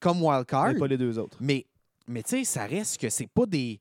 [0.00, 0.74] comme wildcard.
[0.74, 1.38] Mais pas les deux autres.
[1.40, 1.66] Mais,
[2.06, 3.80] mais tu sais, ça reste que c'est pas des.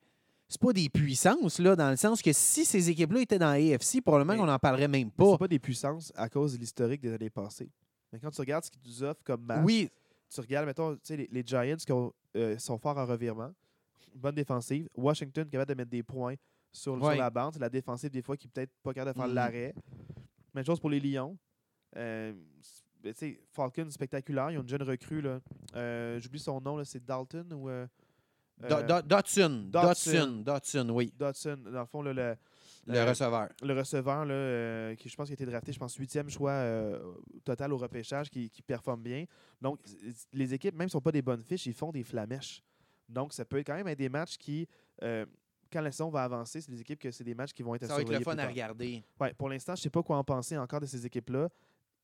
[0.49, 4.01] C'est pas des puissances, là, dans le sens que si ces équipes-là étaient dans AFC,
[4.01, 5.31] probablement qu'on n'en parlerait même pas.
[5.31, 7.69] C'est pas des puissances à cause de l'historique des années passées.
[8.13, 9.89] Mais quand tu regardes ce qu'ils nous offrent comme match, Oui,
[10.29, 13.51] tu regardes, mettons, tu sais, les, les Giants qui ont, euh, sont forts en revirement,
[14.15, 14.87] bonne défensive.
[14.95, 16.35] Washington capable de mettre des points
[16.71, 17.57] sur, sur la bande.
[17.59, 19.35] La défensive, des fois, qui peut-être pas capable de faire Mhm.
[19.35, 19.75] l'arrêt.
[20.53, 21.35] Même chose pour les Lions.
[21.97, 22.33] Euh,
[23.51, 24.51] Falcons, spectaculaire.
[24.51, 25.21] Ils ont une jeune recrue.
[25.21, 25.39] là.
[25.75, 27.69] Euh, J'oublie son nom, là, c'est Dalton ou.
[27.69, 27.85] euh,
[28.61, 29.67] Do- Do- Dotson.
[29.69, 29.71] Dotson.
[29.71, 30.41] Dotson.
[30.45, 31.11] Dotson, oui.
[31.17, 32.35] Dodson, dans le fond, là, le,
[32.85, 33.49] Le euh, receveur.
[33.61, 36.51] le receveur, là, euh, qui je pense qui a été drafté, je pense, huitième choix
[36.51, 37.13] euh,
[37.43, 39.25] total au repêchage, qui, qui performe bien.
[39.61, 39.79] Donc,
[40.33, 42.61] les équipes, même si ne sont pas des bonnes fiches, ils font des flamèches.
[43.07, 44.67] Donc, ça peut quand même être des matchs qui,
[44.99, 47.85] quand la saison va avancer, c'est des équipes que c'est des matchs qui vont être
[47.85, 49.03] Ça va être le fun à regarder.
[49.19, 51.49] Ouais, pour l'instant, je ne sais pas quoi en penser encore de ces équipes-là.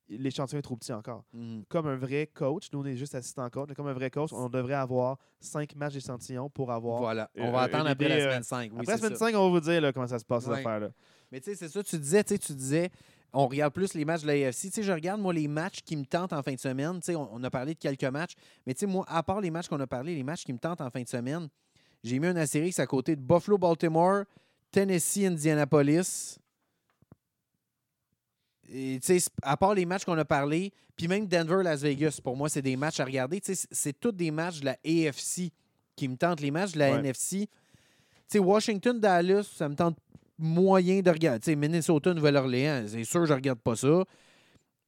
[0.10, 1.24] L'échantillon est trop petit encore.
[1.34, 1.64] Mhm.
[1.70, 4.34] Comme un vrai coach, nous on est juste assistant coach, mais comme un vrai coach,
[4.34, 7.00] on devrait avoir cinq matchs d'échantillon pour avoir.
[7.00, 7.30] Voilà.
[7.38, 8.72] euh, On va attendre une après la euh, semaine 5.
[8.74, 9.26] Oui, Après la semaine ça.
[9.28, 10.60] 5, on va vous dire là, comment ça se passe, ces Ouais.
[10.60, 10.90] affaires-là.
[11.32, 12.90] Mais tu sais, c'est ça, tu disais, tu sais, tu disais,
[13.34, 14.62] on regarde plus les matchs de l'AFC.
[14.62, 16.96] Tu sais, je regarde, moi, les matchs qui me tentent en fin de semaine.
[16.96, 18.34] Tu sais, on, on a parlé de quelques matchs,
[18.66, 20.58] mais tu sais, moi, à part les matchs qu'on a parlé, les matchs qui me
[20.58, 21.48] tentent en fin de semaine,
[22.04, 24.24] j'ai mis un astérix à côté de Buffalo, Baltimore,
[24.72, 26.40] Tennessee, Indianapolis.
[28.72, 29.00] Et
[29.42, 32.62] à part les matchs qu'on a parlé, puis même Denver, Las Vegas, pour moi, c'est
[32.62, 33.40] des matchs à regarder.
[33.44, 35.52] C'est- tous des matchs de la AFC
[35.96, 36.42] qui me tentent.
[36.42, 37.00] Les matchs de la Ouais.
[37.00, 37.48] NFC, tu
[38.28, 39.98] sais, Washington, Dallas, ça me tente
[40.38, 41.56] moyen de regarder.
[41.56, 44.04] Minnesota, Nouvelle-Orléans, c'est sûr, je regarde pas ça.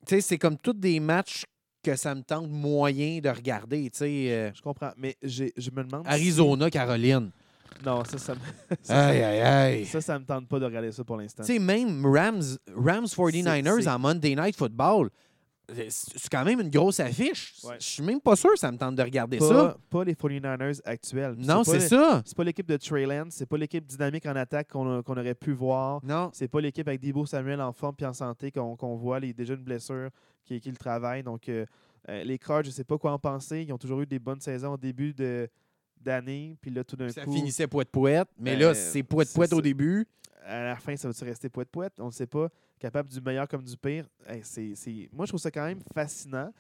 [0.07, 1.45] C'est comme tous des matchs
[1.84, 3.89] que ça me tente moyen de regarder.
[4.01, 4.91] Euh, Je comprends.
[4.97, 6.05] Mais je me demande.
[6.05, 7.32] si- Arizona, Caroline.
[7.86, 8.39] Non, ça, ça, me-
[8.84, 9.86] ça, Aïe, aïe, aïe.
[9.86, 11.43] ça, ça me tente pas de regarder ça pour l'instant.
[11.43, 12.41] Tu sais, même Rams,
[12.76, 15.09] Rams 49ers c'est- en Monday Night Football,
[15.89, 17.55] c'est quand même une grosse affiche.
[17.63, 17.76] Ouais.
[17.80, 19.78] Je suis même pas sûr que ça me tente de regarder ça.
[19.89, 21.36] Pas, les 49ers actuels.
[21.38, 22.22] Non, c'est ça.
[22.26, 25.34] C'est pas l'équipe de Trey Lance, c'est pas l'équipe dynamique en attaque qu'on a- aurait
[25.36, 26.01] pu voir.
[26.03, 26.30] Non.
[26.34, 29.53] C'est pas l'équipe avec Debo Samuel en forme puis en santé qu'on voit, les, déjà
[29.53, 30.09] une blessure
[30.45, 31.24] qui, qui le travaille.
[31.24, 31.65] Donc, euh,
[32.09, 33.63] euh, les Cards, je sais pas quoi en penser.
[33.65, 35.47] Ils ont toujours eu des bonnes saisons au début de-
[36.04, 36.56] d'année.
[36.62, 39.62] Puis là, tout d'un Ça coup, finissait poète-poète, mais là, c'est poète-poète au ça.
[39.62, 40.08] début.
[40.43, 41.93] à la fin, ça va-tu rester poète-poète?
[41.99, 42.49] On ne sait pas.
[42.80, 44.08] Capable du meilleur comme du pire?
[44.26, 46.52] Hey, c'est- c'est- Moi, je trouve ça quand même fascinant.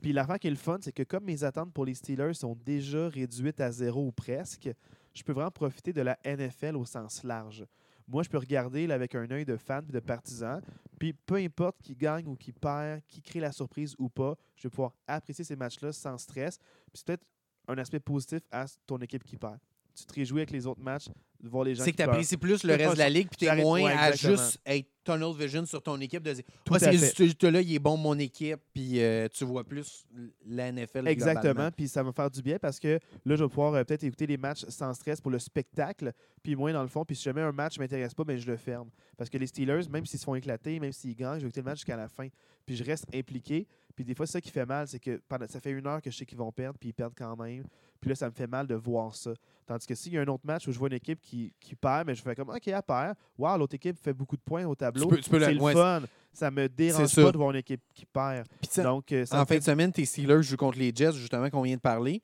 [0.00, 2.56] Puis l'affaire qui est le fun, c'est que comme mes attentes pour les Steelers sont
[2.64, 4.70] déjà réduites à zéro ou presque,
[5.12, 7.66] je peux vraiment profiter de la NFL au sens large.
[8.08, 10.60] Moi, je peux regarder là, avec un œil de fan et de partisan.
[10.98, 14.62] Puis peu importe qui gagne ou qui perd, qui crée la surprise ou pas, je
[14.62, 16.56] vais pouvoir apprécier ces matchs-là sans stress.
[16.58, 17.24] Puis c'est peut-être
[17.68, 19.58] un aspect positif à ton équipe qui perd.
[19.94, 21.08] Tu te réjouis avec les autres matchs,
[21.46, 23.38] de voir les gens C'est que tu apprécies plus le reste de la ligue, puis
[23.38, 26.78] tu es moins ouais, à juste être tunnel vision sur ton équipe, de dire à
[26.78, 30.04] ce résultat-là, il est bon, mon équipe, puis euh, tu vois plus
[30.46, 31.06] la NFL.
[31.06, 31.70] Exactement.
[31.70, 34.04] Puis ça va me faire du bien parce que là, je vais pouvoir euh, peut-être
[34.04, 37.04] écouter les matchs sans stress pour le spectacle, puis moins dans le fond.
[37.04, 38.90] Puis si jamais un match ne m'intéresse pas, ben, je le ferme.
[39.16, 41.60] Parce que les Steelers, même s'ils se font éclater, même s'ils gagnent, je vais écouter
[41.60, 42.28] le match jusqu'à la fin.
[42.66, 43.66] Puis je reste impliqué.
[43.94, 46.02] Puis des fois, c'est ça qui fait mal, c'est que pendant, ça fait une heure
[46.02, 47.64] que je sais qu'ils vont perdre, puis ils perdent quand même.
[48.00, 49.32] Puis là, ça me fait mal de voir ça.
[49.66, 51.74] Tandis que s'il y a un autre match où je vois une équipe qui, qui
[51.74, 53.14] perd, mais je fais comme OK, elle perd.
[53.36, 55.08] Wow, l'autre équipe fait beaucoup de points au tableau.
[55.08, 56.02] peux- tu peux la- c'est le fun.
[56.32, 58.46] Ça me dérange pas de voir une équipe qui perd.
[58.62, 61.62] Tu Donc, euh, en fin de semaine, tes Steelers jouent contre les Jets, justement, qu'on
[61.62, 62.22] vient de parler.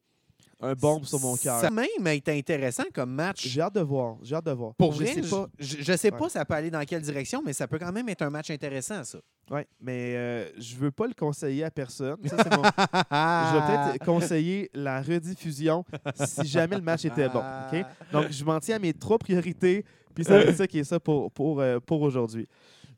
[0.63, 1.61] Un bombe sur mon cœur.
[1.61, 3.47] Ça même été intéressant comme match.
[3.47, 4.17] J'ai hâte de voir.
[4.23, 4.75] J'ai hâte de voir.
[4.77, 5.49] Pour je vrai, sais pas.
[5.59, 6.29] je, je sais pas Ouais.
[6.29, 9.03] ça peut aller dans quelle direction, mais ça peut quand même être un match intéressant,
[9.05, 9.19] ça.
[9.51, 12.17] Ouais, mais euh, je veux pas le conseiller à personne.
[12.29, 12.63] Ça, mon-
[13.13, 15.85] Je vais peut-être conseiller la rediffusion
[16.15, 17.41] si jamais le match était bon.
[17.73, 17.85] ok?
[18.13, 19.85] Donc, je m'en tiens à mes trois priorités.
[20.15, 22.47] Puis ça, c'est ça qui est ça pour, pour, euh, pour aujourd'hui.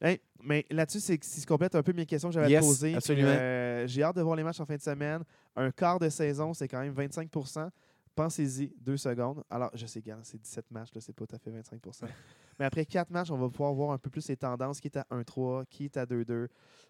[0.02, 2.84] Hein, mais là-dessus, c'est que si je complète un peu mes questions que j'avais Yes,
[2.94, 3.28] absolument.
[3.30, 5.22] Euh, J'ai hâte de voir les matchs en fin de semaine.
[5.57, 7.68] Un quart de saison, c'est quand même 25%
[8.16, 9.42] Pensez-y, deux secondes.
[9.50, 12.04] Alors, je sais, gars, c'est 17 matchs, là, c'est pas tout à fait 25%
[12.61, 14.96] Mais après quatre matchs, on va pouvoir voir un peu plus les tendances, qui est
[14.96, 16.46] à 1-3, qui est à 2-2.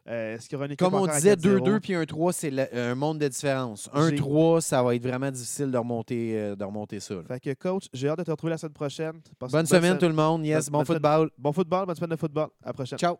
[0.06, 1.60] Euh, Est-ce qu'il y aura une équipe Comme on disait, 4-0?
[1.60, 3.88] 2-2 puis 1-3, c'est la- un monde de différence.
[3.94, 7.14] J'ai- 1-3, ça va être vraiment difficile de remonter, euh, de remonter ça.
[7.14, 7.22] là.
[7.26, 9.20] Fait que, coach, j'ai hâte de te retrouver la semaine prochaine.
[9.38, 10.44] Passe Bonne une semaine, tout le monde.
[10.44, 10.96] Yes, bonne- bon bonne semaine.
[10.98, 11.30] football.
[11.38, 12.48] Bon football, bonne semaine de football.
[12.62, 12.98] À la prochaine.
[12.98, 13.16] Ciao.